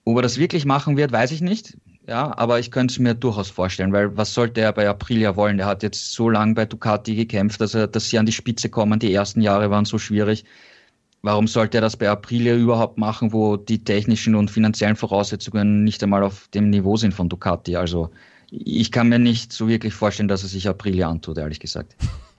Ob 0.05 0.17
er 0.17 0.21
das 0.21 0.37
wirklich 0.37 0.65
machen 0.65 0.97
wird, 0.97 1.11
weiß 1.11 1.31
ich 1.31 1.41
nicht. 1.41 1.77
Ja, 2.07 2.37
aber 2.37 2.59
ich 2.59 2.71
könnte 2.71 2.91
es 2.91 2.99
mir 2.99 3.13
durchaus 3.13 3.49
vorstellen, 3.49 3.93
weil 3.93 4.17
was 4.17 4.33
sollte 4.33 4.59
er 4.59 4.73
bei 4.73 4.89
Aprilia 4.89 5.37
wollen? 5.37 5.57
Der 5.57 5.67
hat 5.67 5.83
jetzt 5.83 6.11
so 6.11 6.29
lange 6.29 6.53
bei 6.53 6.65
Ducati 6.65 7.15
gekämpft, 7.15 7.61
dass, 7.61 7.73
er, 7.73 7.87
dass 7.87 8.09
sie 8.09 8.19
an 8.19 8.25
die 8.25 8.33
Spitze 8.33 8.67
kommen. 8.67 8.99
Die 8.99 9.13
ersten 9.13 9.39
Jahre 9.39 9.69
waren 9.69 9.85
so 9.85 9.97
schwierig. 9.97 10.43
Warum 11.21 11.47
sollte 11.47 11.77
er 11.77 11.81
das 11.81 11.95
bei 11.95 12.09
Aprilia 12.09 12.55
überhaupt 12.55 12.97
machen, 12.97 13.31
wo 13.31 13.55
die 13.55 13.81
technischen 13.85 14.35
und 14.35 14.51
finanziellen 14.51 14.97
Voraussetzungen 14.97 15.85
nicht 15.85 16.03
einmal 16.03 16.23
auf 16.23 16.49
dem 16.49 16.69
Niveau 16.69 16.97
sind 16.97 17.13
von 17.13 17.29
Ducati? 17.29 17.77
Also 17.77 18.09
ich 18.51 18.91
kann 18.91 19.07
mir 19.07 19.19
nicht 19.19 19.53
so 19.53 19.69
wirklich 19.69 19.93
vorstellen, 19.93 20.27
dass 20.27 20.43
er 20.43 20.49
sich 20.49 20.67
Aprilia 20.67 21.09
antut, 21.09 21.37
ehrlich 21.37 21.61
gesagt. 21.61 21.95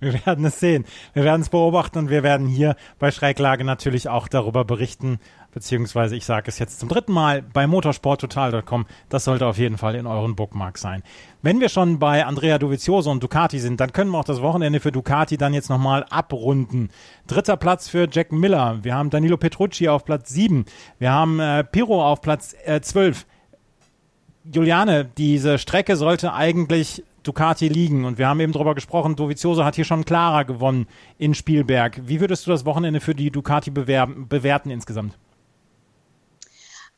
Wir 0.00 0.14
werden 0.26 0.44
es 0.44 0.60
sehen. 0.60 0.84
Wir 1.14 1.24
werden 1.24 1.42
es 1.42 1.48
beobachten 1.48 1.98
und 1.98 2.10
wir 2.10 2.22
werden 2.22 2.46
hier 2.46 2.76
bei 2.98 3.10
Schräglage 3.10 3.64
natürlich 3.64 4.08
auch 4.08 4.28
darüber 4.28 4.64
berichten, 4.64 5.18
beziehungsweise 5.52 6.16
ich 6.16 6.24
sage 6.24 6.48
es 6.48 6.58
jetzt 6.58 6.80
zum 6.80 6.88
dritten 6.88 7.12
Mal 7.12 7.42
bei 7.42 7.66
motorsporttotal.com. 7.66 8.86
Das 9.08 9.24
sollte 9.24 9.46
auf 9.46 9.58
jeden 9.58 9.78
Fall 9.78 9.94
in 9.94 10.06
euren 10.06 10.34
Bookmark 10.34 10.78
sein. 10.78 11.02
Wenn 11.42 11.60
wir 11.60 11.68
schon 11.68 11.98
bei 11.98 12.24
Andrea 12.24 12.58
Dovizioso 12.58 13.10
und 13.10 13.22
Ducati 13.22 13.58
sind, 13.58 13.80
dann 13.80 13.92
können 13.92 14.10
wir 14.10 14.18
auch 14.18 14.24
das 14.24 14.42
Wochenende 14.42 14.80
für 14.80 14.92
Ducati 14.92 15.36
dann 15.36 15.54
jetzt 15.54 15.70
nochmal 15.70 16.04
abrunden. 16.10 16.90
Dritter 17.26 17.56
Platz 17.56 17.88
für 17.88 18.08
Jack 18.10 18.32
Miller. 18.32 18.78
Wir 18.82 18.94
haben 18.94 19.10
Danilo 19.10 19.36
Petrucci 19.36 19.88
auf 19.88 20.04
Platz 20.04 20.30
7. 20.30 20.64
Wir 20.98 21.12
haben 21.12 21.40
äh, 21.40 21.64
Piro 21.64 22.04
auf 22.04 22.20
Platz 22.20 22.54
äh, 22.64 22.80
12. 22.80 23.26
Juliane, 24.44 25.04
diese 25.04 25.58
Strecke 25.58 25.96
sollte 25.96 26.32
eigentlich 26.32 27.04
Ducati 27.22 27.68
liegen. 27.68 28.04
Und 28.04 28.18
wir 28.18 28.28
haben 28.28 28.40
eben 28.40 28.52
darüber 28.52 28.74
gesprochen, 28.74 29.16
Dovizioso 29.16 29.64
hat 29.64 29.76
hier 29.76 29.84
schon 29.84 30.04
klarer 30.04 30.44
gewonnen 30.44 30.86
in 31.18 31.34
Spielberg. 31.34 32.00
Wie 32.06 32.20
würdest 32.20 32.46
du 32.46 32.50
das 32.50 32.64
Wochenende 32.64 33.00
für 33.00 33.14
die 33.14 33.30
Ducati 33.30 33.70
bewerben, 33.70 34.28
bewerten 34.28 34.70
insgesamt? 34.70 35.14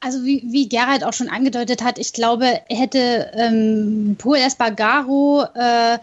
Also 0.00 0.22
wie, 0.24 0.42
wie 0.50 0.68
Gerald 0.68 1.02
auch 1.02 1.14
schon 1.14 1.28
angedeutet 1.28 1.82
hat, 1.82 1.98
ich 1.98 2.12
glaube, 2.12 2.60
hätte 2.68 3.30
ähm, 3.34 4.16
Paul 4.18 4.36
Espargaro 4.36 5.46
äh, 5.54 5.98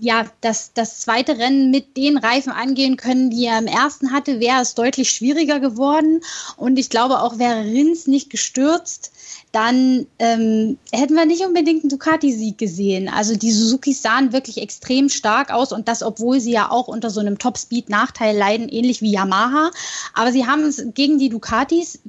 ja, 0.00 0.26
das, 0.40 0.72
das 0.74 1.00
zweite 1.00 1.38
Rennen 1.38 1.70
mit 1.70 1.96
den 1.96 2.18
Reifen 2.18 2.52
angehen 2.52 2.96
können, 2.96 3.30
die 3.30 3.46
er 3.46 3.58
im 3.58 3.66
ersten 3.66 4.12
hatte, 4.12 4.40
wäre 4.40 4.62
es 4.62 4.74
deutlich 4.74 5.10
schwieriger 5.10 5.58
geworden. 5.58 6.20
Und 6.56 6.78
ich 6.78 6.88
glaube, 6.88 7.20
auch 7.20 7.38
wäre 7.38 7.64
Rins 7.64 8.06
nicht 8.06 8.30
gestürzt, 8.30 9.12
dann 9.52 10.06
ähm, 10.18 10.78
hätten 10.92 11.14
wir 11.14 11.24
nicht 11.24 11.44
unbedingt 11.44 11.82
einen 11.82 11.90
Ducati-Sieg 11.90 12.58
gesehen. 12.58 13.08
Also 13.08 13.36
die 13.36 13.50
Suzukis 13.50 14.02
sahen 14.02 14.32
wirklich 14.32 14.58
extrem 14.58 15.08
stark 15.08 15.52
aus 15.52 15.72
und 15.72 15.88
das, 15.88 16.02
obwohl 16.02 16.40
sie 16.40 16.52
ja 16.52 16.70
auch 16.70 16.88
unter 16.88 17.10
so 17.10 17.20
einem 17.20 17.38
Top-Speed-Nachteil 17.38 18.36
leiden, 18.36 18.68
ähnlich 18.68 19.00
wie 19.00 19.12
Yamaha. 19.12 19.70
Aber 20.14 20.32
sie 20.32 20.46
haben 20.46 20.62
es 20.64 20.82
gegen 20.94 21.18
die 21.18 21.30
Ducatis 21.30 22.00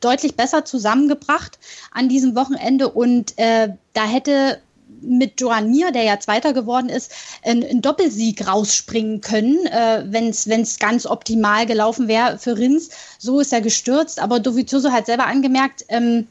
deutlich 0.00 0.36
besser 0.36 0.64
zusammengebracht 0.64 1.58
an 1.92 2.08
diesem 2.08 2.36
Wochenende 2.36 2.90
und 2.90 3.38
äh, 3.38 3.70
da 3.94 4.04
hätte 4.04 4.60
mit 5.00 5.40
Joan 5.40 5.70
Mir, 5.70 5.90
der 5.90 6.04
ja 6.04 6.20
Zweiter 6.20 6.52
geworden 6.52 6.88
ist, 6.88 7.12
einen 7.42 7.82
Doppelsieg 7.82 8.46
rausspringen 8.46 9.20
können, 9.20 9.66
äh, 9.66 10.04
wenn 10.06 10.28
es 10.28 10.78
ganz 10.78 11.06
optimal 11.06 11.66
gelaufen 11.66 12.06
wäre 12.08 12.38
für 12.38 12.56
Rins. 12.56 12.90
So 13.18 13.40
ist 13.40 13.52
er 13.52 13.60
gestürzt, 13.60 14.20
aber 14.20 14.40
Dovizioso 14.40 14.92
hat 14.92 15.06
selber 15.06 15.26
angemerkt, 15.26 15.84
ähm, 15.88 16.28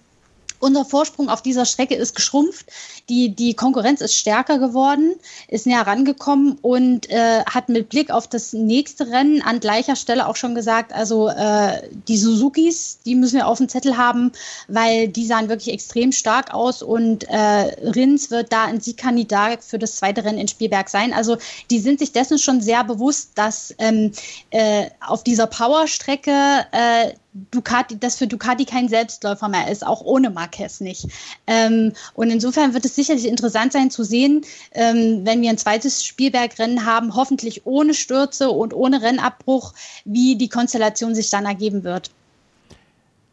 unser 0.62 0.86
Vorsprung 0.86 1.30
auf 1.30 1.42
dieser 1.42 1.66
Strecke 1.66 1.96
ist 1.96 2.16
geschrumpft. 2.16 2.68
Die, 3.10 3.36
die 3.36 3.54
Konkurrenz 3.54 4.02
ist 4.02 4.16
stärker 4.16 4.60
geworden, 4.60 5.16
ist 5.48 5.66
näher 5.66 5.86
rangekommen 5.86 6.58
und 6.62 7.10
äh, 7.10 7.44
hat 7.46 7.70
mit 7.70 7.90
Blick 7.90 8.12
auf 8.12 8.28
das 8.28 8.54
nächste 8.54 9.08
Rennen 9.08 9.42
an 9.42 9.60
gleicher 9.60 9.96
Stelle 9.96 10.28
auch 10.28 10.36
schon 10.36 10.56
gesagt, 10.56 10.94
also 10.94 11.30
äh, 11.30 11.82
die 12.08 12.18
Suzukis, 12.18 13.00
die 13.06 13.16
müssen 13.16 13.38
wir 13.38 13.48
auf 13.48 13.58
dem 13.58 13.70
Zettel 13.70 13.98
haben, 13.98 14.32
weil 14.68 15.08
die 15.08 15.26
sahen 15.26 15.50
wirklich 15.50 15.74
extrem 15.74 16.12
stark 16.12 16.54
aus 16.54 16.82
und 16.82 17.26
äh, 17.30 17.36
Rins 17.36 18.32
wird 18.32 18.54
da 18.54 18.66
ein 18.66 18.80
Siegkandidat 18.80 19.64
für 19.64 19.80
das 19.80 19.96
zweite 19.96 20.24
Rennen 20.24 20.40
in 20.40 20.48
Spielberg 20.48 20.90
sein. 20.90 21.14
Also 21.14 21.38
die 21.70 21.80
sind 21.80 22.00
sich 22.00 22.12
dessen 22.12 22.38
schon 22.38 22.62
sehr 22.62 22.84
bewusst, 22.84 23.32
dass 23.36 23.74
ähm, 23.80 24.12
äh, 24.52 24.90
auf 25.06 25.24
dieser 25.24 25.48
Powerstrecke 25.48 26.66
äh, 26.72 27.14
Ducati, 27.34 27.98
das 27.98 28.18
für 28.18 28.28
Ducati 28.28 28.66
kein 28.66 28.90
Selbstläufer 28.90 29.48
mehr 29.48 29.72
ist, 29.72 29.86
auch 29.86 30.02
ohne 30.02 30.30
Marquez 30.30 30.82
nicht. 30.82 31.08
Ähm, 31.48 31.94
und 32.14 32.30
insofern 32.30 32.74
wird 32.74 32.86
es 32.86 32.96
sicherlich 32.96 33.26
interessant 33.26 33.72
sein 33.72 33.90
zu 33.90 34.04
sehen, 34.04 34.44
ähm, 34.74 35.22
wenn 35.24 35.42
wir 35.42 35.50
ein 35.50 35.58
zweites 35.58 36.04
Spielbergrennen 36.04 36.86
haben, 36.86 37.16
hoffentlich 37.16 37.66
ohne 37.66 37.94
Stürze 37.94 38.52
und 38.52 38.74
ohne 38.74 39.02
Rennabbruch, 39.02 39.74
wie 40.04 40.36
die 40.36 40.50
Konstellation 40.50 41.16
sich 41.16 41.30
dann 41.30 41.46
ergeben 41.46 41.84
wird. 41.84 42.12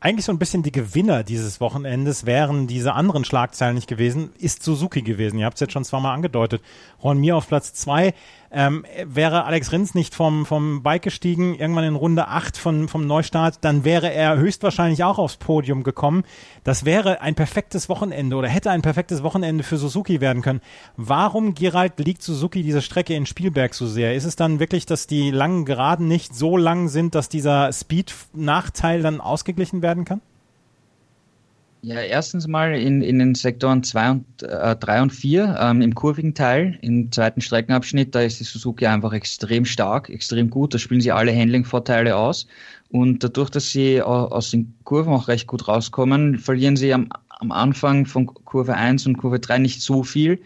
Eigentlich 0.00 0.24
so 0.24 0.32
ein 0.32 0.38
bisschen 0.38 0.62
die 0.62 0.72
Gewinner 0.72 1.24
dieses 1.24 1.60
Wochenendes 1.60 2.24
wären 2.24 2.66
diese 2.66 2.94
anderen 2.94 3.24
Schlagzeilen 3.24 3.74
nicht 3.74 3.88
gewesen, 3.88 4.30
ist 4.38 4.62
Suzuki 4.62 5.02
gewesen. 5.02 5.38
Ihr 5.38 5.46
habt 5.46 5.56
es 5.56 5.60
jetzt 5.60 5.72
schon 5.72 5.84
zweimal 5.84 6.14
angedeutet. 6.14 6.62
Ron 7.02 7.18
Mir 7.18 7.36
auf 7.36 7.48
Platz 7.48 7.74
zwei. 7.74 8.14
Ähm, 8.50 8.86
wäre 9.04 9.44
Alex 9.44 9.72
Rins 9.72 9.94
nicht 9.94 10.14
vom, 10.14 10.46
vom 10.46 10.82
Bike 10.82 11.02
gestiegen, 11.02 11.54
irgendwann 11.54 11.84
in 11.84 11.96
Runde 11.96 12.28
8 12.28 12.56
von, 12.56 12.88
vom 12.88 13.06
Neustart, 13.06 13.58
dann 13.60 13.84
wäre 13.84 14.10
er 14.10 14.38
höchstwahrscheinlich 14.38 15.04
auch 15.04 15.18
aufs 15.18 15.36
Podium 15.36 15.82
gekommen. 15.82 16.24
Das 16.64 16.86
wäre 16.86 17.20
ein 17.20 17.34
perfektes 17.34 17.90
Wochenende 17.90 18.36
oder 18.36 18.48
hätte 18.48 18.70
ein 18.70 18.80
perfektes 18.80 19.22
Wochenende 19.22 19.64
für 19.64 19.76
Suzuki 19.76 20.22
werden 20.22 20.40
können. 20.40 20.62
Warum, 20.96 21.54
Gerald, 21.54 21.98
liegt 21.98 22.22
Suzuki 22.22 22.62
diese 22.62 22.80
Strecke 22.80 23.14
in 23.14 23.26
Spielberg 23.26 23.74
so 23.74 23.86
sehr? 23.86 24.14
Ist 24.14 24.24
es 24.24 24.36
dann 24.36 24.60
wirklich, 24.60 24.86
dass 24.86 25.06
die 25.06 25.30
langen 25.30 25.66
Geraden 25.66 26.08
nicht 26.08 26.34
so 26.34 26.56
lang 26.56 26.88
sind, 26.88 27.14
dass 27.14 27.28
dieser 27.28 27.70
Speed-Nachteil 27.70 29.02
dann 29.02 29.20
ausgeglichen 29.20 29.82
werden 29.88 30.04
kann? 30.04 30.20
Ja, 31.80 32.00
erstens 32.00 32.46
mal 32.48 32.74
in, 32.74 33.02
in 33.02 33.20
den 33.20 33.34
Sektoren 33.34 33.82
2 33.84 34.10
und 34.10 34.42
äh, 34.42 34.74
3 34.76 35.02
und 35.02 35.12
4 35.12 35.56
ähm, 35.60 35.80
im 35.80 35.94
kurvigen 35.94 36.34
Teil, 36.34 36.76
im 36.82 37.10
zweiten 37.12 37.40
Streckenabschnitt, 37.40 38.14
da 38.14 38.20
ist 38.20 38.40
die 38.40 38.44
Suzuki 38.44 38.86
einfach 38.86 39.12
extrem 39.12 39.64
stark, 39.64 40.10
extrem 40.10 40.50
gut. 40.50 40.74
Da 40.74 40.78
spielen 40.78 41.00
sie 41.00 41.12
alle 41.12 41.34
Handling-Vorteile 41.34 42.16
aus. 42.16 42.48
Und 42.90 43.22
dadurch, 43.22 43.50
dass 43.50 43.70
sie 43.70 44.02
aus 44.02 44.50
den 44.50 44.74
Kurven 44.84 45.12
auch 45.12 45.28
recht 45.28 45.46
gut 45.46 45.68
rauskommen, 45.68 46.38
verlieren 46.38 46.76
sie 46.76 46.92
am, 46.92 47.08
am 47.28 47.52
Anfang 47.52 48.06
von 48.06 48.26
Kurve 48.26 48.74
1 48.74 49.06
und 49.06 49.16
Kurve 49.16 49.38
3 49.38 49.58
nicht 49.58 49.80
so 49.80 50.02
viel. 50.02 50.40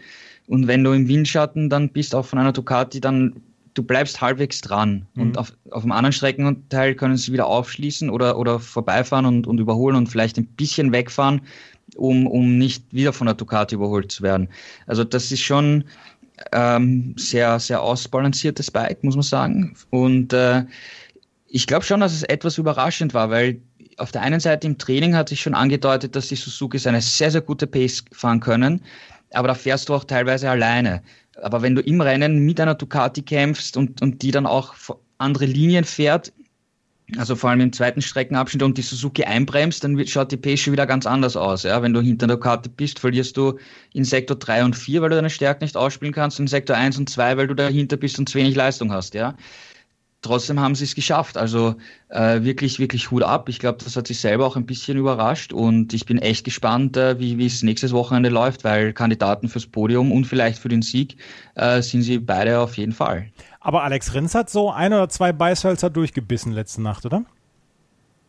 Und 0.47 0.67
wenn 0.67 0.83
du 0.83 0.91
im 0.91 1.07
Windschatten 1.07 1.69
dann 1.69 1.89
bist, 1.89 2.13
auch 2.13 2.25
von 2.25 2.37
einer 2.37 2.53
Ducati, 2.53 3.01
dann 3.01 3.41
du 3.73 3.83
bleibst 3.83 4.21
halbwegs 4.21 4.61
dran. 4.61 5.07
Mhm. 5.13 5.21
Und 5.21 5.37
auf, 5.37 5.53
auf 5.71 5.83
dem 5.83 5.91
anderen 5.91 6.13
Streckenteil 6.13 6.95
können 6.95 7.17
sie 7.17 7.33
wieder 7.33 7.47
aufschließen 7.47 8.09
oder, 8.09 8.37
oder 8.37 8.59
vorbeifahren 8.59 9.25
und, 9.25 9.47
und 9.47 9.59
überholen 9.59 9.95
und 9.95 10.07
vielleicht 10.07 10.37
ein 10.37 10.45
bisschen 10.45 10.91
wegfahren, 10.91 11.41
um, 11.95 12.27
um 12.27 12.57
nicht 12.57 12.85
wieder 12.91 13.13
von 13.13 13.27
der 13.27 13.35
Ducati 13.35 13.75
überholt 13.75 14.11
zu 14.11 14.23
werden. 14.23 14.49
Also 14.87 15.03
das 15.03 15.31
ist 15.31 15.41
schon 15.41 15.85
ähm, 16.51 17.15
sehr, 17.17 17.59
sehr 17.59 17.81
ausbalanciertes 17.81 18.71
Bike, 18.71 19.03
muss 19.03 19.15
man 19.15 19.23
sagen. 19.23 19.75
Und 19.89 20.33
äh, 20.33 20.65
ich 21.47 21.67
glaube 21.67 21.85
schon, 21.85 21.99
dass 21.99 22.13
es 22.13 22.23
etwas 22.23 22.57
überraschend 22.57 23.13
war, 23.13 23.29
weil 23.29 23.61
auf 23.97 24.11
der 24.11 24.21
einen 24.21 24.39
Seite 24.39 24.65
im 24.65 24.77
Training 24.77 25.15
hat 25.15 25.29
sich 25.29 25.41
schon 25.41 25.53
angedeutet, 25.53 26.15
dass 26.15 26.27
die 26.27 26.35
Suzuki 26.35 26.79
eine 26.87 27.01
sehr, 27.01 27.29
sehr 27.29 27.41
gute 27.41 27.67
Pace 27.67 28.03
fahren 28.11 28.39
können, 28.39 28.81
aber 29.31 29.49
da 29.49 29.55
fährst 29.55 29.89
du 29.89 29.93
auch 29.93 30.03
teilweise 30.03 30.49
alleine. 30.49 31.03
Aber 31.41 31.61
wenn 31.61 31.75
du 31.75 31.81
im 31.81 32.01
Rennen 32.01 32.39
mit 32.39 32.59
einer 32.59 32.75
Ducati 32.75 33.21
kämpfst 33.21 33.77
und, 33.77 34.01
und 34.01 34.21
die 34.21 34.31
dann 34.31 34.45
auch 34.45 34.73
andere 35.17 35.45
Linien 35.45 35.83
fährt, 35.83 36.31
also 37.17 37.35
vor 37.35 37.49
allem 37.49 37.59
im 37.59 37.73
zweiten 37.73 38.01
Streckenabschnitt 38.01 38.63
und 38.63 38.77
die 38.77 38.81
Suzuki 38.81 39.23
einbremst, 39.23 39.83
dann 39.83 40.05
schaut 40.07 40.31
die 40.31 40.37
Pace 40.37 40.71
wieder 40.71 40.87
ganz 40.87 41.05
anders 41.05 41.35
aus. 41.35 41.63
Ja? 41.63 41.81
Wenn 41.81 41.93
du 41.93 42.01
hinter 42.01 42.27
der 42.27 42.37
Ducati 42.37 42.69
bist, 42.69 42.99
verlierst 42.99 43.37
du 43.37 43.59
in 43.93 44.03
Sektor 44.03 44.37
3 44.37 44.63
und 44.63 44.75
4, 44.75 45.01
weil 45.01 45.09
du 45.09 45.15
deine 45.15 45.29
Stärke 45.29 45.63
nicht 45.63 45.75
ausspielen 45.75 46.13
kannst, 46.13 46.39
in 46.39 46.47
Sektor 46.47 46.75
1 46.75 46.97
und 46.97 47.09
2, 47.09 47.37
weil 47.37 47.47
du 47.47 47.53
dahinter 47.53 47.97
bist 47.97 48.19
und 48.19 48.29
zu 48.29 48.37
wenig 48.37 48.55
Leistung 48.55 48.91
hast. 48.91 49.13
Ja? 49.13 49.35
Trotzdem 50.23 50.59
haben 50.59 50.73
sie 50.73 50.85
es 50.85 50.95
geschafft. 50.95 51.37
Also 51.37 51.75
äh, 52.09 52.41
wirklich, 52.41 52.79
wirklich 52.79 53.11
Hut 53.11 53.21
ab. 53.21 53.49
Ich 53.49 53.59
glaube, 53.59 53.77
das 53.83 53.95
hat 53.95 54.07
sich 54.07 54.19
selber 54.19 54.47
auch 54.47 54.55
ein 54.55 54.65
bisschen 54.65 54.97
überrascht 54.97 55.53
und 55.53 55.93
ich 55.93 56.05
bin 56.05 56.17
echt 56.17 56.43
gespannt, 56.43 56.97
äh, 56.97 57.19
wie 57.19 57.45
es 57.45 57.61
nächstes 57.61 57.91
Wochenende 57.91 58.29
läuft, 58.29 58.63
weil 58.63 58.93
Kandidaten 58.93 59.49
fürs 59.49 59.67
Podium 59.67 60.11
und 60.11 60.25
vielleicht 60.25 60.57
für 60.57 60.69
den 60.69 60.81
Sieg 60.81 61.17
äh, 61.55 61.81
sind 61.81 62.01
sie 62.01 62.17
beide 62.17 62.59
auf 62.59 62.77
jeden 62.77 62.93
Fall. 62.93 63.27
Aber 63.59 63.83
Alex 63.83 64.13
Rins 64.13 64.33
hat 64.33 64.49
so 64.49 64.71
ein 64.71 64.91
oder 64.91 65.09
zwei 65.09 65.31
Beißhölzer 65.31 65.89
durchgebissen 65.89 66.51
letzte 66.51 66.81
Nacht, 66.81 67.05
oder? 67.05 67.23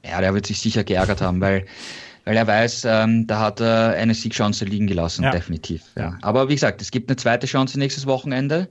Ja, 0.04 0.20
der 0.20 0.34
wird 0.34 0.46
sich 0.46 0.60
sicher 0.60 0.84
geärgert 0.84 1.22
haben, 1.22 1.40
weil 1.40 1.64
weil 2.24 2.36
er 2.36 2.46
weiß, 2.46 2.86
ähm, 2.86 3.26
da 3.26 3.38
hat 3.40 3.60
er 3.60 3.90
eine 3.90 4.14
Siegchance 4.14 4.64
liegen 4.64 4.86
gelassen, 4.86 5.24
ja. 5.24 5.30
definitiv. 5.30 5.82
Ja. 5.94 6.16
Aber 6.22 6.48
wie 6.48 6.54
gesagt, 6.54 6.80
es 6.80 6.90
gibt 6.90 7.10
eine 7.10 7.16
zweite 7.16 7.46
Chance 7.46 7.78
nächstes 7.78 8.06
Wochenende. 8.06 8.68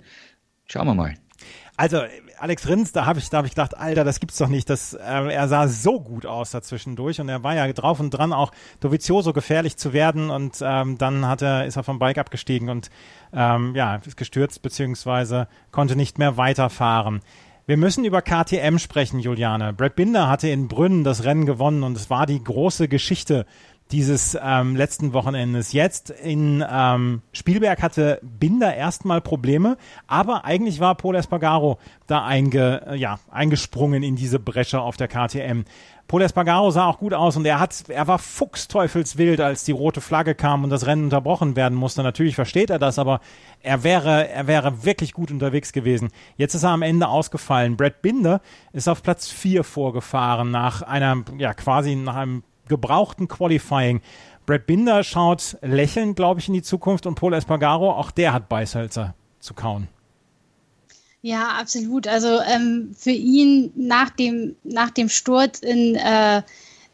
Schauen 0.66 0.88
wir 0.88 0.96
mal. 0.96 1.14
Also 1.76 2.02
Alex 2.38 2.68
Rins, 2.68 2.92
da 2.92 3.06
habe 3.06 3.20
ich, 3.20 3.30
da 3.30 3.40
hab 3.40 3.46
ich 3.46 3.52
gedacht, 3.52 3.78
Alter, 3.78 4.04
das 4.04 4.20
gibt's 4.20 4.38
doch 4.38 4.48
nicht. 4.48 4.70
Das, 4.70 4.94
äh, 4.94 5.00
er 5.00 5.48
sah 5.48 5.68
so 5.68 6.00
gut 6.00 6.26
aus 6.26 6.52
dazwischendurch 6.52 7.20
und 7.20 7.30
er 7.30 7.44
war 7.44 7.56
ja 7.56 7.72
drauf 7.74 8.00
und 8.00 8.12
dran, 8.12 8.32
auch 8.32 8.52
Dovizioso 8.80 9.34
gefährlich 9.34 9.78
zu 9.78 9.92
werden 9.92 10.30
und 10.30 10.60
ähm, 10.62 10.98
dann 10.98 11.28
hat 11.28 11.42
er, 11.42 11.66
ist 11.66 11.78
er 11.78 11.84
vom 11.84 12.00
Bike 12.00 12.18
abgestiegen 12.20 12.70
und 12.70 12.90
ähm, 13.34 13.74
ja, 13.76 13.96
ist 13.96 14.18
gestürzt 14.18 14.62
beziehungsweise 14.62 15.48
konnte 15.72 15.96
nicht 15.96 16.20
mehr 16.20 16.38
weiterfahren. 16.38 17.22
Wir 17.66 17.78
müssen 17.78 18.04
über 18.04 18.22
KTM 18.22 18.78
sprechen, 18.78 19.20
Juliane. 19.20 19.72
Brad 19.72 19.96
Binder 19.96 20.28
hatte 20.28 20.50
in 20.50 20.68
Brünn 20.68 21.06
das 21.06 21.24
Rennen 21.24 21.46
gewonnen 21.46 21.84
und 21.84 21.96
es 21.96 22.10
war 22.10 22.26
die 22.26 22.44
große 22.44 22.90
Geschichte 22.90 23.46
dieses 23.94 24.36
ähm, 24.42 24.76
letzten 24.76 25.14
Wochenendes. 25.14 25.72
Jetzt 25.72 26.10
in 26.10 26.66
ähm, 26.68 27.22
Spielberg 27.32 27.84
hatte 27.84 28.20
Binder 28.24 28.76
erstmal 28.76 29.22
Probleme, 29.22 29.78
aber 30.08 30.46
eigentlich 30.46 30.80
war 30.80 30.96
Paul 30.96 31.16
Espargaro 31.16 31.78
da 32.08 32.26
einge, 32.26 32.88
äh, 32.88 32.96
ja, 32.96 33.20
eingesprungen 33.30 34.02
in 34.02 34.16
diese 34.16 34.40
Bresche 34.40 34.82
auf 34.82 34.98
der 34.98 35.08
KTM. 35.08 35.66
Paul 36.08 36.24
Espargaro 36.24 36.72
sah 36.72 36.88
auch 36.88 36.98
gut 36.98 37.14
aus 37.14 37.38
und 37.38 37.46
er 37.46 37.60
hat, 37.60 37.86
er 37.88 38.08
war 38.08 38.18
fuchsteufelswild, 38.18 39.40
als 39.40 39.64
die 39.64 39.72
rote 39.72 40.02
Flagge 40.02 40.34
kam 40.34 40.64
und 40.64 40.72
das 40.72 40.88
Rennen 40.88 41.06
unterbrochen 41.06 41.56
werden 41.56 41.78
musste. 41.78 42.02
Natürlich 42.02 42.36
versteht 42.36 42.72
er 42.72 42.80
das, 42.80 42.98
aber 42.98 43.22
er 43.62 43.84
wäre, 43.84 44.28
er 44.28 44.48
wäre 44.48 44.84
wirklich 44.86 45.14
gut 45.14 45.30
unterwegs 45.30 45.72
gewesen. 45.72 46.10
Jetzt 46.36 46.56
ist 46.56 46.64
er 46.64 46.72
am 46.72 46.82
Ende 46.82 47.08
ausgefallen. 47.08 47.78
Brad 47.78 48.02
Binder 48.02 48.42
ist 48.74 48.88
auf 48.88 49.04
Platz 49.04 49.30
4 49.30 49.64
vorgefahren 49.64 50.50
nach 50.50 50.82
einer, 50.82 51.24
ja, 51.38 51.54
quasi 51.54 51.96
nach 51.96 52.16
einem 52.16 52.44
gebrauchten 52.68 53.28
Qualifying. 53.28 54.02
Brad 54.46 54.66
Binder 54.66 55.04
schaut 55.04 55.58
lächelnd, 55.62 56.16
glaube 56.16 56.40
ich, 56.40 56.48
in 56.48 56.54
die 56.54 56.62
Zukunft 56.62 57.06
und 57.06 57.16
Paul 57.16 57.34
Espargaro, 57.34 57.92
auch 57.92 58.12
der 58.12 58.34
hat 58.34 58.50
Beißhölzer 58.50 59.16
zu 59.40 59.54
kauen. 59.54 59.88
Ja, 61.22 61.50
absolut. 61.60 62.06
Also 62.06 62.42
ähm, 62.42 62.94
für 62.98 63.12
ihn 63.12 63.72
nach 63.76 64.10
dem, 64.10 64.58
nach 64.64 64.90
dem 64.90 65.08
Sturz 65.08 65.60
in 65.60 65.96
äh, 65.96 66.42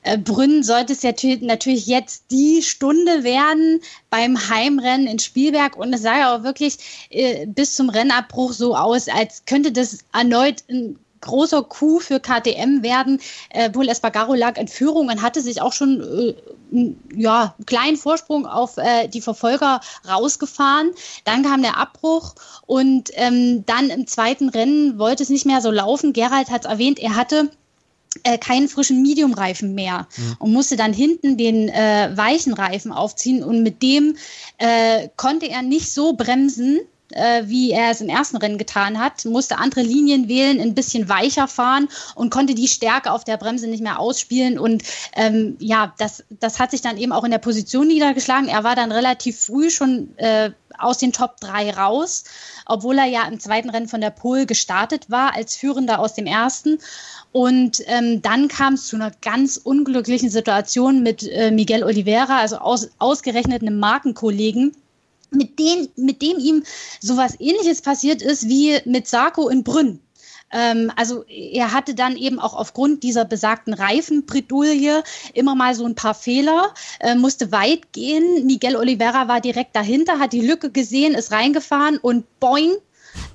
äh 0.03 0.20
Brünn 0.20 0.61
sollte 0.61 0.93
es 0.93 1.01
natürlich 1.41 1.88
jetzt 1.88 2.26
die 2.30 2.61
Stunde 2.61 3.24
werden 3.24 3.82
beim 4.11 4.38
Heimrennen 4.49 5.07
in 5.07 5.17
Spielberg. 5.17 5.76
Und 5.78 5.93
es 5.93 6.03
sah 6.03 6.20
ja 6.20 6.36
auch 6.36 6.43
wirklich 6.43 6.78
äh, 7.09 7.47
bis 7.47 7.74
zum 7.74 7.89
Rennabbruch 7.89 8.53
so 8.53 8.76
aus, 8.76 9.07
als 9.07 9.45
könnte 9.45 9.72
das 9.72 9.97
erneut 10.13 10.63
ein 10.70 10.99
großer 11.22 11.63
Coup 11.63 12.01
für 12.01 12.20
KTM 12.20 12.84
werden. 12.84 13.20
Äh, 13.49 13.70
Paul 13.70 13.89
Espargaro 13.89 14.34
lag 14.34 14.57
in 14.57 14.67
Führung 14.67 15.07
und 15.07 15.22
hatte 15.22 15.41
sich 15.41 15.61
auch 15.61 15.74
schon 15.74 16.01
äh, 16.01 16.36
ja, 17.15 17.55
einen 17.57 17.65
kleinen 17.65 17.97
Vorsprung 17.97 18.45
auf 18.45 18.78
äh, 18.78 19.07
die 19.07 19.22
Verfolger 19.22 19.82
rausgefahren. 20.07 20.91
Dann 21.24 21.43
kam 21.43 21.61
der 21.61 21.78
Abbruch 21.78 22.36
und 22.65 23.09
ähm, 23.13 23.65
dann 23.65 23.89
im 23.89 24.07
zweiten 24.07 24.49
Rennen 24.49 24.99
wollte 24.99 25.24
es 25.24 25.30
nicht 25.30 25.45
mehr 25.45 25.61
so 25.61 25.72
laufen. 25.72 26.13
Gerald 26.13 26.49
hat 26.49 26.65
es 26.65 26.72
erwähnt, 26.72 26.99
er 26.99 27.15
hatte 27.15 27.49
äh, 28.24 28.38
keinen 28.38 28.67
frischen 28.67 29.01
Medium-Reifen 29.01 29.76
mehr 29.76 30.07
mhm. 30.17 30.36
und 30.39 30.53
musste 30.53 30.76
dann 30.76 30.93
hinten 30.93 31.38
den 31.38 31.70
äh, 31.70 32.11
weichen 32.15 32.53
Reifen 32.53 32.91
aufziehen 32.91 33.43
und 33.43 33.63
mit 33.63 33.82
dem 33.82 34.15
äh, 34.57 35.09
konnte 35.15 35.47
er 35.47 35.61
nicht 35.61 35.91
so 35.91 36.13
bremsen, 36.13 36.80
äh, 37.12 37.43
wie 37.45 37.72
er 37.72 37.91
es 37.91 38.01
im 38.01 38.10
ersten 38.10 38.38
Rennen 38.38 38.57
getan 38.57 38.99
hat, 38.99 39.26
musste 39.26 39.57
andere 39.57 39.82
Linien 39.82 40.28
wählen, 40.28 40.60
ein 40.60 40.76
bisschen 40.76 41.10
weicher 41.10 41.47
fahren 41.47 41.88
und 42.16 42.30
konnte 42.30 42.55
die 42.55 42.68
Stärke 42.68 43.12
auf 43.12 43.24
der 43.24 43.38
Bremse 43.38 43.68
nicht 43.68 43.84
mehr 43.84 43.99
ausspielen. 43.99 44.60
Und 44.60 44.84
ähm, 45.16 45.55
ja, 45.60 45.93
das, 45.97 46.24
das 46.30 46.60
hat 46.60 46.72
sich 46.72 46.82
dann 46.82 46.97
eben 46.97 47.12
auch 47.12 47.24
in 47.24 47.32
der 47.32 47.38
Position 47.39 47.88
niedergeschlagen. 47.88 48.47
Er 48.47 48.64
war 48.64 48.76
dann 48.76 48.91
relativ 48.91 49.39
früh 49.39 49.70
schon 49.70 50.16
äh, 50.18 50.51
aus 50.78 50.97
den 50.97 51.12
Top 51.12 51.38
3 51.41 51.72
raus, 51.72 52.24
obwohl 52.66 52.97
er 52.97 53.05
ja 53.05 53.28
im 53.28 53.39
zweiten 53.39 53.70
Rennen 53.70 53.88
von 53.88 54.01
der 54.01 54.12
Pole 54.12 54.45
gestartet 54.45 55.10
war, 55.10 55.36
als 55.36 55.55
Führender 55.55 55.99
aus 55.99 56.14
dem 56.14 56.26
ersten. 56.26 56.80
Und 57.32 57.82
ähm, 57.88 58.22
dann 58.22 58.47
kam 58.47 58.74
es 58.74 58.88
zu 58.88 58.95
einer 58.95 59.12
ganz 59.22 59.57
unglücklichen 59.57 60.30
Situation 60.30 61.03
mit 61.03 61.28
äh, 61.28 61.51
Miguel 61.51 61.84
Oliveira, 61.84 62.39
also 62.39 62.57
aus, 62.57 62.89
ausgerechnet 62.97 63.62
einem 63.62 63.80
Markenkollegen, 63.80 64.76
mit 65.32 65.59
dem, 65.59 65.88
mit 65.95 66.21
dem 66.21 66.38
ihm 66.39 66.63
sowas 66.99 67.36
ähnliches 67.39 67.82
passiert 67.82 68.21
ist 68.21 68.47
wie 68.47 68.80
mit 68.86 69.07
Sarko 69.07 69.49
in 69.49 69.63
Brünn. 69.63 69.99
Ähm, 70.51 70.91
also 70.95 71.23
er 71.25 71.73
hatte 71.73 71.93
dann 71.93 72.15
eben 72.15 72.39
auch 72.39 72.53
aufgrund 72.55 73.03
dieser 73.03 73.25
besagten 73.25 73.73
Reifenbredouille 73.73 75.03
immer 75.34 75.55
mal 75.55 75.75
so 75.75 75.86
ein 75.86 75.95
paar 75.95 76.15
Fehler, 76.15 76.73
äh, 76.99 77.15
musste 77.15 77.51
weit 77.51 77.93
gehen. 77.93 78.45
Miguel 78.45 78.75
Oliveira 78.75 79.27
war 79.27 79.41
direkt 79.41 79.75
dahinter, 79.75 80.19
hat 80.19 80.34
die 80.34 80.45
Lücke 80.45 80.71
gesehen, 80.71 81.13
ist 81.13 81.32
reingefahren 81.32 81.97
und 81.97 82.39
boing, 82.39 82.73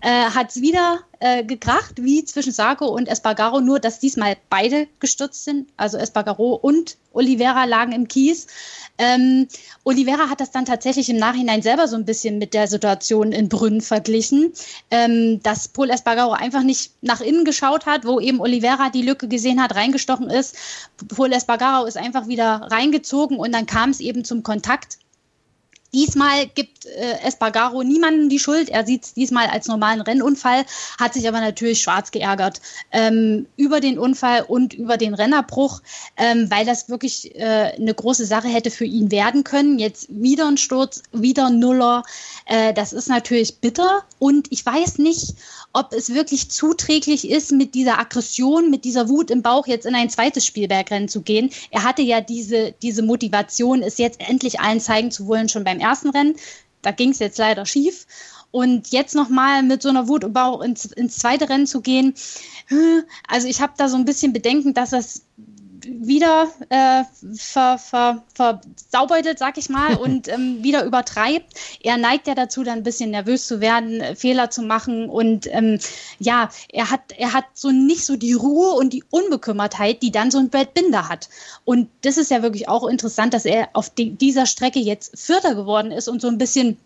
äh, 0.00 0.30
hat 0.30 0.50
es 0.50 0.60
wieder 0.60 1.00
äh, 1.20 1.44
gekracht, 1.44 2.02
wie 2.02 2.24
zwischen 2.24 2.52
Sarko 2.52 2.86
und 2.86 3.08
Espargaro, 3.08 3.60
nur 3.60 3.80
dass 3.80 4.00
diesmal 4.00 4.36
beide 4.50 4.86
gestürzt 5.00 5.44
sind. 5.44 5.70
Also 5.76 5.96
Espargaro 5.96 6.54
und 6.54 6.96
Oliveira 7.12 7.64
lagen 7.64 7.92
im 7.92 8.08
Kies. 8.08 8.46
Ähm, 8.98 9.48
Oliveira 9.82 10.28
hat 10.28 10.40
das 10.40 10.50
dann 10.50 10.66
tatsächlich 10.66 11.08
im 11.08 11.16
Nachhinein 11.16 11.62
selber 11.62 11.88
so 11.88 11.96
ein 11.96 12.04
bisschen 12.04 12.38
mit 12.38 12.54
der 12.54 12.68
Situation 12.68 13.32
in 13.32 13.48
Brünn 13.48 13.80
verglichen, 13.80 14.52
ähm, 14.90 15.40
dass 15.42 15.68
Paul 15.68 15.90
Espargaro 15.90 16.32
einfach 16.32 16.62
nicht 16.62 16.92
nach 17.00 17.20
innen 17.20 17.44
geschaut 17.44 17.86
hat, 17.86 18.04
wo 18.04 18.20
eben 18.20 18.40
Oliveira 18.40 18.90
die 18.90 19.02
Lücke 19.02 19.26
gesehen 19.26 19.62
hat, 19.62 19.74
reingestochen 19.74 20.30
ist. 20.30 20.56
Paul 21.08 21.32
Espargaro 21.32 21.86
ist 21.86 21.96
einfach 21.96 22.28
wieder 22.28 22.68
reingezogen 22.70 23.38
und 23.38 23.52
dann 23.52 23.66
kam 23.66 23.90
es 23.90 24.00
eben 24.00 24.24
zum 24.24 24.42
Kontakt 24.42 24.98
Diesmal 25.94 26.48
gibt 26.48 26.86
äh, 26.86 27.20
Espargaro 27.24 27.84
niemandem 27.84 28.28
die 28.28 28.40
Schuld. 28.40 28.68
Er 28.68 28.84
sieht 28.84 29.04
es 29.04 29.14
diesmal 29.14 29.46
als 29.46 29.68
normalen 29.68 30.00
Rennunfall, 30.00 30.64
hat 30.98 31.14
sich 31.14 31.28
aber 31.28 31.40
natürlich 31.40 31.80
schwarz 31.80 32.10
geärgert 32.10 32.60
ähm, 32.90 33.46
über 33.56 33.78
den 33.78 33.98
Unfall 33.98 34.42
und 34.42 34.74
über 34.74 34.96
den 34.96 35.14
Rennerbruch, 35.14 35.82
ähm, 36.16 36.50
weil 36.50 36.66
das 36.66 36.88
wirklich 36.88 37.36
äh, 37.36 37.74
eine 37.78 37.94
große 37.94 38.26
Sache 38.26 38.48
hätte 38.48 38.72
für 38.72 38.84
ihn 38.84 39.12
werden 39.12 39.44
können. 39.44 39.78
Jetzt 39.78 40.08
wieder 40.10 40.48
ein 40.48 40.58
Sturz, 40.58 41.02
wieder 41.12 41.48
Nuller. 41.48 42.02
Äh, 42.46 42.74
das 42.74 42.92
ist 42.92 43.08
natürlich 43.08 43.58
bitter 43.58 44.02
und 44.18 44.48
ich 44.50 44.66
weiß 44.66 44.98
nicht, 44.98 45.36
ob 45.72 45.92
es 45.92 46.14
wirklich 46.14 46.50
zuträglich 46.50 47.28
ist, 47.28 47.52
mit 47.52 47.74
dieser 47.74 47.98
Aggression, 47.98 48.70
mit 48.70 48.84
dieser 48.84 49.08
Wut 49.08 49.30
im 49.30 49.42
Bauch 49.42 49.66
jetzt 49.66 49.86
in 49.86 49.94
ein 49.94 50.08
zweites 50.08 50.46
Spielbergrennen 50.46 51.08
zu 51.08 51.22
gehen. 51.22 51.50
Er 51.70 51.82
hatte 51.82 52.02
ja 52.02 52.20
diese, 52.20 52.72
diese 52.80 53.02
Motivation, 53.02 53.82
es 53.82 53.98
jetzt 53.98 54.20
endlich 54.20 54.60
allen 54.60 54.80
zeigen 54.80 55.10
zu 55.10 55.26
wollen, 55.26 55.48
schon 55.48 55.64
beim 55.64 55.80
ersten 55.84 56.10
Rennen. 56.10 56.36
Da 56.82 56.90
ging 56.90 57.10
es 57.10 57.18
jetzt 57.18 57.38
leider 57.38 57.64
schief. 57.66 58.06
Und 58.50 58.92
jetzt 58.92 59.14
nochmal 59.14 59.62
mit 59.62 59.82
so 59.82 59.88
einer 59.88 60.06
Wut 60.06 60.24
ins, 60.64 60.84
ins 60.86 61.18
zweite 61.18 61.48
Rennen 61.48 61.66
zu 61.66 61.80
gehen, 61.80 62.14
also 63.28 63.48
ich 63.48 63.60
habe 63.60 63.72
da 63.76 63.88
so 63.88 63.96
ein 63.96 64.04
bisschen 64.04 64.32
Bedenken, 64.32 64.74
dass 64.74 64.90
das 64.90 65.22
wieder 65.86 66.48
äh, 66.68 67.04
ver, 67.34 67.78
ver, 67.78 68.22
versaubeutelt, 68.34 69.38
sag 69.38 69.58
ich 69.58 69.68
mal, 69.68 69.94
und 70.00 70.28
ähm, 70.28 70.62
wieder 70.62 70.84
übertreibt. 70.84 71.54
Er 71.82 71.96
neigt 71.96 72.26
ja 72.26 72.34
dazu, 72.34 72.62
dann 72.62 72.78
ein 72.78 72.82
bisschen 72.82 73.10
nervös 73.10 73.46
zu 73.46 73.60
werden, 73.60 74.00
äh, 74.00 74.16
Fehler 74.16 74.50
zu 74.50 74.62
machen 74.62 75.08
und 75.08 75.46
ähm, 75.52 75.78
ja, 76.18 76.50
er 76.72 76.90
hat, 76.90 77.12
er 77.16 77.32
hat 77.32 77.44
so 77.54 77.70
nicht 77.70 78.04
so 78.04 78.16
die 78.16 78.32
Ruhe 78.32 78.74
und 78.74 78.92
die 78.92 79.04
Unbekümmertheit, 79.10 80.02
die 80.02 80.10
dann 80.10 80.30
so 80.30 80.38
ein 80.38 80.50
Brad 80.50 80.74
Binder 80.74 81.08
hat. 81.08 81.28
Und 81.64 81.88
das 82.02 82.18
ist 82.18 82.30
ja 82.30 82.42
wirklich 82.42 82.68
auch 82.68 82.86
interessant, 82.86 83.34
dass 83.34 83.44
er 83.44 83.68
auf 83.72 83.90
die, 83.90 84.10
dieser 84.10 84.46
Strecke 84.46 84.80
jetzt 84.80 85.18
Vierter 85.18 85.54
geworden 85.54 85.92
ist 85.92 86.08
und 86.08 86.20
so 86.20 86.28
ein 86.28 86.38
bisschen 86.38 86.76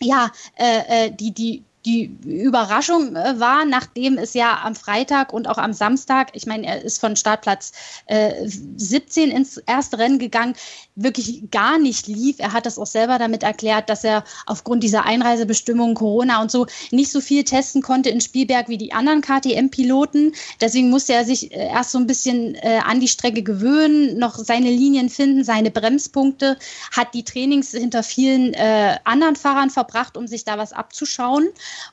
ja, 0.00 0.30
äh, 0.56 1.06
äh 1.06 1.10
die, 1.10 1.32
die, 1.32 1.64
die 1.86 2.16
Überraschung 2.24 3.14
äh, 3.14 3.38
war, 3.38 3.64
nachdem 3.64 4.18
es 4.18 4.34
ja 4.34 4.60
am 4.64 4.74
Freitag 4.74 5.32
und 5.32 5.48
auch 5.48 5.58
am 5.58 5.72
Samstag, 5.72 6.30
ich 6.32 6.46
meine, 6.46 6.66
er 6.66 6.82
ist 6.82 7.00
von 7.00 7.14
Startplatz 7.14 7.72
äh, 8.06 8.32
17 8.46 9.30
ins 9.30 9.58
erste 9.58 9.98
Rennen 9.98 10.18
gegangen, 10.18 10.54
wirklich 10.96 11.50
gar 11.50 11.78
nicht 11.78 12.08
lief. 12.08 12.36
Er 12.40 12.52
hat 12.52 12.66
das 12.66 12.78
auch 12.78 12.86
selber 12.86 13.18
damit 13.18 13.44
erklärt, 13.44 13.88
dass 13.88 14.02
er 14.02 14.24
aufgrund 14.46 14.82
dieser 14.82 15.04
Einreisebestimmungen, 15.04 15.94
Corona 15.94 16.42
und 16.42 16.50
so, 16.50 16.66
nicht 16.90 17.12
so 17.12 17.20
viel 17.20 17.44
testen 17.44 17.80
konnte 17.80 18.10
in 18.10 18.20
Spielberg 18.20 18.68
wie 18.68 18.78
die 18.78 18.92
anderen 18.92 19.20
KTM-Piloten. 19.20 20.32
Deswegen 20.60 20.90
musste 20.90 21.14
er 21.14 21.24
sich 21.24 21.52
äh, 21.52 21.68
erst 21.68 21.92
so 21.92 21.98
ein 21.98 22.08
bisschen 22.08 22.56
äh, 22.56 22.80
an 22.84 22.98
die 22.98 23.08
Strecke 23.08 23.42
gewöhnen, 23.44 24.18
noch 24.18 24.36
seine 24.36 24.70
Linien 24.70 25.08
finden, 25.08 25.44
seine 25.44 25.70
Bremspunkte, 25.70 26.58
hat 26.90 27.14
die 27.14 27.22
Trainings 27.22 27.70
hinter 27.70 28.02
vielen 28.02 28.52
äh, 28.54 28.96
anderen 29.04 29.36
Fahrern 29.36 29.70
verbracht, 29.70 30.16
um 30.16 30.26
sich 30.26 30.44
da 30.44 30.58
was 30.58 30.72
abzuschauen 30.72 31.48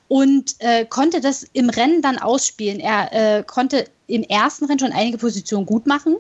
und 0.07 0.55
äh, 0.59 0.86
konnte 0.86 1.21
das 1.21 1.45
im 1.53 1.69
Rennen 1.69 2.01
dann 2.01 2.17
ausspielen. 2.17 2.79
Er 2.79 3.39
äh, 3.39 3.43
konnte 3.43 3.86
im 4.07 4.23
ersten 4.23 4.65
Rennen 4.65 4.79
schon 4.79 4.91
einige 4.91 5.17
Positionen 5.17 5.65
gut 5.65 5.88
machen 5.88 6.17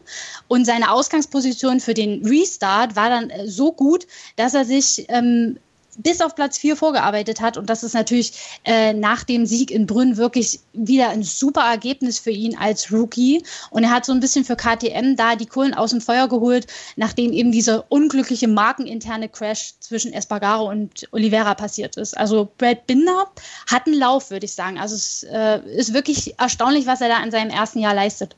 und 0.47 0.65
seine 0.65 0.91
Ausgangsposition 0.91 1.79
für 1.79 1.93
den 1.93 2.25
Restart 2.25 2.95
war 2.95 3.09
dann 3.09 3.29
äh, 3.29 3.47
so 3.47 3.71
gut, 3.71 4.07
dass 4.35 4.53
er 4.53 4.65
sich 4.65 5.05
ähm, 5.09 5.57
bis 5.97 6.21
auf 6.21 6.35
Platz 6.35 6.57
4 6.57 6.75
vorgearbeitet 6.75 7.41
hat. 7.41 7.57
Und 7.57 7.69
das 7.69 7.83
ist 7.83 7.93
natürlich 7.93 8.33
äh, 8.63 8.93
nach 8.93 9.23
dem 9.23 9.45
Sieg 9.45 9.71
in 9.71 9.85
Brünn 9.85 10.17
wirklich 10.17 10.59
wieder 10.73 11.09
ein 11.09 11.23
super 11.23 11.61
Ergebnis 11.61 12.19
für 12.19 12.31
ihn 12.31 12.57
als 12.57 12.91
Rookie. 12.91 13.43
Und 13.69 13.83
er 13.83 13.91
hat 13.91 14.05
so 14.05 14.11
ein 14.11 14.19
bisschen 14.19 14.45
für 14.45 14.55
KTM 14.55 15.15
da 15.15 15.35
die 15.35 15.45
Kohlen 15.45 15.73
aus 15.73 15.91
dem 15.91 16.01
Feuer 16.01 16.27
geholt, 16.27 16.67
nachdem 16.95 17.31
eben 17.31 17.51
dieser 17.51 17.89
unglückliche 17.91 18.47
markeninterne 18.47 19.29
Crash 19.29 19.73
zwischen 19.79 20.13
Espargaro 20.13 20.69
und 20.69 21.07
Oliveira 21.11 21.55
passiert 21.55 21.97
ist. 21.97 22.17
Also 22.17 22.51
Brad 22.57 22.87
Binder 22.87 23.25
hat 23.67 23.87
einen 23.87 23.97
Lauf, 23.97 24.31
würde 24.31 24.45
ich 24.45 24.53
sagen. 24.53 24.77
Also 24.77 24.95
es 24.95 25.23
äh, 25.23 25.59
ist 25.75 25.93
wirklich 25.93 26.39
erstaunlich, 26.39 26.87
was 26.87 27.01
er 27.01 27.09
da 27.09 27.23
in 27.23 27.31
seinem 27.31 27.49
ersten 27.49 27.79
Jahr 27.79 27.93
leistet 27.93 28.35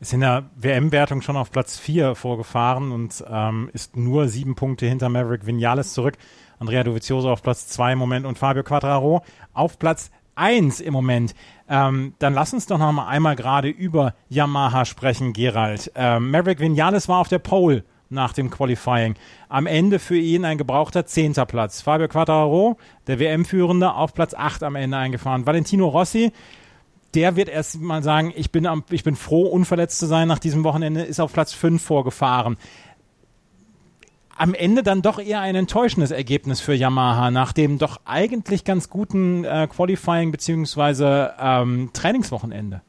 ist 0.00 0.12
in 0.12 0.20
der 0.20 0.48
WM-Wertung 0.56 1.22
schon 1.22 1.36
auf 1.36 1.50
Platz 1.50 1.78
4 1.78 2.14
vorgefahren 2.14 2.92
und 2.92 3.24
ähm, 3.28 3.68
ist 3.72 3.96
nur 3.96 4.28
sieben 4.28 4.54
Punkte 4.54 4.86
hinter 4.86 5.08
Maverick 5.08 5.46
Vinales 5.46 5.92
zurück. 5.92 6.14
Andrea 6.58 6.84
Dovizioso 6.84 7.30
auf 7.30 7.42
Platz 7.42 7.68
2 7.68 7.92
im 7.92 7.98
Moment 7.98 8.26
und 8.26 8.38
Fabio 8.38 8.62
Quattraro 8.62 9.22
auf 9.52 9.78
Platz 9.78 10.10
1 10.34 10.80
im 10.80 10.92
Moment. 10.92 11.34
Ähm, 11.68 12.14
dann 12.18 12.34
lass 12.34 12.54
uns 12.54 12.66
doch 12.66 12.78
noch 12.78 12.92
mal 12.92 13.08
einmal 13.08 13.36
gerade 13.36 13.68
über 13.68 14.14
Yamaha 14.28 14.84
sprechen, 14.84 15.32
Gerald. 15.32 15.92
Ähm, 15.94 16.30
Maverick 16.30 16.60
Vinales 16.60 17.08
war 17.08 17.18
auf 17.18 17.28
der 17.28 17.40
Pole 17.40 17.84
nach 18.10 18.32
dem 18.32 18.50
Qualifying. 18.50 19.16
Am 19.48 19.66
Ende 19.66 19.98
für 19.98 20.16
ihn 20.16 20.44
ein 20.44 20.58
gebrauchter 20.58 21.04
zehnter 21.04 21.44
Platz. 21.44 21.82
Fabio 21.82 22.08
Quattraro, 22.08 22.78
der 23.06 23.18
WM-Führende, 23.18 23.92
auf 23.92 24.14
Platz 24.14 24.32
8 24.34 24.62
am 24.62 24.76
Ende 24.76 24.96
eingefahren. 24.96 25.44
Valentino 25.44 25.88
Rossi, 25.88 26.32
der 27.14 27.36
wird 27.36 27.48
erst 27.48 27.80
mal 27.80 28.02
sagen, 28.02 28.32
ich 28.34 28.50
bin, 28.50 28.66
am, 28.66 28.84
ich 28.90 29.04
bin 29.04 29.16
froh, 29.16 29.46
unverletzt 29.46 29.98
zu 29.98 30.06
sein 30.06 30.28
nach 30.28 30.38
diesem 30.38 30.64
Wochenende, 30.64 31.02
ist 31.02 31.20
auf 31.20 31.32
Platz 31.32 31.52
5 31.52 31.82
vorgefahren 31.82 32.56
am 34.38 34.54
Ende 34.54 34.82
dann 34.82 35.02
doch 35.02 35.18
eher 35.18 35.40
ein 35.40 35.54
enttäuschendes 35.54 36.10
Ergebnis 36.10 36.60
für 36.60 36.74
Yamaha 36.74 37.30
nach 37.30 37.52
dem 37.52 37.78
doch 37.78 38.00
eigentlich 38.04 38.64
ganz 38.64 38.88
guten 38.88 39.44
äh, 39.44 39.68
Qualifying 39.68 40.30
bzw. 40.30 41.28
Ähm, 41.38 41.90
Trainingswochenende. 41.92 42.82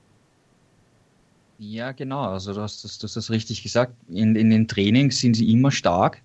Ja, 1.58 1.91
genau. 1.91 2.22
Also 2.22 2.54
du 2.54 2.62
hast 2.62 2.84
das, 2.84 2.97
du 3.00 3.04
hast 3.04 3.16
das 3.16 3.30
richtig 3.30 3.64
gesagt. 3.64 3.93
In, 4.08 4.36
in 4.36 4.50
den 4.50 4.68
Trainings 4.68 5.20
sind 5.20 5.36
sie 5.36 5.52
immer 5.52 5.72
stark. 5.72 6.22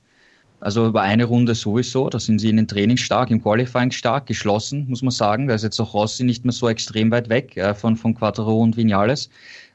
Also 0.60 0.86
über 0.86 1.02
eine 1.02 1.24
Runde 1.24 1.54
sowieso, 1.54 2.08
da 2.08 2.18
sind 2.18 2.38
sie 2.38 2.48
in 2.48 2.56
den 2.56 2.68
Trainings 2.68 3.00
stark, 3.00 3.30
im 3.30 3.42
Qualifying 3.42 3.90
stark, 3.90 4.26
geschlossen, 4.26 4.86
muss 4.88 5.02
man 5.02 5.10
sagen. 5.10 5.48
Da 5.48 5.54
ist 5.54 5.62
jetzt 5.62 5.78
auch 5.80 5.92
Rossi 5.92 6.24
nicht 6.24 6.44
mehr 6.44 6.52
so 6.52 6.68
extrem 6.68 7.10
weit 7.10 7.28
weg 7.28 7.56
äh, 7.56 7.74
von, 7.74 7.96
von 7.96 8.14
Quattro 8.14 8.62
und 8.62 8.76
Vinales. 8.76 9.28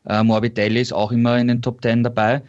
Äh, 0.07 0.23
Morbidelli 0.23 0.81
ist 0.81 0.93
auch 0.93 1.11
immer 1.11 1.37
in 1.37 1.47
den 1.47 1.61
Top 1.61 1.81
Ten 1.81 2.03
dabei. 2.03 2.41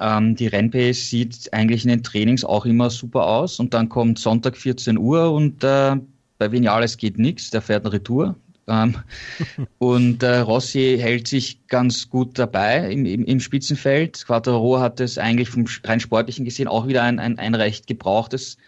Ähm, 0.00 0.36
die 0.36 0.46
Rennpace 0.46 1.08
sieht 1.08 1.52
eigentlich 1.52 1.84
in 1.84 1.90
den 1.90 2.02
Trainings 2.02 2.44
auch 2.44 2.66
immer 2.66 2.90
super 2.90 3.26
aus 3.26 3.58
und 3.58 3.72
dann 3.72 3.88
kommt 3.88 4.18
Sonntag 4.18 4.56
14 4.56 4.98
Uhr 4.98 5.32
und 5.32 5.64
äh, 5.64 5.96
bei 6.38 6.52
Vinales 6.52 6.96
geht 6.96 7.18
nichts, 7.18 7.50
der 7.50 7.62
fährt 7.62 7.84
eine 7.84 7.94
Retour. 7.94 8.36
Ähm, 8.68 8.96
und 9.78 10.22
äh, 10.22 10.38
Rossi 10.38 10.98
hält 11.00 11.28
sich 11.28 11.66
ganz 11.68 12.10
gut 12.10 12.38
dabei 12.38 12.90
im, 12.90 13.06
im, 13.06 13.24
im 13.24 13.40
Spitzenfeld. 13.40 14.24
Quattro 14.26 14.80
hat 14.80 15.00
es 15.00 15.18
eigentlich 15.18 15.48
vom 15.48 15.64
rein 15.84 16.00
sportlichen 16.00 16.44
gesehen 16.44 16.68
auch 16.68 16.86
wieder 16.86 17.02
ein, 17.02 17.18
ein, 17.18 17.38
ein 17.38 17.54
recht 17.54 17.86
gebrauchtes 17.86 18.58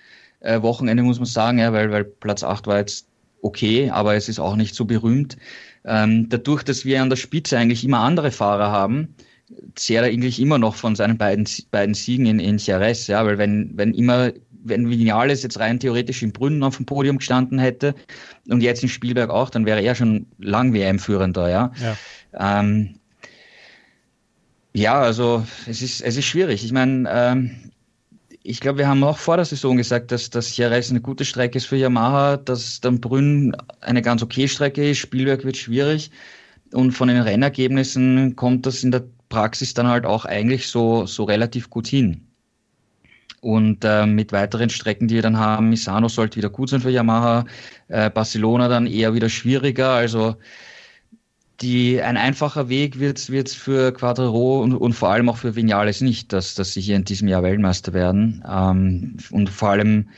äh, 0.41 0.63
Wochenende, 0.63 1.03
muss 1.03 1.19
man 1.19 1.27
sagen, 1.27 1.59
ja, 1.59 1.73
weil, 1.73 1.91
weil 1.91 2.05
Platz 2.05 2.43
8 2.43 2.67
war 2.67 2.79
jetzt 2.79 3.07
okay, 3.43 3.91
aber 3.91 4.15
es 4.15 4.29
ist 4.29 4.39
auch 4.39 4.57
nicht 4.57 4.75
so 4.75 4.85
berühmt. 4.85 5.37
Ähm, 5.85 6.29
dadurch, 6.29 6.63
dass 6.63 6.85
wir 6.85 7.03
an 7.03 7.11
der 7.11 7.17
Spitze 7.17 7.59
eigentlich 7.59 7.85
immer 7.85 8.01
andere 8.01 8.31
Fahrer 8.31 8.71
haben, 8.71 9.15
zehrt 9.75 10.05
er 10.05 10.13
eigentlich 10.13 10.41
immer 10.41 10.59
noch 10.59 10.75
von 10.75 10.95
seinen 10.97 11.19
beiden, 11.19 11.47
beiden 11.71 11.95
Siegen 11.95 12.27
in, 12.27 12.39
in 12.39 12.59
Jerez, 12.59 13.07
ja, 13.07 13.25
weil 13.25 13.39
wenn, 13.39 13.71
wenn 13.75 13.95
immer, 13.95 14.33
wenn 14.65 14.89
Vinales 14.89 15.43
jetzt 15.43 15.59
rein 15.59 15.81
theoretisch 15.81 16.23
in 16.23 16.33
Brünnen 16.33 16.63
auf 16.63 16.77
dem 16.77 16.87
Podium 16.87 17.19
gestanden 17.19 17.59
hätte 17.59 17.95
und 18.49 18.63
jetzt 18.63 18.83
in 18.83 18.89
Spielberg 18.89 19.31
auch, 19.31 19.51
dann 19.51 19.67
wäre 19.67 19.81
er 19.81 19.95
schon 19.95 20.27
lang 20.39 20.73
WM-Führender, 20.75 21.49
ja. 21.49 21.73
Ja. 21.81 22.61
Ähm, 22.61 22.95
ja, 24.75 25.01
also 25.01 25.45
es 25.67 25.83
ist, 25.83 26.03
es 26.03 26.17
ist 26.17 26.27
schwierig. 26.27 26.65
Ich 26.65 26.73
meine, 26.73 27.09
ähm, 27.11 27.71
ich 28.43 28.61
glaube, 28.61 28.79
wir 28.79 28.89
haben 28.89 29.03
auch 29.03 29.19
vor 29.19 29.37
der 29.37 29.45
Saison 29.45 29.77
gesagt, 29.77 30.13
dass, 30.13 30.31
dass 30.31 30.57
Jerez 30.57 30.91
eine 30.91 31.01
gute 31.01 31.25
Strecke 31.25 31.59
ist 31.59 31.67
für 31.67 31.77
Yamaha, 31.77 32.37
dass 32.37 32.81
dann 32.81 33.01
Brünn 33.01 33.57
eine 33.81 34.03
ganz 34.03 34.23
okay 34.23 34.47
Strecke 34.47 34.91
ist, 34.91 34.99
Spielberg 34.99 35.45
wird 35.45 35.57
schwierig. 35.57 36.11
Und 36.73 36.93
von 36.93 37.09
den 37.09 37.21
Rennergebnissen 37.21 38.37
kommt 38.37 38.67
das 38.67 38.85
in 38.85 38.91
der 38.91 39.05
Praxis 39.29 39.75
dann 39.75 39.87
halt 39.89 40.07
auch 40.07 40.25
eigentlich 40.25 40.69
so, 40.69 41.07
so 41.07 41.25
relativ 41.25 41.71
gut 41.71 41.87
hin. 41.87 42.25
Und 43.41 43.85
äh, 43.85 44.05
mit 44.07 44.33
weiteren 44.33 44.69
Strecken, 44.69 45.07
die 45.07 45.15
wir 45.15 45.23
dann 45.23 45.39
haben, 45.39 45.69
Misano 45.69 46.09
sollte 46.09 46.37
wieder 46.37 46.51
gut 46.51 46.71
sein 46.71 46.81
für 46.81 46.91
Yamaha, 46.91 47.45
äh, 47.87 48.11
Barcelona 48.11 48.69
dann 48.69 48.87
eher 48.87 49.15
wieder 49.15 49.29
schwieriger. 49.29 49.91
Also 49.91 50.37
die, 51.61 52.01
ein 52.03 52.17
einfacher 52.17 52.69
Weg 52.69 52.99
wird 52.99 53.19
es 53.19 53.55
für 53.55 53.93
Quadrero 53.93 54.61
und, 54.63 54.75
und 54.75 54.93
vor 54.93 55.11
allem 55.11 55.29
auch 55.29 55.37
für 55.37 55.57
Vinales 55.57 56.01
nicht, 56.01 56.33
dass, 56.33 56.55
dass 56.55 56.73
sie 56.73 56.81
hier 56.81 56.97
in 56.97 57.05
diesem 57.05 57.29
Jahr 57.29 57.43
Weltmeister 57.43 57.93
werden. 57.93 58.45
Ähm, 58.49 59.17
und 59.31 59.51
vor 59.51 59.71
allem 59.71 60.09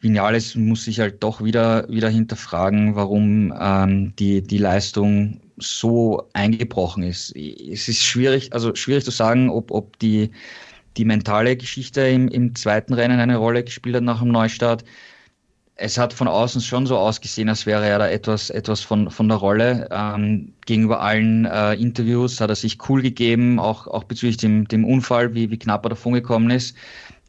Vinales 0.00 0.54
muss 0.54 0.84
sich 0.84 1.00
halt 1.00 1.22
doch 1.22 1.42
wieder, 1.42 1.88
wieder 1.88 2.08
hinterfragen, 2.08 2.94
warum 2.94 3.52
ähm, 3.58 4.14
die, 4.16 4.42
die 4.42 4.58
Leistung 4.58 5.40
so 5.56 6.28
eingebrochen 6.34 7.02
ist. 7.02 7.34
Es 7.34 7.88
ist 7.88 8.04
schwierig, 8.04 8.52
also 8.52 8.74
schwierig 8.76 9.04
zu 9.04 9.10
sagen, 9.10 9.50
ob, 9.50 9.72
ob 9.72 9.98
die, 9.98 10.30
die 10.96 11.04
mentale 11.04 11.56
Geschichte 11.56 12.02
im, 12.02 12.28
im 12.28 12.54
zweiten 12.54 12.94
Rennen 12.94 13.18
eine 13.18 13.38
Rolle 13.38 13.64
gespielt 13.64 13.96
hat 13.96 14.04
nach 14.04 14.20
dem 14.20 14.28
Neustart. 14.28 14.84
Es 15.74 15.96
hat 15.96 16.12
von 16.12 16.26
außen 16.26 16.60
schon 16.60 16.86
so 16.86 16.96
ausgesehen, 16.96 17.48
als 17.48 17.66
wäre 17.66 17.86
er 17.86 17.98
da 18.00 18.08
etwas, 18.08 18.50
etwas 18.50 18.80
von, 18.80 19.10
von 19.10 19.28
der 19.28 19.38
Rolle. 19.38 19.88
Ähm, 19.92 20.52
gegenüber 20.66 21.00
allen 21.00 21.44
äh, 21.44 21.74
Interviews 21.74 22.40
hat 22.40 22.50
er 22.50 22.56
sich 22.56 22.78
cool 22.88 23.00
gegeben, 23.02 23.60
auch, 23.60 23.86
auch 23.86 24.04
bezüglich 24.04 24.38
dem, 24.38 24.66
dem 24.66 24.84
Unfall, 24.84 25.34
wie, 25.34 25.50
wie 25.50 25.58
knapp 25.58 25.84
er 25.86 25.90
davon 25.90 26.14
gekommen 26.14 26.50
ist. 26.50 26.76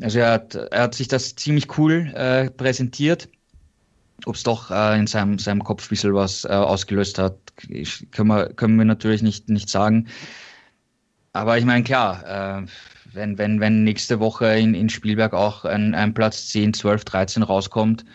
Also 0.01 0.19
er 0.19 0.31
hat, 0.31 0.55
er 0.55 0.83
hat 0.83 0.95
sich 0.95 1.07
das 1.07 1.35
ziemlich 1.35 1.77
cool 1.77 2.11
äh, 2.15 2.49
präsentiert. 2.49 3.29
Ob 4.25 4.35
es 4.35 4.43
doch 4.43 4.71
äh, 4.71 4.97
in 4.97 5.07
seinem, 5.07 5.39
seinem 5.39 5.63
Kopf 5.63 5.85
ein 5.85 5.89
bisschen 5.89 6.13
was 6.13 6.45
äh, 6.45 6.49
ausgelöst 6.49 7.19
hat, 7.19 7.37
ich, 7.67 8.09
können, 8.11 8.29
wir, 8.29 8.49
können 8.53 8.77
wir 8.77 8.85
natürlich 8.85 9.21
nicht, 9.21 9.49
nicht 9.49 9.69
sagen. 9.69 10.07
Aber 11.33 11.57
ich 11.57 11.65
meine, 11.65 11.83
klar, 11.83 12.61
äh, 12.61 12.65
wenn, 13.13 13.37
wenn, 13.37 13.59
wenn 13.59 13.83
nächste 13.83 14.19
Woche 14.19 14.57
in, 14.57 14.73
in 14.73 14.89
Spielberg 14.89 15.33
auch 15.33 15.65
ein, 15.65 15.95
ein 15.95 16.13
Platz 16.13 16.47
10, 16.47 16.73
12, 16.73 17.05
13 17.05 17.43
rauskommt, 17.43 18.05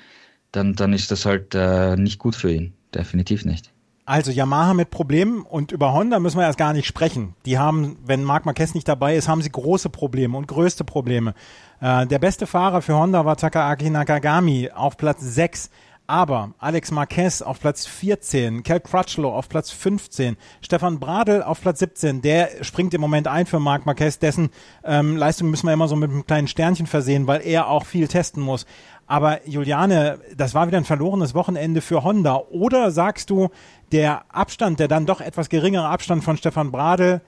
dann, 0.53 0.75
dann 0.75 0.93
ist 0.93 1.11
das 1.11 1.27
halt 1.27 1.55
äh, 1.55 1.97
nicht 1.97 2.19
gut 2.19 2.37
für 2.37 2.53
ihn. 2.53 2.75
Definitiv 2.95 3.45
nicht. 3.45 3.74
Also 4.07 4.31
Yamaha 4.31 4.75
mit 4.75 4.91
Problemen 4.91 5.43
und 5.43 5.73
über 5.73 5.95
Honda 5.95 6.19
müssen 6.19 6.37
wir 6.39 6.45
erst 6.45 6.59
gar 6.59 6.75
nicht 6.75 6.87
sprechen. 6.87 7.35
Die 7.47 7.59
haben, 7.59 7.97
wenn 8.05 8.23
Marc 8.23 8.45
Marquez 8.45 8.75
nicht 8.75 8.87
dabei 8.87 9.17
ist, 9.17 9.29
haben 9.29 9.41
sie 9.41 9.51
große 9.51 9.89
Probleme 9.89 10.37
und 10.37 10.47
größte 10.47 10.85
Probleme. 10.85 11.35
Äh, 11.81 12.07
der 12.07 12.19
beste 12.19 12.47
Fahrer 12.47 12.83
für 12.83 12.95
Honda 12.95 13.25
war 13.25 13.39
Takaaki 13.39 13.89
Nakagami 13.89 14.71
auf 14.75 14.99
Platz 14.99 15.23
6. 15.23 15.71
Aber 16.07 16.53
Alex 16.59 16.91
Marquez 16.91 17.41
auf 17.41 17.61
Platz 17.61 17.87
14, 17.87 18.63
Cal 18.63 18.81
Crutchlow 18.81 19.33
auf 19.33 19.49
Platz 19.49 19.71
15, 19.71 20.37
Stefan 20.61 21.01
Bradl 21.01 21.43
auf 21.43 21.63
Platz 21.63 21.79
17, 21.79 22.21
der 22.21 22.63
springt 22.63 22.93
im 22.93 23.01
Moment 23.01 23.27
ein 23.27 23.47
für 23.47 23.59
Marc 23.59 23.87
Marquez, 23.87 24.19
dessen 24.19 24.51
ähm, 24.85 25.17
Leistung 25.17 25.49
müssen 25.51 25.67
wir 25.67 25.73
immer 25.73 25.89
so 25.89 25.97
mit 25.97 26.11
einem 26.11 26.27
kleinen 26.27 26.47
Sternchen 26.47 26.87
versehen, 26.87 27.27
weil 27.27 27.41
er 27.47 27.69
auch 27.69 27.87
viel 27.87 28.07
testen 28.07 28.43
muss. 28.43 28.67
Aber 29.07 29.47
Juliane, 29.49 30.19
das 30.37 30.53
war 30.53 30.67
wieder 30.67 30.77
ein 30.77 30.85
verlorenes 30.85 31.35
Wochenende 31.35 31.81
für 31.81 32.05
Honda. 32.05 32.37
Oder 32.51 32.91
sagst 32.91 33.31
du, 33.31 33.49
der 33.91 34.25
Abstand, 34.29 34.81
der 34.81 34.89
dann 34.89 35.07
doch 35.07 35.23
etwas 35.23 35.49
geringere 35.49 35.89
Abstand 35.89 36.23
von 36.23 36.37
Stefan 36.37 36.71
Bradl, 36.71 37.23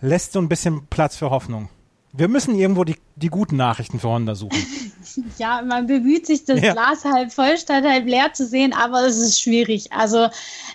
lässt 0.00 0.32
so 0.32 0.40
ein 0.40 0.48
bisschen 0.48 0.86
Platz 0.88 1.16
für 1.16 1.30
Hoffnung? 1.30 1.68
Wir 2.12 2.26
müssen 2.26 2.56
irgendwo 2.56 2.82
die, 2.82 2.96
die 3.14 3.28
guten 3.28 3.56
Nachrichten 3.56 4.00
für 4.00 4.08
Honda 4.08 4.34
suchen. 4.34 4.58
Ja, 5.38 5.62
man 5.62 5.86
bemüht 5.86 6.26
sich, 6.26 6.44
das 6.44 6.60
ja. 6.60 6.72
Glas 6.72 7.04
halb 7.04 7.32
voll 7.32 7.56
statt 7.58 7.84
halb 7.84 8.06
leer 8.06 8.32
zu 8.32 8.46
sehen, 8.46 8.72
aber 8.72 9.06
es 9.06 9.18
ist 9.18 9.40
schwierig. 9.40 9.92
Also 9.92 10.28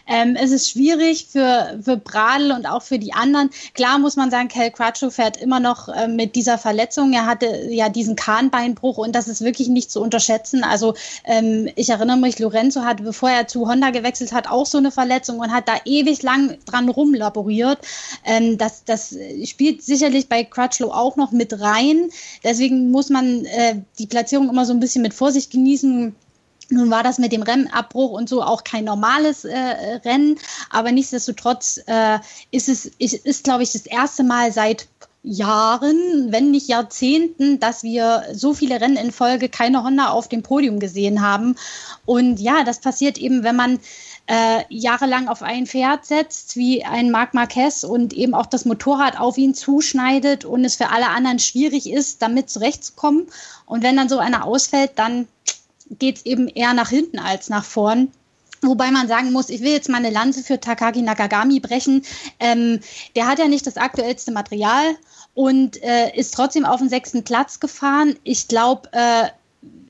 ähm, 0.07 0.35
es 0.39 0.51
ist 0.51 0.69
schwierig 0.69 1.27
für, 1.29 1.79
für 1.81 1.97
Bradl 1.97 2.51
und 2.51 2.65
auch 2.65 2.81
für 2.81 2.99
die 2.99 3.13
anderen. 3.13 3.49
Klar 3.73 3.99
muss 3.99 4.15
man 4.15 4.31
sagen, 4.31 4.47
Cal 4.47 4.71
Crutchlow 4.71 5.09
fährt 5.09 5.37
immer 5.37 5.59
noch 5.59 5.89
äh, 5.89 6.07
mit 6.07 6.35
dieser 6.35 6.57
Verletzung. 6.57 7.13
Er 7.13 7.25
hatte 7.25 7.67
ja 7.69 7.89
diesen 7.89 8.15
Kahnbeinbruch 8.15 8.97
und 8.97 9.13
das 9.13 9.27
ist 9.27 9.41
wirklich 9.41 9.67
nicht 9.67 9.91
zu 9.91 10.01
unterschätzen. 10.01 10.63
Also 10.63 10.93
ähm, 11.25 11.69
ich 11.75 11.89
erinnere 11.89 12.17
mich, 12.17 12.39
Lorenzo 12.39 12.83
hatte, 12.83 13.03
bevor 13.03 13.29
er 13.29 13.47
zu 13.47 13.67
Honda 13.67 13.89
gewechselt 13.89 14.31
hat, 14.31 14.49
auch 14.49 14.65
so 14.65 14.77
eine 14.77 14.91
Verletzung 14.91 15.39
und 15.39 15.51
hat 15.51 15.67
da 15.67 15.75
ewig 15.85 16.21
lang 16.21 16.57
dran 16.65 16.89
rumlaboriert. 16.89 17.79
Ähm, 18.25 18.57
das, 18.57 18.83
das 18.85 19.15
spielt 19.45 19.83
sicherlich 19.83 20.29
bei 20.29 20.43
Crutchlow 20.43 20.91
auch 20.91 21.15
noch 21.15 21.31
mit 21.31 21.59
rein. 21.59 22.09
Deswegen 22.43 22.91
muss 22.91 23.09
man 23.09 23.45
äh, 23.45 23.75
die 23.99 24.07
Platzierung 24.07 24.22
immer 24.31 24.65
so 24.65 24.73
ein 24.73 24.79
bisschen 24.79 25.01
mit 25.01 25.13
Vorsicht 25.13 25.51
genießen. 25.51 26.15
Nun 26.69 26.89
war 26.89 27.03
das 27.03 27.19
mit 27.19 27.31
dem 27.31 27.43
Rennabbruch 27.43 28.11
und 28.11 28.29
so 28.29 28.41
auch 28.41 28.63
kein 28.63 28.85
normales 28.85 29.43
äh, 29.43 29.57
Rennen, 30.05 30.39
aber 30.69 30.91
nichtsdestotrotz 30.91 31.81
äh, 31.87 32.19
ist 32.51 32.69
es, 32.69 32.85
ist, 32.99 33.13
ist 33.13 33.43
glaube 33.43 33.63
ich, 33.63 33.73
das 33.73 33.85
erste 33.85 34.23
Mal 34.23 34.51
seit 34.51 34.87
Jahren, 35.23 36.31
wenn 36.31 36.51
nicht 36.51 36.67
Jahrzehnten, 36.67 37.59
dass 37.59 37.83
wir 37.83 38.23
so 38.33 38.53
viele 38.53 38.81
Rennen 38.81 38.97
in 38.97 39.11
Folge 39.11 39.47
keine 39.47 39.83
Honda 39.83 40.09
auf 40.09 40.27
dem 40.27 40.43
Podium 40.43 40.79
gesehen 40.79 41.21
haben. 41.21 41.55
Und 42.05 42.41
ja, 42.41 42.65
das 42.65 42.79
passiert 42.79 43.17
eben, 43.17 43.43
wenn 43.43 43.55
man 43.55 43.79
äh, 44.27 44.63
jahrelang 44.69 45.27
auf 45.27 45.41
ein 45.41 45.65
Pferd 45.65 46.05
setzt, 46.05 46.55
wie 46.55 46.85
ein 46.85 47.11
Marc 47.11 47.33
Marquez 47.33 47.83
und 47.83 48.13
eben 48.13 48.33
auch 48.33 48.45
das 48.45 48.65
Motorrad 48.65 49.19
auf 49.19 49.37
ihn 49.37 49.53
zuschneidet 49.53 50.45
und 50.45 50.63
es 50.63 50.75
für 50.75 50.89
alle 50.89 51.09
anderen 51.09 51.39
schwierig 51.39 51.89
ist, 51.89 52.21
damit 52.21 52.49
zurechtzukommen. 52.49 53.27
Und 53.65 53.83
wenn 53.83 53.97
dann 53.97 54.09
so 54.09 54.19
einer 54.19 54.45
ausfällt, 54.45 54.91
dann 54.95 55.27
geht 55.89 56.17
es 56.17 56.25
eben 56.25 56.47
eher 56.47 56.73
nach 56.73 56.89
hinten 56.89 57.19
als 57.19 57.49
nach 57.49 57.65
vorn. 57.65 58.11
Wobei 58.61 58.91
man 58.91 59.09
sagen 59.09 59.33
muss, 59.33 59.49
ich 59.49 59.61
will 59.61 59.73
jetzt 59.73 59.89
mal 59.89 59.97
eine 59.97 60.09
Lanze 60.09 60.41
für 60.41 60.57
Takagi 60.57 61.01
Nakagami 61.01 61.59
brechen. 61.59 62.03
Ähm, 62.39 62.79
der 63.15 63.27
hat 63.27 63.39
ja 63.39 63.49
nicht 63.49 63.67
das 63.67 63.75
aktuellste 63.75 64.31
Material 64.31 64.95
und 65.33 65.83
äh, 65.83 66.15
ist 66.15 66.33
trotzdem 66.33 66.63
auf 66.63 66.79
den 66.79 66.87
sechsten 66.87 67.23
Platz 67.23 67.59
gefahren. 67.59 68.15
Ich 68.23 68.47
glaube, 68.47 68.87
äh, 68.93 69.27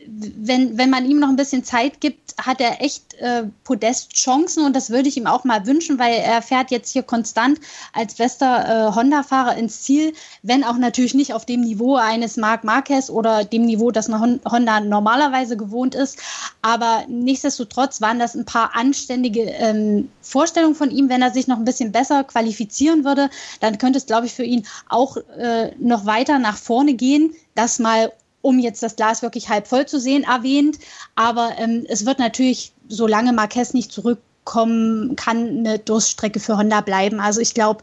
wenn, 0.08 0.78
wenn 0.78 0.89
man 0.89 1.06
ihm 1.06 1.20
noch 1.20 1.30
ein 1.30 1.36
bisschen 1.36 1.64
Zeit 1.64 2.01
gibt, 2.01 2.36
hat 2.38 2.60
er 2.62 2.82
echt 2.82 3.14
äh, 3.16 3.43
Podestchancen 3.64 4.66
und 4.66 4.76
das 4.76 4.89
würde 4.89 5.08
ich 5.08 5.18
ihm 5.18 5.28
auch 5.28 5.43
mal 5.43 5.66
wünschen, 5.66 5.99
weil 5.99 6.14
er 6.14 6.41
fährt 6.41 6.72
jetzt 6.72 6.91
hier 6.91 7.04
konstant 7.04 7.60
als 7.93 8.16
bester 8.16 8.89
äh, 8.89 8.95
Honda-Fahrer 8.95 9.56
ins 9.58 9.82
Ziel, 9.82 10.14
wenn 10.41 10.64
auch 10.64 10.78
natürlich 10.78 11.14
nicht 11.14 11.34
auf 11.34 11.45
dem 11.45 11.62
Niveau 11.62 11.95
eines 11.95 12.38
Marc 12.38 12.64
Marquez 12.64 13.10
oder 13.10 13.43
dem 13.43 13.66
Niveau, 13.66 13.91
das 13.91 14.10
eine 14.10 14.39
Honda 14.49 14.80
normalerweise 14.80 15.58
gewohnt 15.58 15.95
ist. 15.95 16.18
Aber 16.62 17.04
nichtsdestotrotz 17.08 18.01
waren 18.01 18.20
das 18.20 18.36
ein 18.36 18.45
paar 18.45 18.76
anständige 18.76 19.41
ähm, 19.41 20.10
Vorstellungen 20.22 20.76
von 20.76 20.91
ihm. 20.91 21.10
Wenn 21.10 21.22
er 21.22 21.32
sich 21.32 21.47
noch 21.47 21.58
ein 21.58 21.66
bisschen 21.66 21.91
besser 21.91 22.24
qualifizieren 22.24 23.04
würde, 23.04 23.30
dann 23.60 23.78
könnte 23.78 23.97
es, 23.97 24.06
glaube 24.06 24.26
ich, 24.26 24.34
für 24.34 24.43
ihn 24.43 24.66
auch 24.89 25.18
äh, 25.38 25.72
noch 25.78 26.06
weiter 26.06 26.39
nach 26.39 26.58
vorne 26.58 26.93
gehen. 26.93 27.34
Das 27.56 27.80
mal 27.80 28.12
um 28.44 28.60
jetzt 28.60 28.84
das 28.84 28.96
Glas 28.96 29.24
wirklich 29.24 29.50
halb 29.50 29.68
voll 29.68 29.88
zu 29.88 30.00
sehen, 30.00 30.24
erwähnt. 30.26 30.78
Aber 31.16 31.54
ähm, 31.58 31.86
es 31.88 32.06
wird 32.06 32.20
natürlich, 32.20 32.74
solange 32.89 33.34
Marquez 33.34 33.74
nicht 33.74 33.91
zurückkommen 33.91 35.16
kann, 35.16 35.60
eine 35.60 35.80
Durststrecke 35.80 36.39
für 36.39 36.58
Honda 36.58 36.82
bleiben. 36.82 37.20
Also 37.20 37.39
ich 37.39 37.56
glaube, 37.56 37.82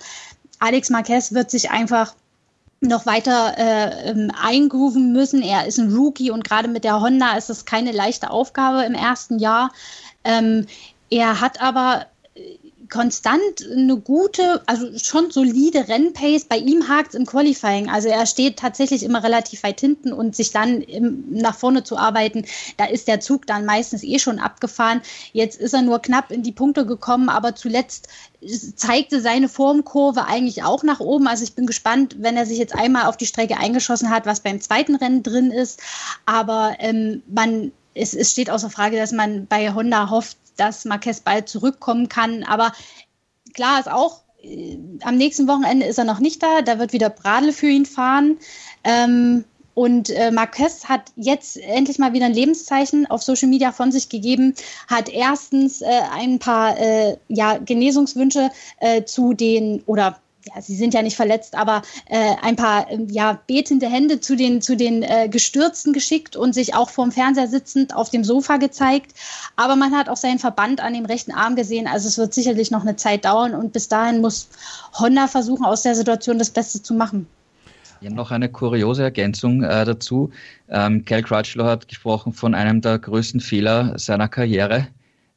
Alex 0.60 0.90
Marquez 0.90 1.32
wird 1.32 1.50
sich 1.50 1.70
einfach 1.70 2.14
noch 2.82 3.06
weiter 3.06 3.54
äh, 3.56 4.10
ähm, 4.10 4.30
eingrooven 4.38 5.12
müssen. 5.12 5.42
Er 5.42 5.66
ist 5.66 5.78
ein 5.78 5.94
Rookie 5.94 6.30
und 6.30 6.44
gerade 6.44 6.68
mit 6.68 6.84
der 6.84 7.00
Honda 7.00 7.36
ist 7.36 7.50
es 7.50 7.64
keine 7.64 7.92
leichte 7.92 8.30
Aufgabe 8.30 8.84
im 8.84 8.94
ersten 8.94 9.38
Jahr. 9.38 9.72
Ähm, 10.24 10.66
er 11.08 11.40
hat 11.40 11.60
aber 11.62 12.06
konstant 12.90 13.66
eine 13.70 13.96
gute, 13.96 14.62
also 14.66 14.86
schon 14.98 15.30
solide 15.30 15.88
Rennpace. 15.88 16.44
Bei 16.44 16.56
ihm 16.56 16.88
hakt 16.88 17.10
es 17.10 17.14
im 17.14 17.24
Qualifying. 17.24 17.88
Also 17.88 18.08
er 18.08 18.26
steht 18.26 18.58
tatsächlich 18.58 19.02
immer 19.04 19.22
relativ 19.22 19.62
weit 19.62 19.80
hinten 19.80 20.12
und 20.12 20.36
sich 20.36 20.50
dann 20.50 20.80
im, 20.82 21.24
nach 21.30 21.54
vorne 21.54 21.84
zu 21.84 21.96
arbeiten, 21.96 22.44
da 22.76 22.84
ist 22.84 23.08
der 23.08 23.20
Zug 23.20 23.46
dann 23.46 23.64
meistens 23.64 24.02
eh 24.02 24.18
schon 24.18 24.38
abgefahren. 24.38 25.00
Jetzt 25.32 25.60
ist 25.60 25.72
er 25.72 25.82
nur 25.82 26.00
knapp 26.00 26.30
in 26.30 26.42
die 26.42 26.52
Punkte 26.52 26.84
gekommen, 26.84 27.28
aber 27.28 27.54
zuletzt 27.54 28.08
zeigte 28.74 29.20
seine 29.20 29.48
Formkurve 29.48 30.26
eigentlich 30.26 30.64
auch 30.64 30.82
nach 30.82 31.00
oben. 31.00 31.28
Also 31.28 31.44
ich 31.44 31.54
bin 31.54 31.66
gespannt, 31.66 32.16
wenn 32.18 32.36
er 32.36 32.46
sich 32.46 32.58
jetzt 32.58 32.74
einmal 32.74 33.06
auf 33.06 33.16
die 33.16 33.26
Strecke 33.26 33.58
eingeschossen 33.58 34.10
hat, 34.10 34.26
was 34.26 34.40
beim 34.40 34.60
zweiten 34.60 34.96
Rennen 34.96 35.22
drin 35.22 35.50
ist. 35.50 35.80
Aber 36.26 36.74
ähm, 36.78 37.22
man 37.28 37.72
es, 37.94 38.14
es 38.14 38.30
steht 38.32 38.50
außer 38.50 38.70
Frage, 38.70 38.96
dass 38.96 39.12
man 39.12 39.46
bei 39.46 39.74
Honda 39.74 40.10
hofft, 40.10 40.38
dass 40.60 40.84
Marquez 40.84 41.20
bald 41.20 41.48
zurückkommen 41.48 42.08
kann. 42.08 42.44
Aber 42.44 42.72
klar 43.54 43.80
ist 43.80 43.90
auch, 43.90 44.22
äh, 44.42 44.78
am 45.02 45.16
nächsten 45.16 45.48
Wochenende 45.48 45.86
ist 45.86 45.98
er 45.98 46.04
noch 46.04 46.20
nicht 46.20 46.42
da. 46.42 46.62
Da 46.62 46.78
wird 46.78 46.92
wieder 46.92 47.10
Bradl 47.10 47.52
für 47.52 47.68
ihn 47.68 47.86
fahren. 47.86 48.38
Ähm, 48.84 49.44
und 49.74 50.10
äh, 50.10 50.30
Marquez 50.30 50.84
hat 50.84 51.12
jetzt 51.16 51.56
endlich 51.56 51.98
mal 51.98 52.12
wieder 52.12 52.26
ein 52.26 52.34
Lebenszeichen 52.34 53.06
auf 53.06 53.22
Social 53.22 53.48
Media 53.48 53.72
von 53.72 53.92
sich 53.92 54.08
gegeben, 54.08 54.54
hat 54.88 55.08
erstens 55.08 55.80
äh, 55.80 56.02
ein 56.12 56.38
paar 56.38 56.78
äh, 56.78 57.16
ja, 57.28 57.56
Genesungswünsche 57.58 58.50
äh, 58.80 59.04
zu 59.04 59.32
den 59.32 59.82
oder 59.86 60.18
ja, 60.46 60.60
sie 60.62 60.74
sind 60.74 60.94
ja 60.94 61.02
nicht 61.02 61.16
verletzt, 61.16 61.54
aber 61.54 61.82
äh, 62.06 62.34
ein 62.42 62.56
paar 62.56 62.90
äh, 62.90 62.98
ja, 63.08 63.38
betende 63.46 63.88
Hände 63.88 64.20
zu 64.20 64.36
den, 64.36 64.62
zu 64.62 64.76
den 64.76 65.02
äh, 65.02 65.28
Gestürzten 65.30 65.92
geschickt 65.92 66.36
und 66.36 66.54
sich 66.54 66.74
auch 66.74 66.90
vorm 66.90 67.12
Fernseher 67.12 67.48
sitzend 67.48 67.94
auf 67.94 68.10
dem 68.10 68.24
Sofa 68.24 68.56
gezeigt. 68.56 69.12
Aber 69.56 69.76
man 69.76 69.92
hat 69.92 70.08
auch 70.08 70.16
seinen 70.16 70.38
Verband 70.38 70.80
an 70.80 70.94
dem 70.94 71.04
rechten 71.04 71.32
Arm 71.32 71.56
gesehen. 71.56 71.86
Also 71.86 72.08
es 72.08 72.16
wird 72.16 72.32
sicherlich 72.32 72.70
noch 72.70 72.82
eine 72.82 72.96
Zeit 72.96 73.24
dauern 73.24 73.54
und 73.54 73.72
bis 73.72 73.88
dahin 73.88 74.20
muss 74.20 74.48
Honda 74.98 75.26
versuchen, 75.28 75.64
aus 75.64 75.82
der 75.82 75.94
Situation 75.94 76.38
das 76.38 76.50
Beste 76.50 76.82
zu 76.82 76.94
machen. 76.94 77.26
Ja, 78.00 78.08
noch 78.08 78.30
eine 78.30 78.48
kuriose 78.48 79.02
Ergänzung 79.02 79.62
äh, 79.62 79.84
dazu. 79.84 80.30
Ähm, 80.70 81.04
Cal 81.04 81.22
Crutchlow 81.22 81.66
hat 81.66 81.86
gesprochen 81.86 82.32
von 82.32 82.54
einem 82.54 82.80
der 82.80 82.98
größten 82.98 83.40
Fehler 83.40 83.98
seiner 83.98 84.28
Karriere. 84.28 84.88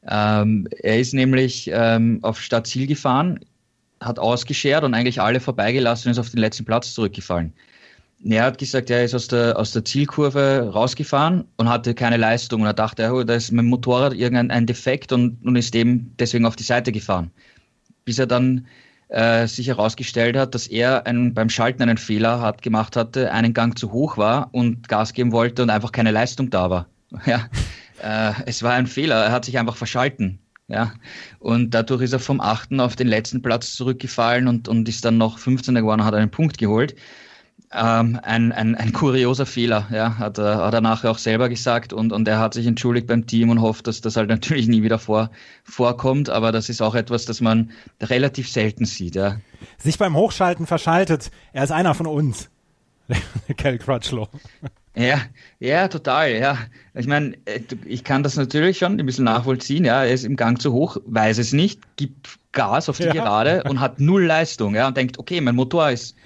Ähm, 0.08 0.66
er 0.82 0.98
ist 0.98 1.12
nämlich 1.12 1.70
ähm, 1.72 2.20
auf 2.22 2.40
Stadtziel 2.40 2.86
gefahren, 2.86 3.40
hat 4.04 4.18
ausgeschert 4.18 4.84
und 4.84 4.94
eigentlich 4.94 5.20
alle 5.20 5.40
vorbeigelassen 5.40 6.08
und 6.08 6.12
ist 6.12 6.18
auf 6.18 6.30
den 6.30 6.40
letzten 6.40 6.64
Platz 6.64 6.94
zurückgefallen. 6.94 7.52
Er 8.26 8.44
hat 8.44 8.58
gesagt, 8.58 8.88
er 8.88 9.04
ist 9.04 9.14
aus 9.14 9.28
der, 9.28 9.58
aus 9.58 9.72
der 9.72 9.84
Zielkurve 9.84 10.70
rausgefahren 10.72 11.44
und 11.56 11.68
hatte 11.68 11.94
keine 11.94 12.16
Leistung. 12.16 12.62
Und 12.62 12.66
er 12.66 12.72
dachte, 12.72 13.12
oh, 13.12 13.22
da 13.22 13.34
ist 13.34 13.52
mein 13.52 13.66
Motorrad 13.66 14.14
irgendein 14.14 14.66
Defekt 14.66 15.12
und, 15.12 15.44
und 15.44 15.56
ist 15.56 15.74
dem 15.74 16.10
deswegen 16.18 16.46
auf 16.46 16.56
die 16.56 16.62
Seite 16.62 16.90
gefahren. 16.90 17.30
Bis 18.06 18.18
er 18.18 18.26
dann 18.26 18.66
äh, 19.08 19.46
sich 19.46 19.66
herausgestellt 19.66 20.36
hat, 20.36 20.54
dass 20.54 20.66
er 20.66 21.06
einen, 21.06 21.34
beim 21.34 21.50
Schalten 21.50 21.82
einen 21.82 21.98
Fehler 21.98 22.40
hat, 22.40 22.62
gemacht 22.62 22.96
hatte, 22.96 23.30
einen 23.30 23.52
Gang 23.52 23.78
zu 23.78 23.92
hoch 23.92 24.16
war 24.16 24.48
und 24.52 24.88
Gas 24.88 25.12
geben 25.12 25.32
wollte 25.32 25.62
und 25.62 25.70
einfach 25.70 25.92
keine 25.92 26.10
Leistung 26.10 26.50
da 26.50 26.70
war. 26.70 26.86
Ja, 27.26 27.48
äh, 28.02 28.32
es 28.46 28.62
war 28.62 28.72
ein 28.72 28.86
Fehler, 28.86 29.26
er 29.26 29.32
hat 29.32 29.44
sich 29.44 29.58
einfach 29.58 29.76
verschalten. 29.76 30.40
Ja, 30.66 30.94
und 31.40 31.70
dadurch 31.74 32.02
ist 32.02 32.14
er 32.14 32.18
vom 32.18 32.40
achten 32.40 32.80
auf 32.80 32.96
den 32.96 33.06
letzten 33.06 33.42
Platz 33.42 33.74
zurückgefallen 33.74 34.48
und, 34.48 34.66
und 34.66 34.88
ist 34.88 35.04
dann 35.04 35.18
noch 35.18 35.38
15er 35.38 35.80
geworden 35.80 36.00
und 36.00 36.06
hat 36.06 36.14
einen 36.14 36.30
Punkt 36.30 36.56
geholt. 36.56 36.94
Ähm, 37.70 38.18
ein, 38.22 38.52
ein, 38.52 38.74
ein 38.74 38.92
kurioser 38.92 39.46
Fehler, 39.46 39.88
ja, 39.92 40.16
hat 40.16 40.38
er, 40.38 40.64
hat 40.64 40.74
er 40.74 40.80
nachher 40.80 41.10
auch 41.10 41.18
selber 41.18 41.48
gesagt 41.48 41.92
und, 41.92 42.12
und 42.12 42.26
er 42.28 42.38
hat 42.38 42.54
sich 42.54 42.66
entschuldigt 42.66 43.08
beim 43.08 43.26
Team 43.26 43.50
und 43.50 43.60
hofft, 43.60 43.86
dass 43.88 44.00
das 44.00 44.16
halt 44.16 44.28
natürlich 44.30 44.68
nie 44.68 44.82
wieder 44.82 44.98
vor, 44.98 45.30
vorkommt, 45.64 46.30
aber 46.30 46.52
das 46.52 46.68
ist 46.68 46.80
auch 46.80 46.94
etwas, 46.94 47.26
das 47.26 47.40
man 47.40 47.72
relativ 48.00 48.48
selten 48.48 48.84
sieht, 48.84 49.16
ja. 49.16 49.40
Sich 49.76 49.98
beim 49.98 50.16
Hochschalten 50.16 50.66
verschaltet, 50.66 51.30
er 51.52 51.64
ist 51.64 51.72
einer 51.72 51.94
von 51.94 52.06
uns. 52.06 52.48
Kel 53.56 53.78
Crutchlow. 53.78 54.28
Ja, 54.96 55.20
ja, 55.58 55.88
total, 55.88 56.32
ja. 56.32 56.58
Ich 56.94 57.06
meine, 57.06 57.34
äh, 57.46 57.60
ich 57.84 58.04
kann 58.04 58.22
das 58.22 58.36
natürlich 58.36 58.78
schon 58.78 58.98
ein 58.98 59.06
bisschen 59.06 59.24
nachvollziehen, 59.24 59.84
ja. 59.84 60.04
Er 60.04 60.12
ist 60.12 60.24
im 60.24 60.36
Gang 60.36 60.60
zu 60.60 60.72
hoch, 60.72 60.98
weiß 61.04 61.38
es 61.38 61.52
nicht, 61.52 61.80
gibt 61.96 62.38
Gas 62.52 62.88
auf 62.88 62.98
die 62.98 63.04
ja. 63.04 63.12
Gerade 63.12 63.64
und 63.64 63.80
hat 63.80 63.98
null 63.98 64.24
Leistung, 64.24 64.74
ja, 64.74 64.86
und 64.86 64.96
denkt, 64.96 65.18
okay, 65.18 65.40
mein 65.40 65.56
Motor 65.56 65.90
ist 65.90 66.16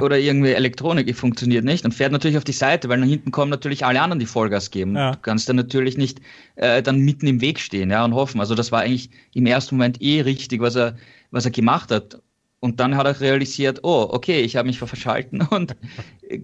oder 0.00 0.18
irgendwie 0.18 0.52
Elektronik 0.52 1.14
funktioniert 1.16 1.64
nicht 1.64 1.84
und 1.84 1.94
fährt 1.94 2.12
natürlich 2.12 2.36
auf 2.36 2.44
die 2.44 2.52
Seite, 2.52 2.88
weil 2.88 2.98
nach 2.98 3.06
hinten 3.06 3.30
kommen 3.30 3.50
natürlich 3.50 3.84
alle 3.84 4.00
anderen, 4.00 4.20
die 4.20 4.26
Vollgas 4.26 4.70
geben. 4.70 4.94
Ja. 4.94 5.12
Du 5.12 5.18
kannst 5.20 5.48
dann 5.48 5.56
natürlich 5.56 5.96
nicht 5.96 6.20
äh, 6.56 6.82
dann 6.82 7.00
mitten 7.00 7.26
im 7.26 7.40
Weg 7.40 7.58
stehen, 7.58 7.90
ja, 7.90 8.04
und 8.04 8.14
hoffen. 8.14 8.40
Also 8.40 8.54
das 8.54 8.72
war 8.72 8.82
eigentlich 8.82 9.10
im 9.32 9.46
ersten 9.46 9.76
Moment 9.76 10.02
eh 10.02 10.20
richtig, 10.20 10.60
was 10.60 10.76
er, 10.76 10.96
was 11.30 11.46
er 11.46 11.50
gemacht 11.50 11.90
hat. 11.90 12.20
Und 12.60 12.80
dann 12.80 12.96
hat 12.96 13.06
er 13.06 13.20
realisiert, 13.20 13.80
oh, 13.84 14.08
okay, 14.10 14.40
ich 14.40 14.56
habe 14.56 14.68
mich 14.68 14.78
verschalten 14.78 15.40
und 15.50 15.76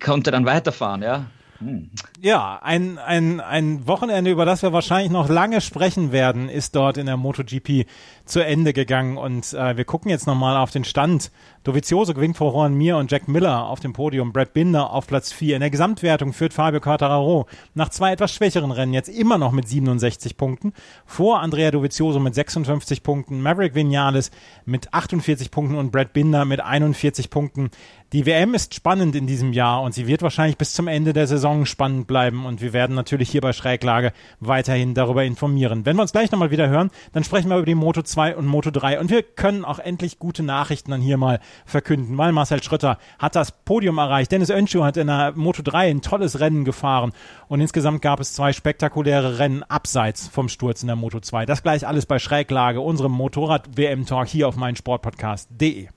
konnte 0.03 0.31
dann 0.31 0.47
weiterfahren, 0.47 1.03
ja. 1.03 1.31
Hm. 1.59 1.91
Ja, 2.21 2.61
ein, 2.63 2.99
ein, 2.99 3.41
ein 3.41 3.87
Wochenende, 3.87 4.31
über 4.31 4.45
das 4.45 4.63
wir 4.63 4.73
wahrscheinlich 4.73 5.11
noch 5.11 5.29
lange 5.29 5.61
sprechen 5.61 6.13
werden, 6.13 6.49
ist 6.49 6.75
dort 6.75 6.97
in 6.97 7.07
der 7.07 7.17
MotoGP 7.17 7.87
zu 8.25 8.45
Ende 8.45 8.73
gegangen. 8.73 9.17
Und 9.17 9.53
äh, 9.53 9.77
wir 9.77 9.85
gucken 9.85 10.11
jetzt 10.11 10.27
nochmal 10.27 10.57
auf 10.57 10.71
den 10.71 10.85
Stand. 10.85 11.31
Dovizioso 11.63 12.15
gewinnt 12.15 12.37
vor 12.37 12.53
Juan 12.53 12.75
Mir 12.75 12.97
und 12.97 13.11
Jack 13.11 13.29
Miller 13.29 13.67
auf 13.67 13.81
dem 13.81 13.93
Podium. 13.93 14.33
Brad 14.33 14.53
Binder 14.53 14.91
auf 14.91 15.07
Platz 15.07 15.33
4. 15.33 15.57
In 15.57 15.61
der 15.61 15.71
Gesamtwertung 15.71 16.33
führt 16.33 16.53
Fabio 16.53 16.81
Quartararo 16.81 17.47
nach 17.75 17.89
zwei 17.89 18.13
etwas 18.13 18.33
schwächeren 18.33 18.71
Rennen 18.71 18.93
jetzt 18.95 19.09
immer 19.09 19.39
noch 19.39 19.53
mit 19.53 19.69
67 19.69 20.37
Punkten. 20.37 20.73
Vor 21.07 21.41
Andrea 21.41 21.71
Dovizioso 21.71 22.21
mit 22.21 22.35
56 22.35 23.03
Punkten, 23.03 23.41
Maverick 23.41 23.75
Vinales 23.75 24.31
mit 24.65 24.93
48 24.93 25.51
Punkten 25.51 25.77
und 25.77 25.91
Brad 25.91 26.13
Binder 26.13 26.45
mit 26.45 26.61
41 26.61 27.31
Punkten. 27.31 27.71
Die 28.13 28.27
WM 28.27 28.55
ist 28.55 28.75
spannend 28.75 29.17
in 29.17 29.27
diesem 29.27 29.53
Jahr 29.53 29.83
und 29.83 29.93
sie 29.93 30.07
wird 30.07 30.23
wahrscheinlich 30.23 30.57
bis 30.57 30.73
zum 30.73 30.87
Ende 30.87 31.13
der 31.13 31.27
Saison 31.27 31.67
spannend 31.67 32.07
bleiben 32.07 32.47
und 32.47 32.61
wir 32.61 32.73
werden 32.73 32.95
natürlich 32.95 33.29
hier 33.29 33.41
bei 33.41 33.53
Schräglage 33.53 34.13
weiterhin 34.39 34.95
darüber 34.95 35.25
informieren. 35.25 35.85
Wenn 35.85 35.97
wir 35.97 36.03
uns 36.03 36.13
gleich 36.13 36.31
nochmal 36.31 36.53
wieder 36.53 36.69
hören, 36.69 36.91
dann 37.13 37.25
sprechen 37.25 37.49
wir 37.49 37.57
über 37.57 37.67
die 37.67 37.75
Moto 37.75 38.03
2 38.03 38.14
und 38.17 38.47
Moto 38.47 38.71
3 38.71 39.01
und 39.01 39.11
wir 39.11 39.23
können 39.23 39.65
auch 39.65 39.79
endlich 39.79 40.19
gute 40.19 40.43
Nachrichten 40.43 40.91
dann 40.91 41.01
hier 41.01 41.17
mal 41.17 41.41
verkünden, 41.67 42.17
weil 42.17 42.33
Marcel 42.33 42.63
Schrötter 42.63 42.99
hat 43.19 43.35
das 43.35 43.53
Podium 43.53 43.99
erreicht. 43.99 44.33
Dennis 44.33 44.51
Önschu 44.51 44.85
hat 44.85 44.97
in 44.97 45.09
der 45.09 45.33
Moto 45.35 45.63
3 45.63 45.91
ein 45.91 46.03
tolles 46.03 46.41
Rennen 46.41 46.65
gefahren 46.65 47.13
und 47.49 47.61
insgesamt 47.61 48.03
gab 48.03 48.21
es 48.21 48.35
zwei 48.35 48.53
spektakuläre 48.53 49.39
Rennen 49.39 49.63
abseits 49.65 50.29
vom 50.29 50.49
Sturz 50.49 50.83
in 50.83 50.87
der 50.87 50.97
Moto 50.97 51.21
2. 51.21 51.47
Das 51.47 51.63
gleich 51.63 51.87
alles 51.87 52.07
bei 52.07 52.19
Schräglage, 52.19 52.81
unserem 52.81 53.13
Motorrad-WM-Talk 53.13 54.29
hier 54.29 54.49
auf 54.49 54.57
meinsportpodcast.de. 54.57 55.89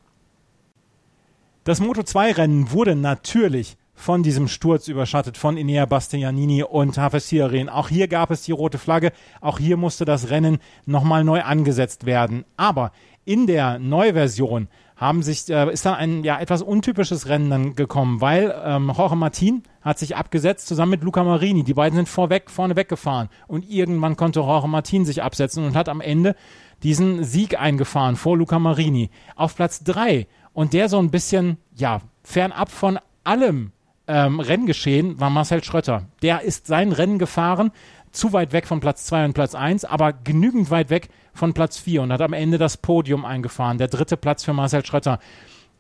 Das 1.63 1.81
Moto2-Rennen 1.81 2.71
wurde 2.71 2.95
natürlich 2.95 3.77
von 3.97 4.21
diesem 4.21 4.47
Sturz 4.47 4.87
überschattet 4.87 5.37
von 5.37 5.57
Inea 5.57 5.85
Bastianini 5.85 6.63
und 6.63 6.97
Hafesirin. 6.97 7.67
Auch 7.67 7.89
hier 7.89 8.07
gab 8.07 8.29
es 8.29 8.43
die 8.43 8.51
rote 8.51 8.77
Flagge. 8.77 9.11
Auch 9.41 9.57
hier 9.57 9.75
musste 9.75 10.05
das 10.05 10.29
Rennen 10.29 10.59
nochmal 10.85 11.23
neu 11.23 11.41
angesetzt 11.41 12.05
werden. 12.05 12.45
Aber 12.57 12.91
in 13.25 13.47
der 13.47 13.79
Neuversion 13.79 14.67
haben 14.95 15.23
sich, 15.23 15.49
äh, 15.49 15.71
ist 15.73 15.85
dann 15.85 15.95
ein 15.95 16.23
ja, 16.23 16.39
etwas 16.39 16.61
untypisches 16.61 17.27
Rennen 17.27 17.49
dann 17.49 17.75
gekommen, 17.75 18.21
weil 18.21 18.55
ähm, 18.63 18.91
Jorge 18.95 19.15
Martin 19.15 19.63
hat 19.81 19.97
sich 19.97 20.15
abgesetzt 20.15 20.67
zusammen 20.67 20.91
mit 20.91 21.03
Luca 21.03 21.23
Marini. 21.23 21.63
Die 21.63 21.73
beiden 21.73 21.97
sind 21.97 22.07
vorweg, 22.07 22.51
vorne 22.51 22.75
weggefahren 22.75 23.29
und 23.47 23.67
irgendwann 23.67 24.15
konnte 24.15 24.41
Jorge 24.41 24.67
Martin 24.67 25.05
sich 25.05 25.23
absetzen 25.23 25.65
und 25.65 25.75
hat 25.75 25.89
am 25.89 26.01
Ende 26.01 26.35
diesen 26.83 27.23
Sieg 27.23 27.59
eingefahren 27.59 28.15
vor 28.15 28.37
Luca 28.37 28.59
Marini. 28.59 29.09
Auf 29.35 29.55
Platz 29.55 29.83
drei 29.83 30.27
und 30.53 30.73
der 30.73 30.87
so 30.87 30.99
ein 30.99 31.11
bisschen, 31.11 31.57
ja, 31.75 32.01
fernab 32.23 32.71
von 32.71 32.99
allem 33.23 33.71
ähm, 34.07 34.39
Renngeschehen 34.39 35.19
war 35.19 35.29
Marcel 35.29 35.63
Schrötter. 35.63 36.05
Der 36.21 36.41
ist 36.41 36.67
sein 36.67 36.91
Rennen 36.91 37.19
gefahren, 37.19 37.71
zu 38.11 38.33
weit 38.33 38.53
weg 38.53 38.67
von 38.67 38.79
Platz 38.79 39.05
2 39.05 39.25
und 39.25 39.33
Platz 39.33 39.53
1, 39.53 39.85
aber 39.85 40.13
genügend 40.13 40.71
weit 40.71 40.89
weg 40.89 41.09
von 41.33 41.53
Platz 41.53 41.77
4 41.77 42.01
und 42.01 42.13
hat 42.13 42.21
am 42.21 42.33
Ende 42.33 42.57
das 42.57 42.77
Podium 42.77 43.25
eingefahren. 43.25 43.77
Der 43.77 43.87
dritte 43.87 44.17
Platz 44.17 44.43
für 44.43 44.53
Marcel 44.53 44.85
Schrötter. 44.85 45.19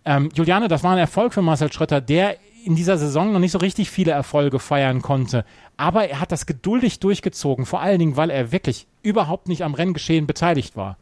Ähm, 0.05 0.29
Juliane, 0.33 0.67
das 0.67 0.83
war 0.83 0.91
ein 0.91 0.97
Erfolg 0.99 1.33
für 1.33 1.41
Marcel 1.41 1.71
Schrötter, 1.71 1.99
der 2.01 2.37
in 2.63 2.75
dieser 2.75 2.97
Saison 2.97 3.31
noch 3.31 3.39
nicht 3.39 3.53
so 3.53 3.59
richtig 3.59 3.89
viele 3.89 4.11
Erfolge 4.11 4.59
feiern 4.59 5.01
konnte. 5.01 5.45
Aber 5.77 6.09
er 6.09 6.19
hat 6.19 6.31
das 6.31 6.45
geduldig 6.45 6.99
durchgezogen, 6.99 7.65
vor 7.65 7.81
allen 7.81 7.99
Dingen, 7.99 8.17
weil 8.17 8.29
er 8.29 8.51
wirklich 8.51 8.87
überhaupt 9.03 9.47
nicht 9.47 9.63
am 9.63 9.73
Renngeschehen 9.73 10.27
beteiligt 10.27 10.75
war. 10.75 10.97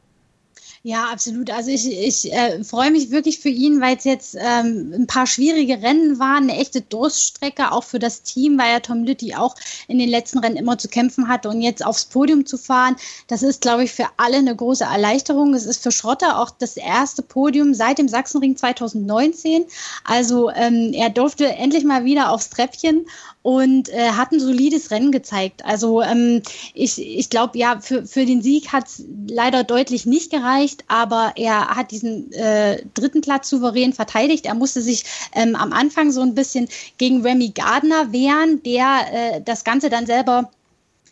Ja, 0.87 1.05
absolut. 1.11 1.49
Also 1.49 1.71
ich, 1.71 1.91
ich 1.91 2.31
äh, 2.31 2.63
freue 2.63 2.91
mich 2.91 3.09
wirklich 3.09 3.39
für 3.39 3.49
ihn, 3.49 3.81
weil 3.81 3.97
es 3.97 4.03
jetzt 4.03 4.37
ähm, 4.39 4.93
ein 4.95 5.07
paar 5.07 5.25
schwierige 5.25 5.81
Rennen 5.81 6.19
waren, 6.19 6.43
eine 6.43 6.59
echte 6.59 6.81
Durststrecke, 6.81 7.71
auch 7.71 7.83
für 7.83 7.97
das 7.97 8.21
Team, 8.21 8.59
weil 8.59 8.71
ja 8.71 8.79
Tom 8.81 9.03
Lütti 9.03 9.33
auch 9.33 9.55
in 9.87 9.97
den 9.97 10.09
letzten 10.09 10.37
Rennen 10.37 10.57
immer 10.57 10.77
zu 10.77 10.87
kämpfen 10.87 11.27
hatte 11.27 11.49
und 11.49 11.63
jetzt 11.63 11.83
aufs 11.83 12.05
Podium 12.05 12.45
zu 12.45 12.59
fahren, 12.59 12.97
das 13.25 13.41
ist, 13.41 13.61
glaube 13.61 13.83
ich, 13.83 13.93
für 13.93 14.05
alle 14.17 14.37
eine 14.37 14.55
große 14.55 14.83
Erleichterung. 14.83 15.55
Es 15.55 15.65
ist 15.65 15.81
für 15.81 15.91
Schrotter 15.91 16.39
auch 16.39 16.51
das 16.51 16.77
erste 16.77 17.23
Podium 17.23 17.73
seit 17.73 17.97
dem 17.97 18.07
Sachsenring 18.07 18.55
2019. 18.55 19.65
Also 20.03 20.51
ähm, 20.51 20.91
er 20.93 21.09
durfte 21.09 21.47
endlich 21.47 21.83
mal 21.83 22.05
wieder 22.05 22.29
aufs 22.29 22.51
Treppchen 22.51 23.07
und 23.45 23.89
äh, 23.89 24.09
hat 24.09 24.31
ein 24.31 24.39
solides 24.39 24.89
Rennen 24.89 25.11
gezeigt. 25.11 25.63
Also 25.65 26.01
ähm, 26.01 26.41
ich, 26.73 26.99
ich 26.99 27.29
glaube, 27.29 27.59
ja, 27.59 27.79
für, 27.79 28.03
für 28.03 28.25
den 28.25 28.41
Sieg 28.41 28.73
hat 28.73 28.87
es 28.87 29.03
leider 29.27 29.63
deutlich 29.63 30.07
nicht 30.07 30.31
gereicht, 30.31 30.83
aber 30.87 31.33
er 31.35 31.67
hat 31.67 31.91
diesen 31.91 32.31
äh, 32.31 32.81
dritten 32.95 33.21
Platz 33.21 33.47
souverän 33.47 33.93
verteidigt. 33.93 34.47
Er 34.47 34.55
musste 34.55 34.81
sich 34.81 35.05
ähm, 35.31 35.55
am 35.55 35.73
Anfang 35.73 36.11
so 36.11 36.21
ein 36.21 36.33
bisschen 36.33 36.67
gegen 36.97 37.21
Remy 37.21 37.49
Gardner 37.49 38.11
wehren, 38.11 38.63
der 38.63 39.01
äh, 39.11 39.41
das 39.41 39.63
Ganze 39.63 39.91
dann 39.91 40.07
selber 40.07 40.49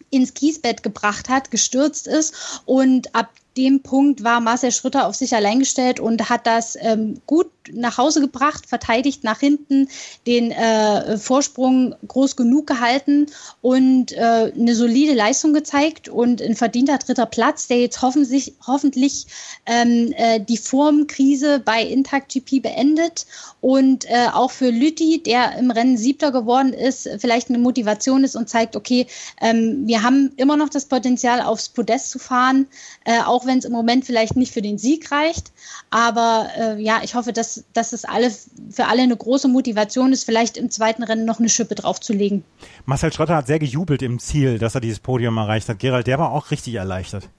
ins 0.10 0.34
Kiesbett 0.34 0.82
gebracht 0.82 1.30
hat, 1.30 1.52
gestürzt 1.52 2.08
ist 2.08 2.64
und 2.66 3.14
ab 3.14 3.30
dem 3.58 3.82
Punkt 3.82 4.24
war 4.24 4.40
Marcel 4.40 4.72
Schröter 4.72 5.08
auf 5.08 5.16
sich 5.16 5.36
allein 5.36 5.60
gestellt 5.60 6.00
und 6.00 6.30
hat 6.30 6.48
das 6.48 6.78
ähm, 6.80 7.22
gut 7.26 7.50
nach 7.72 7.98
Hause 7.98 8.22
gebracht, 8.22 8.66
verteidigt 8.68 9.24
nach 9.24 9.40
hinten, 9.40 9.88
den 10.28 10.52
äh, 10.52 11.18
Vorsprung 11.18 11.96
groß 12.08 12.36
genug 12.36 12.68
gehalten 12.68 13.28
und 13.62 14.12
äh, 14.12 14.52
eine 14.58 14.76
solide 14.76 15.14
Leistung 15.14 15.54
gezeigt 15.54 16.10
und 16.10 16.42
ein 16.42 16.56
verdienter 16.56 16.98
dritter 16.98 17.26
Platz, 17.26 17.68
der 17.68 17.80
jetzt 17.80 18.02
hoffentlich, 18.02 18.54
hoffentlich 18.66 19.28
ähm, 19.66 20.14
äh, 20.18 20.40
die 20.40 20.58
Formkrise 20.58 21.60
bei 21.60 21.84
Intact 21.84 22.34
GP 22.34 22.62
beendet 22.62 23.26
und 23.62 24.10
äh, 24.10 24.28
auch 24.34 24.52
für 24.52 24.70
Lütti, 24.70 25.24
der 25.24 25.58
im 25.58 25.72
Rennen 25.72 25.98
Siebter 25.98 26.32
geworden 26.32 26.74
ist, 26.74 27.10
vielleicht 27.20 27.50
eine 27.50 27.60
Motivation 27.60 28.24
ist 28.24 28.36
und 28.36 28.50
zeigt, 28.50 28.76
okay, 28.76 29.08
ähm, 29.40 29.88
wir 29.88 30.04
haben 30.04 30.32
immer 30.36 30.58
noch 30.58 30.70
das 30.70 30.86
Potenzial, 30.86 31.42
aufs 31.42 31.70
Podest 31.70 32.12
zu 32.12 32.20
fahren, 32.20 32.68
äh, 33.06 33.22
auch 33.44 33.48
wenn 33.48 33.60
es 33.60 33.66
im 33.66 33.72
Moment 33.72 34.06
vielleicht 34.06 34.36
nicht 34.36 34.54
für 34.54 34.62
den 34.62 34.78
Sieg 34.78 35.12
reicht. 35.12 35.52
Aber 35.90 36.48
äh, 36.58 36.82
ja, 36.82 37.02
ich 37.04 37.16
hoffe, 37.16 37.34
dass, 37.34 37.66
dass 37.74 37.94
es 37.94 38.06
alle, 38.06 38.32
für 38.70 38.86
alle 38.86 39.02
eine 39.02 39.16
große 39.16 39.48
Motivation 39.48 40.14
ist, 40.14 40.24
vielleicht 40.24 40.58
im 40.58 40.70
zweiten 40.70 41.04
Rennen 41.04 41.26
noch 41.26 41.40
eine 41.40 41.50
Schippe 41.50 41.76
draufzulegen. 41.76 42.44
Marcel 42.86 43.14
Schrotter 43.14 43.36
hat 43.36 43.48
sehr 43.48 43.60
gejubelt 43.60 44.02
im 44.02 44.20
Ziel, 44.20 44.60
dass 44.60 44.76
er 44.76 44.82
dieses 44.82 45.00
Podium 45.00 45.38
erreicht 45.38 45.70
hat. 45.70 45.80
Gerald, 45.80 46.08
der 46.08 46.20
war 46.20 46.32
auch 46.32 46.52
richtig 46.52 46.76
erleichtert. 46.76 47.30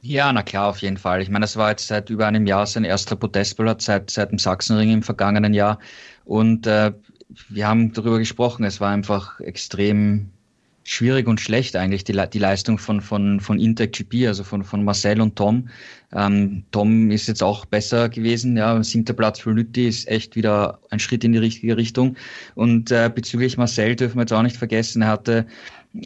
Ja, 0.00 0.32
na 0.32 0.42
klar, 0.42 0.68
auf 0.68 0.78
jeden 0.78 0.96
Fall. 0.96 1.22
Ich 1.22 1.28
meine, 1.28 1.42
das 1.42 1.56
war 1.56 1.70
jetzt 1.70 1.88
seit 1.88 2.08
über 2.08 2.26
einem 2.26 2.46
Jahr 2.46 2.66
sein 2.66 2.84
erster 2.84 3.16
Podestplatz 3.16 3.86
seit, 3.86 4.10
seit 4.10 4.30
dem 4.30 4.38
Sachsenring 4.38 4.90
im 4.90 5.02
vergangenen 5.02 5.54
Jahr. 5.54 5.80
Und 6.24 6.66
äh, 6.66 6.92
wir 7.48 7.66
haben 7.66 7.92
darüber 7.92 8.18
gesprochen, 8.18 8.64
es 8.64 8.80
war 8.80 8.90
einfach 8.90 9.40
extrem 9.40 10.30
schwierig 10.88 11.28
und 11.28 11.38
schlecht 11.38 11.76
eigentlich, 11.76 12.02
die, 12.02 12.18
die 12.32 12.38
Leistung 12.38 12.78
von, 12.78 13.02
von, 13.02 13.40
von 13.40 13.60
Intec 13.60 13.92
GP, 13.92 14.26
also 14.26 14.42
von, 14.42 14.64
von 14.64 14.84
Marcel 14.84 15.20
und 15.20 15.36
Tom. 15.36 15.68
Ähm, 16.14 16.64
Tom 16.70 17.10
ist 17.10 17.28
jetzt 17.28 17.42
auch 17.42 17.66
besser 17.66 18.08
gewesen, 18.08 18.56
ja, 18.56 18.82
siebter 18.82 19.12
Platz 19.12 19.38
für 19.40 19.50
Lütti 19.50 19.86
ist 19.86 20.08
echt 20.08 20.34
wieder 20.34 20.78
ein 20.88 20.98
Schritt 20.98 21.24
in 21.24 21.32
die 21.32 21.38
richtige 21.38 21.76
Richtung. 21.76 22.16
Und 22.54 22.90
äh, 22.90 23.10
bezüglich 23.14 23.58
Marcel 23.58 23.96
dürfen 23.96 24.16
wir 24.16 24.22
jetzt 24.22 24.32
auch 24.32 24.42
nicht 24.42 24.56
vergessen, 24.56 25.02
er 25.02 25.08
hatte 25.08 25.46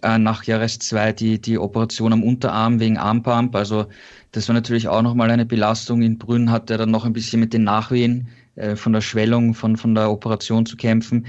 äh, 0.03 0.19
nach 0.19 0.43
Jahres 0.43 0.81
2 0.81 1.13
die, 1.13 1.41
die 1.41 1.59
Operation 1.59 2.13
am 2.13 2.25
Unterarm 2.25 2.81
wegen 2.81 2.99
Armpump, 2.99 3.55
also 3.55 3.87
das 4.33 4.49
war 4.49 4.55
natürlich 4.55 4.89
auch 4.89 5.03
nochmal 5.03 5.31
eine 5.31 5.45
Belastung. 5.45 6.03
In 6.03 6.19
Brünn 6.19 6.51
hat 6.51 6.71
er 6.71 6.79
dann 6.79 6.91
noch 6.91 7.05
ein 7.05 7.13
bisschen 7.13 7.39
mit 7.39 7.53
den 7.53 7.65
Nachwehen 7.65 8.29
äh, 8.57 8.77
von 8.77 8.93
der 8.93 9.01
Schwellung, 9.01 9.55
von, 9.55 9.77
von 9.77 9.95
der 9.95 10.11
Operation 10.11 10.67
zu 10.67 10.77
kämpfen. 10.77 11.27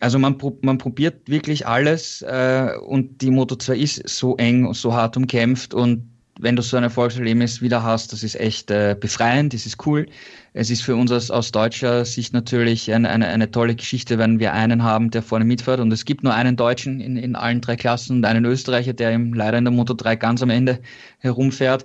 Also 0.00 0.18
man, 0.18 0.36
man 0.62 0.78
probiert 0.78 1.28
wirklich 1.28 1.66
alles 1.66 2.22
äh, 2.22 2.70
und 2.86 3.20
die 3.20 3.30
Moto 3.30 3.56
2 3.56 3.76
ist 3.76 4.08
so 4.08 4.36
eng 4.36 4.66
und 4.66 4.74
so 4.74 4.94
hart 4.94 5.16
umkämpft 5.16 5.74
und 5.74 6.10
wenn 6.42 6.56
du 6.56 6.62
so 6.62 6.76
ein 6.76 6.82
Erfolgserlebnis 6.82 7.60
wieder 7.60 7.82
hast, 7.82 8.12
das 8.12 8.22
ist 8.22 8.34
echt 8.34 8.70
äh, 8.70 8.96
befreiend, 8.98 9.52
das 9.52 9.66
ist 9.66 9.86
cool. 9.86 10.06
Es 10.52 10.70
ist 10.70 10.82
für 10.82 10.96
uns 10.96 11.12
aus, 11.12 11.30
aus 11.30 11.52
deutscher 11.52 12.04
Sicht 12.04 12.32
natürlich 12.32 12.92
eine, 12.92 13.10
eine, 13.10 13.28
eine 13.28 13.50
tolle 13.50 13.74
Geschichte, 13.74 14.18
wenn 14.18 14.38
wir 14.38 14.52
einen 14.54 14.82
haben, 14.82 15.10
der 15.10 15.22
vorne 15.22 15.44
mitfährt. 15.44 15.80
Und 15.80 15.92
es 15.92 16.04
gibt 16.04 16.24
nur 16.24 16.34
einen 16.34 16.56
Deutschen 16.56 17.00
in, 17.00 17.16
in 17.16 17.36
allen 17.36 17.60
drei 17.60 17.76
Klassen 17.76 18.18
und 18.18 18.24
einen 18.24 18.44
Österreicher, 18.44 18.92
der 18.92 19.12
eben 19.12 19.34
leider 19.34 19.58
in 19.58 19.64
der 19.64 19.72
Moto 19.72 19.94
3 19.94 20.16
ganz 20.16 20.42
am 20.42 20.50
Ende 20.50 20.80
herumfährt. 21.18 21.84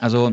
Also 0.00 0.32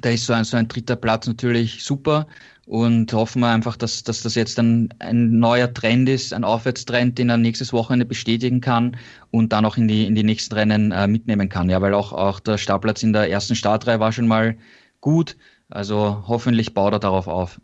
da 0.00 0.08
ist 0.08 0.24
so 0.24 0.32
ein, 0.32 0.44
so 0.44 0.56
ein 0.56 0.68
dritter 0.68 0.96
Platz 0.96 1.26
natürlich 1.26 1.84
super 1.84 2.26
und 2.66 3.12
hoffen 3.12 3.40
wir 3.40 3.48
einfach, 3.48 3.76
dass, 3.76 4.04
dass 4.04 4.22
das 4.22 4.34
jetzt 4.34 4.58
ein, 4.58 4.94
ein 5.00 5.38
neuer 5.38 5.72
Trend 5.72 6.08
ist, 6.08 6.32
ein 6.32 6.44
Aufwärtstrend, 6.44 7.18
den 7.18 7.28
er 7.28 7.36
nächstes 7.36 7.72
Wochenende 7.72 8.06
bestätigen 8.06 8.60
kann 8.60 8.96
und 9.30 9.52
dann 9.52 9.64
auch 9.64 9.76
in 9.76 9.88
die, 9.88 10.06
in 10.06 10.14
die 10.14 10.22
nächsten 10.22 10.54
Rennen 10.54 10.92
äh, 10.92 11.08
mitnehmen 11.08 11.48
kann. 11.48 11.68
Ja, 11.70 11.80
weil 11.80 11.94
auch, 11.94 12.12
auch 12.12 12.40
der 12.40 12.58
Startplatz 12.58 13.02
in 13.02 13.12
der 13.12 13.30
ersten 13.30 13.56
Startreihe 13.56 14.00
war 14.00 14.12
schon 14.12 14.28
mal 14.28 14.56
gut. 15.00 15.36
Also 15.68 16.24
hoffentlich 16.28 16.74
baut 16.74 16.92
er 16.92 17.00
darauf 17.00 17.26
auf 17.26 17.60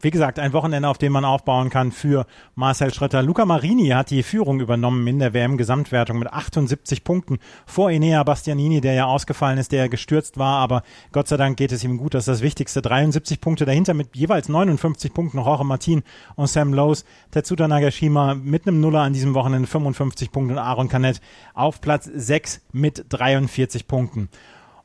wie 0.00 0.10
gesagt, 0.10 0.38
ein 0.38 0.52
Wochenende, 0.52 0.88
auf 0.88 0.98
dem 0.98 1.12
man 1.12 1.24
aufbauen 1.24 1.70
kann 1.70 1.92
für 1.92 2.26
Marcel 2.54 2.92
Schröter. 2.92 3.22
Luca 3.22 3.44
Marini 3.44 3.88
hat 3.88 4.10
die 4.10 4.22
Führung 4.22 4.60
übernommen 4.60 5.06
in 5.06 5.18
der 5.18 5.32
WM-Gesamtwertung 5.34 6.18
mit 6.18 6.32
78 6.32 7.02
Punkten 7.04 7.38
vor 7.66 7.90
Enea 7.90 8.22
Bastianini, 8.22 8.80
der 8.80 8.94
ja 8.94 9.06
ausgefallen 9.06 9.58
ist, 9.58 9.72
der 9.72 9.88
gestürzt 9.88 10.38
war, 10.38 10.58
aber 10.58 10.82
Gott 11.12 11.28
sei 11.28 11.36
Dank 11.36 11.56
geht 11.56 11.72
es 11.72 11.84
ihm 11.84 11.98
gut, 11.98 12.14
das 12.14 12.24
ist 12.24 12.28
das 12.28 12.42
Wichtigste. 12.42 12.82
73 12.82 13.40
Punkte 13.40 13.64
dahinter 13.64 13.94
mit 13.94 14.14
jeweils 14.14 14.48
59 14.48 15.12
Punkten 15.14 15.38
Jorge 15.38 15.64
Martin 15.64 16.02
und 16.34 16.48
Sam 16.48 16.74
Lowe's. 16.74 17.04
Tetsuta 17.30 17.66
Nagashima 17.68 18.34
mit 18.34 18.66
einem 18.66 18.80
Nuller 18.80 19.00
an 19.00 19.12
diesem 19.12 19.34
Wochenende 19.34 19.68
55 19.68 20.30
Punkte 20.30 20.54
und 20.54 20.58
Aaron 20.58 20.88
Canet 20.88 21.20
auf 21.54 21.80
Platz 21.80 22.08
6 22.12 22.60
mit 22.72 23.06
43 23.08 23.86
Punkten. 23.86 24.28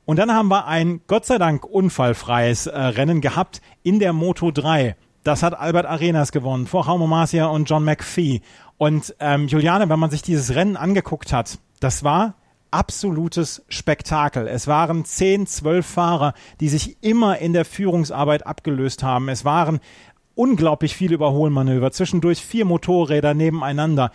Und 0.06 0.18
dann 0.18 0.34
haben 0.34 0.50
wir 0.50 0.68
ein 0.68 1.02
Gott 1.08 1.26
sei 1.26 1.38
Dank 1.38 1.66
unfallfreies 1.66 2.68
äh, 2.68 2.78
Rennen 2.78 3.22
gehabt 3.22 3.62
in 3.84 4.00
der 4.00 4.14
Moto 4.14 4.52
3. 4.52 4.96
Das 5.24 5.44
hat 5.44 5.58
Albert 5.58 5.86
Arenas 5.86 6.32
gewonnen 6.32 6.66
vor 6.66 6.88
Jaume 6.88 7.08
Marcia 7.08 7.46
und 7.46 7.70
John 7.70 7.84
McPhee. 7.84 8.42
Und 8.78 9.16
ähm, 9.20 9.48
Juliane, 9.48 9.90
wenn 9.90 10.00
man 10.00 10.10
sich 10.10 10.24
dieses 10.24 10.56
Rennen 10.56 10.76
angeguckt 10.76 11.32
hat, 11.32 11.60
das 11.80 12.04
war 12.04 12.36
absolutes 12.72 13.64
Spektakel. 13.68 14.48
Es 14.48 14.66
waren 14.66 15.06
zehn, 15.06 15.46
zwölf 15.46 15.86
Fahrer, 15.86 16.34
die 16.60 16.70
sich 16.70 16.98
immer 17.02 17.38
in 17.38 17.54
der 17.54 17.66
Führungsarbeit 17.66 18.48
abgelöst 18.48 19.04
haben. 19.04 19.30
Es 19.30 19.46
waren 19.46 19.80
unglaublich 20.36 20.96
viele 20.96 21.16
Überholmanöver, 21.16 21.92
zwischendurch 21.92 22.44
vier 22.44 22.66
Motorräder 22.66 23.34
nebeneinander. 23.34 24.12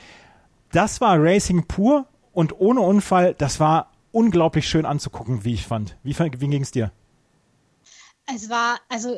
Das 0.72 1.01
war 1.01 1.22
Racing 1.22 1.66
pur 1.66 2.07
und 2.32 2.59
ohne 2.59 2.80
Unfall. 2.80 3.34
Das 3.39 3.61
war 3.61 3.93
unglaublich 4.17 4.67
schön 4.67 4.87
anzugucken, 4.87 5.45
wie 5.45 5.53
ich 5.53 5.67
fand. 5.67 5.99
Wie, 6.03 6.19
wie 6.19 6.49
ging 6.49 6.62
es 6.62 6.71
dir? 6.71 6.91
Es 8.35 8.49
war, 8.49 8.81
also 8.89 9.16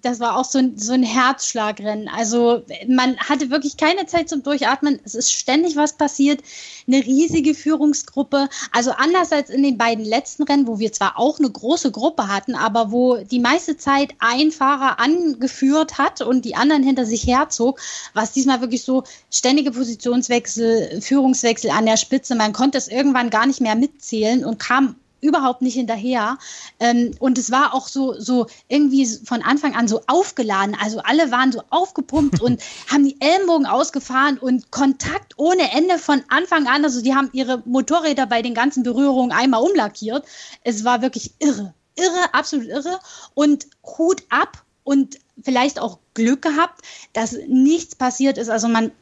das 0.00 0.20
war 0.20 0.38
auch 0.38 0.44
so 0.44 0.58
ein, 0.58 0.78
so 0.78 0.92
ein 0.92 1.02
Herzschlagrennen. 1.02 2.08
Also 2.08 2.62
man 2.86 3.16
hatte 3.18 3.50
wirklich 3.50 3.76
keine 3.76 4.06
Zeit 4.06 4.28
zum 4.28 4.44
Durchatmen. 4.44 5.00
Es 5.04 5.16
ist 5.16 5.32
ständig 5.32 5.74
was 5.74 5.94
passiert. 5.94 6.40
Eine 6.86 7.04
riesige 7.04 7.56
Führungsgruppe. 7.56 8.48
Also 8.70 8.92
anders 8.92 9.32
als 9.32 9.50
in 9.50 9.64
den 9.64 9.76
beiden 9.76 10.04
letzten 10.04 10.44
Rennen, 10.44 10.68
wo 10.68 10.78
wir 10.78 10.92
zwar 10.92 11.18
auch 11.18 11.40
eine 11.40 11.50
große 11.50 11.90
Gruppe 11.90 12.28
hatten, 12.28 12.54
aber 12.54 12.92
wo 12.92 13.16
die 13.16 13.40
meiste 13.40 13.76
Zeit 13.76 14.14
ein 14.20 14.52
Fahrer 14.52 15.00
angeführt 15.00 15.98
hat 15.98 16.20
und 16.20 16.44
die 16.44 16.54
anderen 16.54 16.84
hinter 16.84 17.06
sich 17.06 17.26
herzog, 17.26 17.80
war 18.12 18.22
es 18.22 18.32
diesmal 18.32 18.60
wirklich 18.60 18.84
so 18.84 19.02
ständige 19.32 19.72
Positionswechsel, 19.72 21.00
Führungswechsel 21.00 21.70
an 21.70 21.86
der 21.86 21.96
Spitze. 21.96 22.36
Man 22.36 22.52
konnte 22.52 22.78
es 22.78 22.86
irgendwann 22.86 23.30
gar 23.30 23.46
nicht 23.46 23.60
mehr 23.60 23.74
mitzählen 23.74 24.44
und 24.44 24.60
kam 24.60 24.94
überhaupt 25.24 25.62
nicht 25.62 25.74
hinterher. 25.74 26.38
Ähm, 26.78 27.12
und 27.18 27.38
es 27.38 27.50
war 27.50 27.74
auch 27.74 27.88
so, 27.88 28.14
so 28.20 28.46
irgendwie 28.68 29.06
von 29.06 29.42
Anfang 29.42 29.74
an 29.74 29.88
so 29.88 30.02
aufgeladen. 30.06 30.76
Also 30.80 31.00
alle 31.00 31.30
waren 31.30 31.50
so 31.50 31.62
aufgepumpt 31.70 32.40
und 32.42 32.62
haben 32.90 33.04
die 33.04 33.20
Ellenbogen 33.20 33.66
ausgefahren 33.66 34.38
und 34.38 34.70
Kontakt 34.70 35.32
ohne 35.38 35.72
Ende 35.72 35.98
von 35.98 36.22
Anfang 36.28 36.66
an. 36.66 36.84
Also 36.84 37.00
die 37.00 37.14
haben 37.14 37.30
ihre 37.32 37.62
Motorräder 37.64 38.26
bei 38.26 38.42
den 38.42 38.54
ganzen 38.54 38.82
Berührungen 38.82 39.32
einmal 39.32 39.62
umlackiert. 39.62 40.24
Es 40.62 40.84
war 40.84 41.00
wirklich 41.00 41.32
irre. 41.38 41.72
Irre, 41.96 42.34
absolut 42.34 42.68
irre. 42.68 43.00
Und 43.32 43.66
Hut 43.96 44.22
ab 44.28 44.62
und 44.84 45.18
vielleicht 45.42 45.80
auch 45.80 45.98
Glück 46.12 46.42
gehabt, 46.42 46.84
dass 47.14 47.36
nichts 47.48 47.94
passiert 47.94 48.36
ist. 48.36 48.50
Also 48.50 48.68
man 48.68 48.92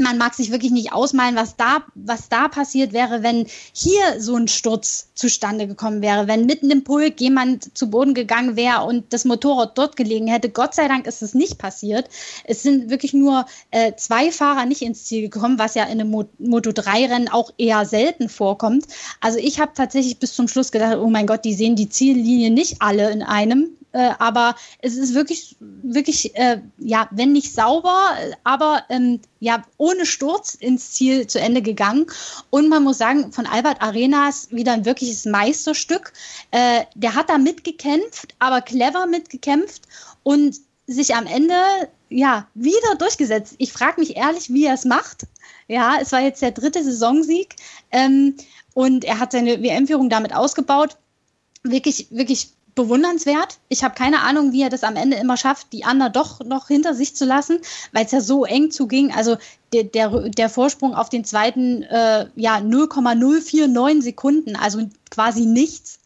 man 0.00 0.16
mag 0.16 0.34
sich 0.34 0.52
wirklich 0.52 0.70
nicht 0.70 0.92
ausmalen, 0.92 1.34
was 1.34 1.56
da, 1.56 1.82
was 1.94 2.28
da 2.28 2.48
passiert 2.48 2.92
wäre, 2.92 3.22
wenn 3.24 3.46
hier 3.72 4.20
so 4.20 4.36
ein 4.36 4.46
Sturz 4.46 5.10
zustande 5.14 5.66
gekommen 5.66 6.02
wäre, 6.02 6.28
wenn 6.28 6.46
mitten 6.46 6.70
im 6.70 6.84
Pulk 6.84 7.20
jemand 7.20 7.76
zu 7.76 7.90
Boden 7.90 8.14
gegangen 8.14 8.54
wäre 8.54 8.84
und 8.84 9.12
das 9.12 9.24
Motorrad 9.24 9.76
dort 9.76 9.96
gelegen 9.96 10.28
hätte. 10.28 10.50
Gott 10.50 10.74
sei 10.74 10.86
Dank 10.86 11.06
ist 11.08 11.22
es 11.22 11.34
nicht 11.34 11.58
passiert. 11.58 12.08
Es 12.44 12.62
sind 12.62 12.90
wirklich 12.90 13.12
nur 13.12 13.44
äh, 13.72 13.92
zwei 13.96 14.30
Fahrer 14.30 14.66
nicht 14.66 14.82
ins 14.82 15.04
Ziel 15.04 15.28
gekommen, 15.28 15.58
was 15.58 15.74
ja 15.74 15.84
in 15.84 16.00
einem 16.00 16.10
Mo 16.10 16.24
Moto3-Rennen 16.40 17.28
auch 17.28 17.52
eher 17.58 17.84
selten 17.84 18.28
vorkommt. 18.28 18.86
Also 19.20 19.38
ich 19.38 19.58
habe 19.60 19.72
tatsächlich 19.74 20.18
bis 20.18 20.34
zum 20.34 20.46
Schluss 20.46 20.70
gedacht, 20.70 20.98
oh 20.98 21.10
mein 21.10 21.26
Gott, 21.26 21.44
die 21.44 21.54
sehen 21.54 21.74
die 21.74 21.88
Ziellinie 21.88 22.50
nicht 22.50 22.76
alle 22.80 23.10
in 23.10 23.22
einem. 23.22 23.70
Äh, 23.98 24.14
aber 24.20 24.54
es 24.78 24.96
ist 24.96 25.14
wirklich, 25.14 25.56
wirklich, 25.58 26.36
äh, 26.36 26.60
ja, 26.78 27.08
wenn 27.10 27.32
nicht 27.32 27.52
sauber, 27.52 28.14
aber 28.44 28.84
ähm, 28.90 29.20
ja, 29.40 29.64
ohne 29.76 30.06
Sturz 30.06 30.54
ins 30.54 30.92
Ziel 30.92 31.26
zu 31.26 31.40
Ende 31.40 31.62
gegangen. 31.62 32.06
Und 32.50 32.68
man 32.68 32.84
muss 32.84 32.98
sagen, 32.98 33.32
von 33.32 33.46
Albert 33.46 33.82
Arenas 33.82 34.52
wieder 34.52 34.72
ein 34.72 34.84
wirkliches 34.84 35.24
Meisterstück. 35.24 36.12
Äh, 36.52 36.84
der 36.94 37.16
hat 37.16 37.28
da 37.28 37.38
mitgekämpft, 37.38 38.36
aber 38.38 38.60
clever 38.60 39.06
mitgekämpft 39.06 39.82
und 40.22 40.54
sich 40.86 41.16
am 41.16 41.26
Ende 41.26 41.56
ja 42.08 42.46
wieder 42.54 42.94
durchgesetzt. 42.98 43.56
Ich 43.58 43.72
frage 43.72 44.00
mich 44.00 44.16
ehrlich, 44.16 44.48
wie 44.50 44.66
er 44.66 44.74
es 44.74 44.84
macht. 44.84 45.26
Ja, 45.66 45.96
es 46.00 46.12
war 46.12 46.20
jetzt 46.20 46.40
der 46.40 46.52
dritte 46.52 46.84
Saisonsieg 46.84 47.56
ähm, 47.90 48.36
und 48.74 49.04
er 49.04 49.18
hat 49.18 49.32
seine 49.32 49.60
WM-Führung 49.60 50.08
damit 50.08 50.32
ausgebaut. 50.32 50.96
Wirklich, 51.64 52.06
wirklich 52.12 52.52
bewundernswert. 52.78 53.58
Ich 53.68 53.82
habe 53.82 53.96
keine 53.96 54.20
Ahnung, 54.20 54.52
wie 54.52 54.62
er 54.62 54.70
das 54.70 54.84
am 54.84 54.94
Ende 54.94 55.16
immer 55.16 55.36
schafft, 55.36 55.72
die 55.72 55.84
Anna 55.84 56.10
doch 56.10 56.40
noch 56.44 56.68
hinter 56.68 56.94
sich 56.94 57.16
zu 57.16 57.24
lassen, 57.24 57.58
weil 57.92 58.06
es 58.06 58.12
ja 58.12 58.20
so 58.20 58.44
eng 58.44 58.70
zuging. 58.70 59.12
Also 59.12 59.36
der, 59.72 59.82
der, 59.82 60.28
der 60.30 60.48
Vorsprung 60.48 60.94
auf 60.94 61.08
den 61.08 61.24
zweiten, 61.24 61.82
äh, 61.82 62.26
ja, 62.36 62.60
0,049 62.60 64.04
Sekunden, 64.04 64.54
also 64.54 64.88
quasi 65.10 65.44
nichts 65.44 65.98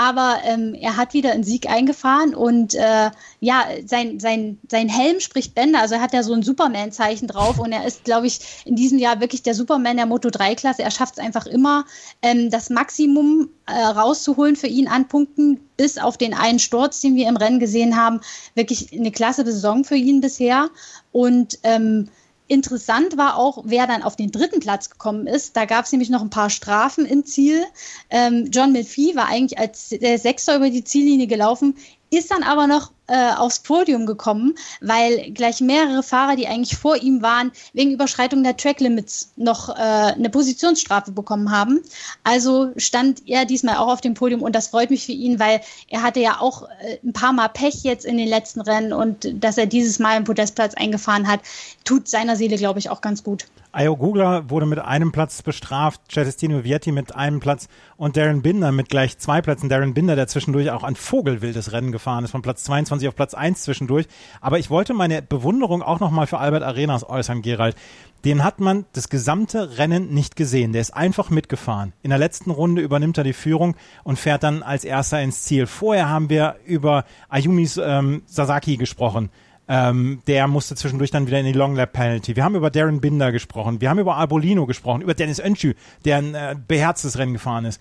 aber 0.00 0.38
ähm, 0.44 0.72
er 0.72 0.96
hat 0.96 1.12
wieder 1.12 1.30
einen 1.32 1.44
Sieg 1.44 1.68
eingefahren 1.68 2.34
und 2.34 2.74
äh, 2.74 3.10
ja, 3.40 3.66
sein, 3.84 4.18
sein, 4.18 4.58
sein 4.66 4.88
Helm 4.88 5.20
spricht 5.20 5.54
Bände, 5.54 5.78
also 5.78 5.96
er 5.96 6.00
hat 6.00 6.14
ja 6.14 6.22
so 6.22 6.32
ein 6.32 6.42
Superman-Zeichen 6.42 7.28
drauf 7.28 7.58
und 7.58 7.70
er 7.70 7.86
ist, 7.86 8.04
glaube 8.04 8.26
ich, 8.26 8.40
in 8.64 8.76
diesem 8.76 8.96
Jahr 8.96 9.20
wirklich 9.20 9.42
der 9.42 9.54
Superman 9.54 9.98
der 9.98 10.06
Moto3-Klasse. 10.06 10.82
Er 10.82 10.90
schafft 10.90 11.18
es 11.18 11.22
einfach 11.22 11.44
immer, 11.44 11.84
ähm, 12.22 12.48
das 12.48 12.70
Maximum 12.70 13.50
äh, 13.66 13.72
rauszuholen 13.72 14.56
für 14.56 14.68
ihn 14.68 14.88
an 14.88 15.06
Punkten, 15.06 15.60
bis 15.76 15.98
auf 15.98 16.16
den 16.16 16.32
einen 16.32 16.60
Sturz, 16.60 17.02
den 17.02 17.14
wir 17.14 17.28
im 17.28 17.36
Rennen 17.36 17.60
gesehen 17.60 17.94
haben. 17.94 18.22
Wirklich 18.54 18.94
eine 18.94 19.12
klasse 19.12 19.44
Saison 19.44 19.84
für 19.84 19.96
ihn 19.96 20.22
bisher 20.22 20.70
und 21.12 21.58
ähm, 21.62 22.08
Interessant 22.50 23.16
war 23.16 23.36
auch, 23.36 23.62
wer 23.64 23.86
dann 23.86 24.02
auf 24.02 24.16
den 24.16 24.32
dritten 24.32 24.58
Platz 24.58 24.90
gekommen 24.90 25.28
ist. 25.28 25.56
Da 25.56 25.66
gab 25.66 25.84
es 25.84 25.92
nämlich 25.92 26.10
noch 26.10 26.20
ein 26.20 26.30
paar 26.30 26.50
Strafen 26.50 27.06
im 27.06 27.24
Ziel. 27.24 27.64
Ähm, 28.10 28.48
John 28.50 28.72
Milfee 28.72 29.14
war 29.14 29.28
eigentlich 29.28 29.60
als 29.60 29.90
der 29.90 30.18
Sechster 30.18 30.56
über 30.56 30.68
die 30.68 30.82
Ziellinie 30.82 31.28
gelaufen, 31.28 31.76
ist 32.10 32.32
dann 32.32 32.42
aber 32.42 32.66
noch 32.66 32.90
äh, 33.10 33.32
aufs 33.36 33.58
Podium 33.58 34.06
gekommen, 34.06 34.54
weil 34.80 35.32
gleich 35.32 35.60
mehrere 35.60 36.02
Fahrer, 36.02 36.36
die 36.36 36.46
eigentlich 36.46 36.78
vor 36.78 36.96
ihm 36.96 37.22
waren, 37.22 37.50
wegen 37.72 37.90
Überschreitung 37.90 38.44
der 38.44 38.56
Tracklimits 38.56 39.32
noch 39.36 39.68
äh, 39.68 39.72
eine 39.72 40.30
Positionsstrafe 40.30 41.10
bekommen 41.10 41.50
haben. 41.50 41.80
Also 42.22 42.70
stand 42.76 43.28
er 43.28 43.44
diesmal 43.44 43.76
auch 43.76 43.88
auf 43.88 44.00
dem 44.00 44.14
Podium 44.14 44.42
und 44.42 44.54
das 44.54 44.68
freut 44.68 44.90
mich 44.90 45.06
für 45.06 45.12
ihn, 45.12 45.40
weil 45.40 45.60
er 45.88 46.02
hatte 46.02 46.20
ja 46.20 46.40
auch 46.40 46.62
äh, 46.62 46.98
ein 47.04 47.12
paar 47.12 47.32
Mal 47.32 47.48
Pech 47.48 47.82
jetzt 47.82 48.04
in 48.04 48.16
den 48.16 48.28
letzten 48.28 48.60
Rennen 48.60 48.92
und 48.92 49.28
dass 49.42 49.58
er 49.58 49.66
dieses 49.66 49.98
Mal 49.98 50.16
einen 50.16 50.24
Podestplatz 50.24 50.74
eingefahren 50.74 51.26
hat, 51.26 51.40
tut 51.84 52.08
seiner 52.08 52.36
Seele, 52.36 52.56
glaube 52.56 52.78
ich, 52.78 52.90
auch 52.90 53.00
ganz 53.00 53.24
gut. 53.24 53.46
Ayo 53.72 53.96
Gugler 53.96 54.50
wurde 54.50 54.66
mit 54.66 54.80
einem 54.80 55.12
Platz 55.12 55.42
bestraft, 55.42 56.00
Celestino 56.10 56.64
Vietti 56.64 56.90
mit 56.90 57.14
einem 57.14 57.38
Platz 57.38 57.68
und 57.96 58.16
Darren 58.16 58.42
Binder 58.42 58.72
mit 58.72 58.88
gleich 58.88 59.18
zwei 59.18 59.40
Plätzen. 59.42 59.68
Darren 59.68 59.94
Binder, 59.94 60.16
der 60.16 60.26
zwischendurch 60.26 60.72
auch 60.72 60.82
ein 60.82 60.96
vogelwildes 60.96 61.70
Rennen 61.70 61.92
gefahren 61.92 62.24
ist, 62.24 62.32
von 62.32 62.42
Platz 62.42 62.64
22 62.64 62.99
auf 63.08 63.16
Platz 63.16 63.34
1 63.34 63.62
zwischendurch. 63.62 64.06
Aber 64.40 64.58
ich 64.58 64.70
wollte 64.70 64.94
meine 64.94 65.22
Bewunderung 65.22 65.82
auch 65.82 66.00
nochmal 66.00 66.26
für 66.26 66.38
Albert 66.38 66.62
Arenas 66.62 67.08
äußern, 67.08 67.42
Gerald. 67.42 67.76
Den 68.24 68.44
hat 68.44 68.60
man 68.60 68.84
das 68.92 69.08
gesamte 69.08 69.78
Rennen 69.78 70.12
nicht 70.12 70.36
gesehen. 70.36 70.72
Der 70.72 70.82
ist 70.82 70.94
einfach 70.94 71.30
mitgefahren. 71.30 71.92
In 72.02 72.10
der 72.10 72.18
letzten 72.18 72.50
Runde 72.50 72.82
übernimmt 72.82 73.16
er 73.18 73.24
die 73.24 73.32
Führung 73.32 73.76
und 74.04 74.18
fährt 74.18 74.42
dann 74.42 74.62
als 74.62 74.84
erster 74.84 75.22
ins 75.22 75.42
Ziel. 75.44 75.66
Vorher 75.66 76.08
haben 76.08 76.28
wir 76.28 76.56
über 76.66 77.04
Ayumis 77.28 77.78
ähm, 77.78 78.22
Sasaki 78.26 78.76
gesprochen 78.76 79.30
ähm, 79.70 80.20
der 80.26 80.48
musste 80.48 80.74
zwischendurch 80.74 81.12
dann 81.12 81.28
wieder 81.28 81.38
in 81.38 81.46
die 81.46 81.52
Long 81.52 81.76
Lap 81.76 81.92
Penalty. 81.92 82.34
Wir 82.34 82.42
haben 82.42 82.56
über 82.56 82.70
Darren 82.70 83.00
Binder 83.00 83.30
gesprochen. 83.30 83.80
Wir 83.80 83.88
haben 83.88 84.00
über 84.00 84.16
Arbolino 84.16 84.66
gesprochen, 84.66 85.00
über 85.00 85.14
Dennis 85.14 85.38
Önschü, 85.38 85.74
der 86.04 86.16
ein 86.16 86.34
äh, 86.34 86.56
beherztes 86.66 87.18
Rennen 87.18 87.34
gefahren 87.34 87.64
ist. 87.66 87.80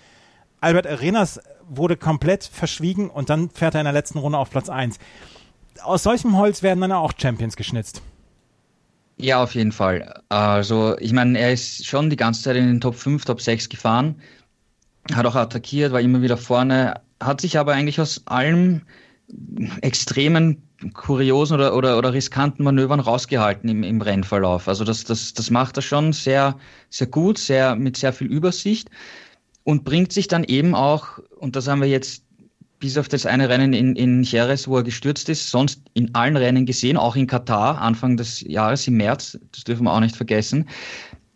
Albert 0.62 0.86
Arenas 0.86 1.40
wurde 1.70 1.98
komplett 1.98 2.44
verschwiegen 2.44 3.10
und 3.10 3.30
dann 3.30 3.50
fährt 3.50 3.76
er 3.76 3.82
in 3.82 3.86
der 3.86 3.94
letzten 3.94 4.20
Runde 4.20 4.38
auf 4.38 4.50
Platz 4.50 4.70
1. 4.70 4.98
Aus 5.84 6.04
solchem 6.04 6.38
Holz 6.38 6.64
werden 6.64 6.82
dann 6.82 6.92
auch 6.92 7.14
Champions 7.18 7.56
geschnitzt. 7.56 8.02
Ja, 9.18 9.44
auf 9.44 9.54
jeden 9.54 9.72
Fall. 9.72 10.22
Also, 10.30 10.98
ich 11.00 11.12
meine, 11.14 11.38
er 11.38 11.52
ist 11.54 11.86
schon 11.86 12.10
die 12.10 12.16
ganze 12.16 12.44
Zeit 12.44 12.56
in 12.56 12.68
den 12.68 12.82
Top 12.82 12.96
5, 12.96 13.26
Top 13.26 13.42
6 13.42 13.68
gefahren, 13.70 14.16
hat 15.14 15.26
auch 15.26 15.36
attackiert, 15.36 15.92
war 15.92 16.00
immer 16.00 16.22
wieder 16.22 16.38
vorne, 16.38 17.02
hat 17.20 17.42
sich 17.42 17.58
aber 17.58 17.74
eigentlich 17.74 18.00
aus 18.00 18.26
allem 18.28 18.84
extremen 19.82 20.64
kuriosen 20.94 21.56
oder, 21.56 21.76
oder, 21.76 21.98
oder 21.98 22.14
riskanten 22.14 22.64
Manövern 22.64 23.00
rausgehalten 23.00 23.70
im, 23.70 23.84
im 23.84 24.02
Rennverlauf. 24.02 24.68
Also 24.68 24.86
das, 24.86 25.04
das, 25.04 25.34
das 25.34 25.50
macht 25.50 25.78
er 25.78 25.82
schon 25.82 26.14
sehr, 26.14 26.58
sehr 26.90 27.08
gut, 27.08 27.38
sehr, 27.38 27.76
mit 27.76 27.98
sehr 27.98 28.14
viel 28.14 28.28
Übersicht 28.28 28.90
und 29.64 29.84
bringt 29.84 30.14
sich 30.14 30.28
dann 30.28 30.44
eben 30.46 30.76
auch, 30.76 31.20
und 31.40 31.56
das 31.56 31.68
haben 31.68 31.82
wir 31.82 31.88
jetzt 31.88 32.24
bis 32.80 32.98
auf 32.98 33.10
das 33.10 33.26
eine 33.26 33.50
Rennen 33.50 33.74
in, 33.74 33.96
in 33.96 34.24
Jerez, 34.24 34.68
wo 34.68 34.78
er 34.78 34.84
gestürzt 34.84 35.28
ist, 35.30 35.50
sonst 35.50 35.82
in 35.94 36.16
allen 36.16 36.38
Rennen 36.38 36.66
gesehen, 36.66 36.98
auch 36.98 37.16
in 37.16 37.28
Katar, 37.28 37.80
Anfang 37.80 38.16
des 38.18 38.42
Jahres 38.42 38.88
im 38.88 38.98
März, 38.98 39.38
das 39.52 39.66
dürfen 39.66 39.84
wir 39.84 39.94
auch 39.94 40.00
nicht 40.00 40.16
vergessen. 40.16 40.66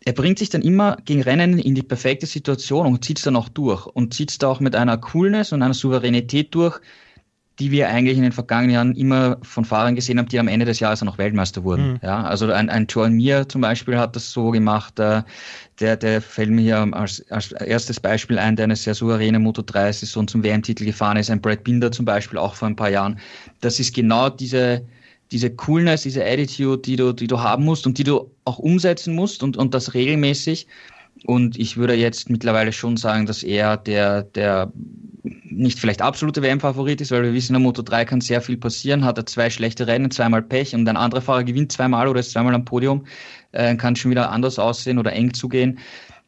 Er 0.05 0.13
bringt 0.13 0.39
sich 0.39 0.49
dann 0.49 0.61
immer 0.61 0.97
gegen 1.05 1.21
Rennen 1.21 1.59
in 1.59 1.75
die 1.75 1.83
perfekte 1.83 2.25
Situation 2.25 2.85
und 2.87 3.03
zieht 3.03 3.17
es 3.17 3.23
dann 3.23 3.35
auch 3.35 3.49
durch 3.49 3.85
und 3.85 4.13
zieht 4.13 4.31
es 4.31 4.37
da 4.37 4.47
auch 4.47 4.59
mit 4.59 4.75
einer 4.75 4.97
Coolness 4.97 5.53
und 5.53 5.61
einer 5.61 5.73
Souveränität 5.73 6.53
durch, 6.55 6.79
die 7.59 7.71
wir 7.71 7.87
eigentlich 7.89 8.17
in 8.17 8.23
den 8.23 8.31
vergangenen 8.31 8.73
Jahren 8.73 8.95
immer 8.95 9.37
von 9.43 9.63
Fahrern 9.63 9.95
gesehen 9.95 10.17
haben, 10.17 10.27
die 10.27 10.39
am 10.39 10.47
Ende 10.47 10.65
des 10.65 10.79
Jahres 10.79 11.01
auch 11.01 11.05
noch 11.05 11.17
Weltmeister 11.17 11.63
wurden. 11.63 11.93
Mhm. 11.93 11.99
Ja, 12.01 12.23
also 12.23 12.51
ein, 12.51 12.69
ein 12.69 12.87
Joan 12.89 13.13
Mir 13.13 13.47
zum 13.47 13.61
Beispiel 13.61 13.97
hat 13.97 14.15
das 14.15 14.31
so 14.31 14.49
gemacht, 14.51 14.99
äh, 14.99 15.23
der, 15.79 15.97
der 15.97 16.21
fällt 16.21 16.51
mir 16.51 16.61
hier 16.61 16.93
als, 16.93 17.23
als 17.31 17.51
erstes 17.51 17.99
Beispiel 17.99 18.37
ein, 18.37 18.55
der 18.55 18.65
eine 18.65 18.75
sehr 18.75 18.93
souveräne 18.93 19.39
Moto 19.39 19.61
3 19.61 19.91
Saison 19.91 20.27
zum 20.27 20.43
WM-Titel 20.43 20.85
gefahren 20.85 21.17
ist, 21.17 21.29
ein 21.29 21.41
Brad 21.41 21.63
Binder 21.63 21.91
zum 21.91 22.05
Beispiel 22.05 22.37
auch 22.37 22.55
vor 22.55 22.67
ein 22.67 22.75
paar 22.75 22.89
Jahren. 22.89 23.19
Das 23.61 23.79
ist 23.79 23.93
genau 23.93 24.29
diese, 24.29 24.85
diese 25.31 25.49
Coolness, 25.49 26.03
diese 26.03 26.23
Attitude, 26.23 26.81
die 26.83 26.95
du, 26.95 27.11
die 27.13 27.27
du 27.27 27.39
haben 27.39 27.65
musst 27.65 27.87
und 27.87 27.97
die 27.97 28.03
du 28.03 28.31
auch 28.45 28.59
umsetzen 28.59 29.15
musst 29.15 29.41
und, 29.41 29.57
und 29.57 29.73
das 29.73 29.93
regelmäßig. 29.93 30.67
Und 31.25 31.57
ich 31.57 31.77
würde 31.77 31.93
jetzt 31.93 32.29
mittlerweile 32.29 32.73
schon 32.73 32.97
sagen, 32.97 33.25
dass 33.25 33.43
er 33.43 33.77
der, 33.77 34.23
der 34.23 34.71
nicht 35.23 35.79
vielleicht 35.79 36.01
absolute 36.01 36.41
WM-Favorit 36.41 36.99
ist, 36.99 37.11
weil 37.11 37.23
wir 37.23 37.33
wissen, 37.33 37.55
in 37.55 37.61
der 37.61 37.67
Moto 37.67 37.81
3 37.81 38.05
kann 38.05 38.21
sehr 38.21 38.41
viel 38.41 38.57
passieren. 38.57 39.05
Hat 39.05 39.17
er 39.17 39.25
zwei 39.25 39.49
schlechte 39.49 39.87
Rennen, 39.87 40.11
zweimal 40.11 40.41
Pech 40.41 40.75
und 40.75 40.87
ein 40.87 40.97
anderer 40.97 41.21
Fahrer 41.21 41.43
gewinnt 41.43 41.71
zweimal 41.71 42.07
oder 42.07 42.19
ist 42.19 42.31
zweimal 42.31 42.55
am 42.55 42.65
Podium, 42.65 43.05
äh, 43.51 43.75
kann 43.75 43.95
schon 43.95 44.11
wieder 44.11 44.31
anders 44.31 44.59
aussehen 44.59 44.99
oder 44.99 45.13
eng 45.13 45.33
zugehen. 45.33 45.79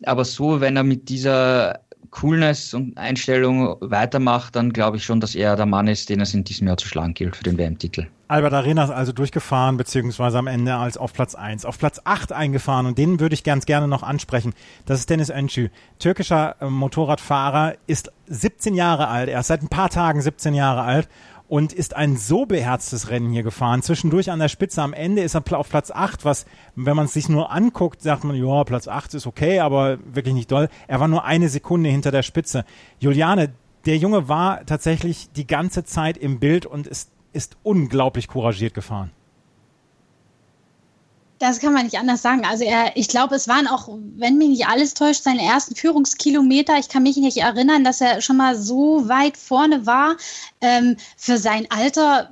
Aber 0.03 0.23
so, 0.25 0.61
wenn 0.61 0.77
er 0.77 0.83
mit 0.83 1.09
dieser 1.09 1.79
Coolness 2.11 2.73
und 2.73 2.97
Einstellung 2.97 3.75
weitermacht, 3.81 4.55
dann 4.55 4.73
glaube 4.73 4.97
ich 4.97 5.03
schon, 5.03 5.19
dass 5.19 5.35
er 5.35 5.55
der 5.55 5.65
Mann 5.65 5.87
ist, 5.87 6.09
den 6.09 6.21
es 6.21 6.33
in 6.33 6.43
diesem 6.43 6.67
Jahr 6.67 6.77
zu 6.77 6.87
schlagen 6.87 7.13
gilt 7.13 7.35
für 7.35 7.43
den 7.43 7.57
WM-Titel. 7.57 8.07
Albert 8.27 8.53
Arenas 8.53 8.89
also 8.89 9.11
durchgefahren, 9.11 9.77
beziehungsweise 9.77 10.39
am 10.39 10.47
Ende 10.47 10.75
als 10.75 10.97
auf 10.97 11.13
Platz 11.13 11.35
1. 11.35 11.63
Auf 11.63 11.77
Platz 11.77 12.01
8 12.03 12.31
eingefahren 12.31 12.87
und 12.87 12.97
den 12.97 13.19
würde 13.19 13.35
ich 13.35 13.43
ganz 13.43 13.67
gerne 13.67 13.87
noch 13.87 14.01
ansprechen. 14.01 14.53
Das 14.87 14.99
ist 14.99 15.09
Dennis 15.11 15.29
Öncü. 15.29 15.69
Türkischer 15.99 16.55
äh, 16.59 16.65
Motorradfahrer, 16.65 17.75
ist 17.85 18.11
17 18.27 18.73
Jahre 18.73 19.09
alt, 19.09 19.29
er 19.29 19.41
ist 19.41 19.47
seit 19.47 19.61
ein 19.61 19.67
paar 19.67 19.89
Tagen 19.89 20.21
17 20.21 20.55
Jahre 20.55 20.81
alt 20.81 21.07
und 21.47 21.73
ist 21.73 21.95
ein 21.95 22.17
so 22.17 22.45
beherztes 22.45 23.09
Rennen 23.09 23.31
hier 23.31 23.43
gefahren. 23.43 23.81
Zwischendurch 23.81 24.31
an 24.31 24.39
der 24.39 24.47
Spitze, 24.47 24.81
am 24.81 24.93
Ende 24.93 25.21
ist 25.21 25.35
er 25.35 25.43
auf 25.57 25.69
Platz 25.69 25.91
8, 25.91 26.25
was, 26.25 26.45
wenn 26.75 26.95
man 26.95 27.05
es 27.05 27.13
sich 27.13 27.29
nur 27.29 27.51
anguckt, 27.51 28.01
sagt 28.01 28.23
man, 28.23 28.35
ja, 28.35 28.63
Platz 28.63 28.87
8 28.87 29.13
ist 29.13 29.27
okay, 29.27 29.59
aber 29.59 29.99
wirklich 30.05 30.33
nicht 30.33 30.51
doll. 30.51 30.69
Er 30.87 30.99
war 30.99 31.07
nur 31.07 31.23
eine 31.23 31.49
Sekunde 31.49 31.89
hinter 31.89 32.11
der 32.11 32.23
Spitze. 32.23 32.65
Juliane, 32.99 33.53
der 33.85 33.97
Junge 33.97 34.27
war 34.27 34.65
tatsächlich 34.65 35.29
die 35.35 35.45
ganze 35.45 35.83
Zeit 35.83 36.17
im 36.17 36.39
Bild 36.39 36.65
und 36.65 36.87
ist, 36.87 37.11
ist 37.33 37.57
unglaublich 37.63 38.27
couragiert 38.27 38.73
gefahren. 38.73 39.11
Das 41.39 41.59
kann 41.59 41.73
man 41.73 41.83
nicht 41.83 41.97
anders 41.97 42.21
sagen. 42.21 42.45
Also 42.45 42.63
er, 42.63 42.95
ich 42.95 43.09
glaube, 43.09 43.35
es 43.35 43.47
waren 43.47 43.67
auch, 43.67 43.89
wenn 44.15 44.37
mich 44.37 44.47
nicht 44.49 44.67
alles 44.67 44.93
täuscht, 44.93 45.23
seine 45.23 45.43
ersten 45.43 45.75
Führungskilometer. 45.75 46.77
Ich 46.79 46.87
kann 46.87 47.03
mich 47.03 47.17
nicht 47.17 47.37
erinnern, 47.37 47.83
dass 47.83 47.99
er 47.99 48.21
schon 48.21 48.37
mal 48.37 48.55
so 48.55 49.09
weit 49.09 49.35
vorne 49.35 49.85
war. 49.85 50.15
Ähm, 50.61 50.95
für 51.17 51.37
sein 51.37 51.67
Alter 51.69 52.31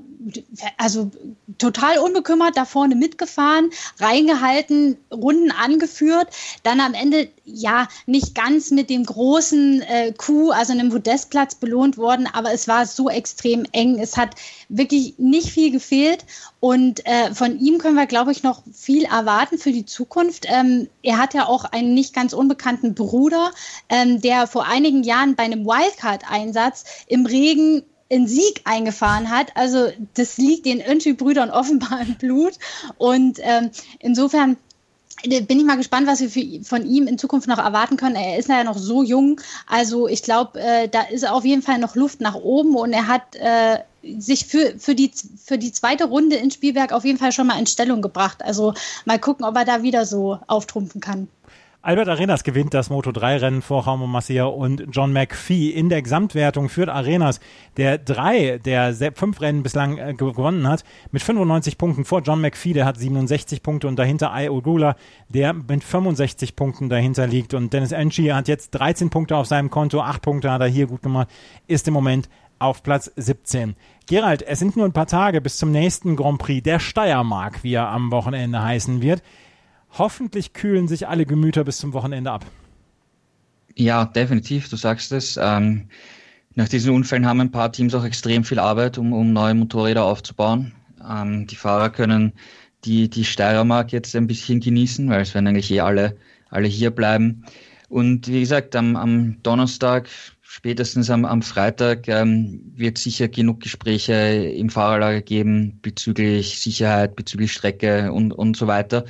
also 0.77 1.11
total 1.57 1.99
unbekümmert 1.99 2.57
da 2.57 2.65
vorne 2.65 2.95
mitgefahren, 2.95 3.69
reingehalten, 3.99 4.97
Runden 5.11 5.51
angeführt, 5.51 6.27
dann 6.63 6.79
am 6.79 6.93
Ende 6.93 7.29
ja 7.45 7.87
nicht 8.05 8.35
ganz 8.35 8.71
mit 8.71 8.89
dem 8.89 9.05
großen 9.05 9.81
äh, 9.81 10.13
Coup, 10.13 10.51
also 10.51 10.73
einem 10.73 10.89
Podestplatz 10.89 11.55
belohnt 11.55 11.97
worden, 11.97 12.27
aber 12.31 12.53
es 12.53 12.67
war 12.67 12.85
so 12.85 13.09
extrem 13.09 13.65
eng. 13.71 13.99
Es 13.99 14.17
hat 14.17 14.35
wirklich 14.69 15.15
nicht 15.17 15.49
viel 15.49 15.71
gefehlt 15.71 16.25
und 16.59 17.05
äh, 17.05 17.33
von 17.33 17.59
ihm 17.59 17.77
können 17.77 17.95
wir, 17.95 18.05
glaube 18.05 18.31
ich, 18.31 18.43
noch 18.43 18.63
viel 18.73 19.03
erwarten 19.03 19.57
für 19.57 19.71
die 19.71 19.85
Zukunft. 19.85 20.45
Ähm, 20.47 20.87
er 21.01 21.17
hat 21.17 21.33
ja 21.33 21.47
auch 21.47 21.65
einen 21.65 21.93
nicht 21.93 22.13
ganz 22.13 22.33
unbekannten 22.33 22.95
Bruder, 22.95 23.51
ähm, 23.89 24.21
der 24.21 24.47
vor 24.47 24.65
einigen 24.65 25.03
Jahren 25.03 25.35
bei 25.35 25.43
einem 25.43 25.65
Wildcard-Einsatz 25.65 26.85
im 27.07 27.25
Regen 27.25 27.83
in 28.13 28.27
Sieg 28.27 28.61
eingefahren 28.65 29.29
hat. 29.31 29.55
Also 29.55 29.87
das 30.13 30.37
liegt 30.37 30.65
den 30.67 30.81
Öntü-Brüdern 30.81 31.49
offenbar 31.49 32.01
im 32.01 32.15
Blut. 32.15 32.53
Und 32.97 33.39
ähm, 33.41 33.71
insofern 33.99 34.57
bin 35.23 35.59
ich 35.59 35.65
mal 35.65 35.77
gespannt, 35.77 36.05
was 36.05 36.19
wir 36.19 36.29
für, 36.29 36.63
von 36.63 36.85
ihm 36.85 37.07
in 37.07 37.17
Zukunft 37.17 37.47
noch 37.47 37.57
erwarten 37.57 37.97
können. 37.97 38.15
Er 38.15 38.37
ist 38.37 38.49
ja 38.49 38.63
noch 38.63 38.77
so 38.77 39.03
jung. 39.03 39.41
Also 39.67 40.07
ich 40.07 40.21
glaube, 40.21 40.59
äh, 40.59 40.87
da 40.87 41.01
ist 41.01 41.27
auf 41.27 41.45
jeden 41.45 41.61
Fall 41.61 41.79
noch 41.79 41.95
Luft 41.95 42.21
nach 42.21 42.35
oben 42.35 42.75
und 42.75 42.93
er 42.93 43.07
hat 43.07 43.35
äh, 43.35 43.79
sich 44.19 44.45
für, 44.45 44.77
für, 44.77 44.95
die, 44.95 45.11
für 45.43 45.57
die 45.57 45.71
zweite 45.71 46.05
Runde 46.05 46.35
in 46.35 46.51
Spielberg 46.51 46.91
auf 46.91 47.05
jeden 47.05 47.17
Fall 47.17 47.31
schon 47.31 47.47
mal 47.47 47.57
in 47.57 47.67
Stellung 47.67 48.01
gebracht. 48.01 48.43
Also 48.43 48.73
mal 49.05 49.19
gucken, 49.19 49.45
ob 49.45 49.55
er 49.55 49.65
da 49.65 49.81
wieder 49.81 50.05
so 50.05 50.39
auftrumpfen 50.47 51.01
kann. 51.01 51.29
Albert 51.85 52.07
Arenas 52.07 52.45
gewinnt 52.45 52.73
das 52.73 52.89
Moto3-Rennen 52.89 53.61
vor 53.61 53.85
Jaume 53.85 54.07
Macia 54.07 54.45
und 54.45 54.85
John 54.91 55.11
McPhee. 55.11 55.69
In 55.69 55.89
der 55.89 56.01
Gesamtwertung 56.01 56.69
führt 56.69 56.87
Arenas, 56.87 57.41
der 57.75 57.97
drei 57.97 58.57
der 58.57 58.95
fünf 59.13 59.41
Rennen 59.41 59.63
bislang 59.63 59.97
äh, 59.97 60.13
gewonnen 60.13 60.65
hat, 60.65 60.85
mit 61.11 61.21
95 61.21 61.77
Punkten 61.77 62.05
vor 62.05 62.21
John 62.21 62.39
McPhee, 62.39 62.71
der 62.71 62.85
hat 62.85 62.97
67 62.97 63.61
Punkte 63.61 63.89
und 63.89 63.99
dahinter 63.99 64.31
Ai 64.31 64.49
Ogula, 64.49 64.95
der 65.27 65.51
mit 65.51 65.83
65 65.83 66.55
Punkten 66.55 66.87
dahinter 66.87 67.27
liegt. 67.27 67.53
Und 67.53 67.73
Dennis 67.73 67.91
Enchi 67.91 68.27
hat 68.27 68.47
jetzt 68.47 68.71
13 68.71 69.09
Punkte 69.09 69.35
auf 69.35 69.47
seinem 69.47 69.69
Konto, 69.69 69.99
8 69.99 70.21
Punkte 70.21 70.51
hat 70.51 70.61
er 70.61 70.67
hier 70.67 70.87
gut 70.87 71.01
gemacht, 71.01 71.27
ist 71.67 71.85
im 71.89 71.93
Moment 71.93 72.29
auf 72.59 72.81
Platz 72.81 73.11
17. 73.17 73.75
Gerald, 74.07 74.41
es 74.41 74.59
sind 74.59 74.77
nur 74.77 74.85
ein 74.85 74.93
paar 74.93 75.07
Tage 75.07 75.41
bis 75.41 75.57
zum 75.57 75.71
nächsten 75.71 76.15
Grand 76.15 76.39
Prix 76.39 76.63
der 76.63 76.79
Steiermark, 76.79 77.61
wie 77.65 77.73
er 77.73 77.89
am 77.89 78.09
Wochenende 78.11 78.63
heißen 78.63 79.01
wird. 79.01 79.21
Hoffentlich 79.97 80.53
kühlen 80.53 80.87
sich 80.87 81.07
alle 81.07 81.25
Gemüter 81.25 81.63
bis 81.63 81.77
zum 81.77 81.93
Wochenende 81.93 82.31
ab. 82.31 82.45
Ja, 83.75 84.05
definitiv, 84.05 84.69
du 84.69 84.75
sagst 84.75 85.11
es. 85.11 85.37
Ähm, 85.41 85.87
nach 86.55 86.67
diesen 86.67 86.93
Unfällen 86.93 87.25
haben 87.25 87.41
ein 87.41 87.51
paar 87.51 87.71
Teams 87.71 87.95
auch 87.95 88.03
extrem 88.03 88.43
viel 88.43 88.59
Arbeit, 88.59 88.97
um, 88.97 89.13
um 89.13 89.33
neue 89.33 89.53
Motorräder 89.53 90.03
aufzubauen. 90.03 90.73
Ähm, 91.07 91.47
die 91.47 91.55
Fahrer 91.55 91.89
können 91.89 92.33
die, 92.85 93.09
die 93.09 93.25
Steiermark 93.25 93.91
jetzt 93.91 94.15
ein 94.15 94.27
bisschen 94.27 94.59
genießen, 94.59 95.09
weil 95.09 95.21
es 95.21 95.33
werden 95.33 95.47
eigentlich 95.47 95.71
eh 95.71 95.79
alle, 95.79 96.17
alle 96.49 96.67
hier 96.67 96.91
bleiben. 96.91 97.45
Und 97.89 98.27
wie 98.27 98.39
gesagt, 98.39 98.75
am, 98.75 98.95
am 98.95 99.41
Donnerstag 99.43 100.09
spätestens 100.41 101.09
am, 101.09 101.25
am 101.25 101.41
Freitag 101.41 102.07
ähm, 102.07 102.61
wird 102.75 102.97
sicher 102.97 103.27
genug 103.27 103.59
Gespräche 103.59 104.13
im 104.13 104.69
Fahrerlager 104.69 105.21
geben 105.21 105.79
bezüglich 105.81 106.59
Sicherheit, 106.59 107.15
bezüglich 107.15 107.53
Strecke 107.53 108.11
und, 108.11 108.33
und 108.33 108.57
so 108.57 108.67
weiter. 108.67 109.05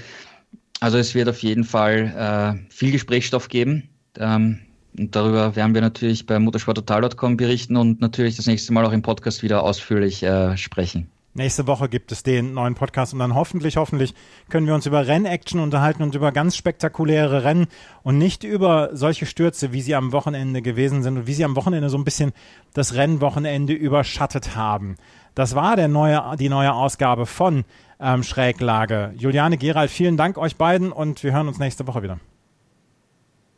Also 0.84 0.98
es 0.98 1.16
wird 1.16 1.30
auf 1.30 1.42
jeden 1.42 1.64
Fall 1.64 2.60
äh, 2.60 2.70
viel 2.70 2.92
Gesprächsstoff 2.92 3.48
geben. 3.48 3.88
Ähm, 4.20 4.60
und 4.98 5.16
darüber 5.16 5.56
werden 5.56 5.74
wir 5.74 5.80
natürlich 5.80 6.26
bei 6.26 6.38
motorsporttotal.com 6.40 7.38
berichten 7.38 7.78
und 7.78 8.02
natürlich 8.02 8.36
das 8.36 8.48
nächste 8.48 8.74
Mal 8.74 8.86
auch 8.86 8.92
im 8.92 9.02
Podcast 9.02 9.44
wieder 9.44 9.64
ausführlich 9.64 10.24
äh, 10.24 10.58
sprechen. 10.58 11.10
Nächste 11.36 11.68
Woche 11.68 11.88
gibt 11.88 12.12
es 12.12 12.24
den 12.24 12.54
neuen 12.54 12.76
Podcast 12.76 13.14
und 13.14 13.20
dann 13.20 13.34
hoffentlich, 13.34 13.78
hoffentlich 13.78 14.14
können 14.50 14.68
wir 14.68 14.76
uns 14.76 14.86
über 14.86 15.08
Rennaction 15.08 15.62
unterhalten 15.62 16.04
und 16.04 16.16
über 16.16 16.34
ganz 16.34 16.58
spektakuläre 16.58 17.46
Rennen 17.46 17.68
und 18.04 18.18
nicht 18.18 18.44
über 18.44 18.90
solche 18.92 19.26
Stürze, 19.26 19.72
wie 19.72 19.82
sie 19.82 19.96
am 19.96 20.12
Wochenende 20.12 20.62
gewesen 20.62 21.02
sind 21.02 21.18
und 21.18 21.28
wie 21.28 21.34
sie 21.34 21.46
am 21.46 21.56
Wochenende 21.56 21.90
so 21.90 21.98
ein 21.98 22.04
bisschen 22.04 22.34
das 22.74 22.94
Rennwochenende 22.94 23.72
überschattet 23.72 24.58
haben. 24.58 24.98
Das 25.34 25.56
war 25.56 25.78
der 25.78 25.88
neue, 25.88 26.36
die 26.38 26.50
neue 26.50 26.74
Ausgabe 26.74 27.26
von 27.26 27.64
ähm, 28.00 28.24
Schräglage. 28.24 29.14
Juliane 29.18 29.58
Gerald, 29.58 29.92
vielen 29.92 30.18
Dank 30.18 30.38
euch 30.38 30.56
beiden 30.56 30.92
und 30.92 31.24
wir 31.24 31.34
hören 31.34 31.48
uns 31.48 31.60
nächste 31.60 31.88
Woche 31.88 32.04
wieder. 32.04 32.20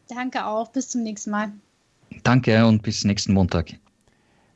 Danke 0.08 0.46
auch. 0.46 0.70
Bis 0.70 0.90
zum 0.90 1.04
nächsten 1.04 1.32
Mal. 1.32 1.52
Danke 2.24 2.66
und 2.66 2.84
bis 2.84 3.04
nächsten 3.04 3.34
Montag. 3.34 3.74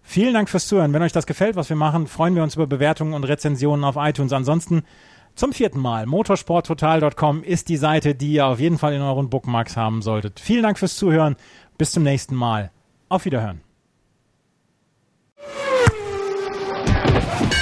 Vielen 0.01 0.33
Dank 0.33 0.49
fürs 0.49 0.67
Zuhören. 0.67 0.93
Wenn 0.93 1.01
euch 1.01 1.11
das 1.11 1.25
gefällt, 1.25 1.55
was 1.55 1.69
wir 1.69 1.75
machen, 1.75 2.07
freuen 2.07 2.35
wir 2.35 2.43
uns 2.43 2.55
über 2.55 2.67
Bewertungen 2.67 3.13
und 3.13 3.23
Rezensionen 3.25 3.83
auf 3.83 3.95
iTunes. 3.97 4.33
Ansonsten 4.33 4.83
zum 5.35 5.53
vierten 5.53 5.79
Mal, 5.79 6.05
motorsporttotal.com 6.05 7.43
ist 7.43 7.69
die 7.69 7.77
Seite, 7.77 8.15
die 8.15 8.33
ihr 8.33 8.45
auf 8.45 8.59
jeden 8.59 8.77
Fall 8.77 8.93
in 8.93 9.01
euren 9.01 9.29
Bookmarks 9.29 9.77
haben 9.77 10.01
solltet. 10.01 10.39
Vielen 10.39 10.63
Dank 10.63 10.79
fürs 10.79 10.95
Zuhören. 10.95 11.35
Bis 11.77 11.91
zum 11.91 12.03
nächsten 12.03 12.35
Mal. 12.35 12.71
Auf 13.07 13.25
Wiederhören. 13.25 13.61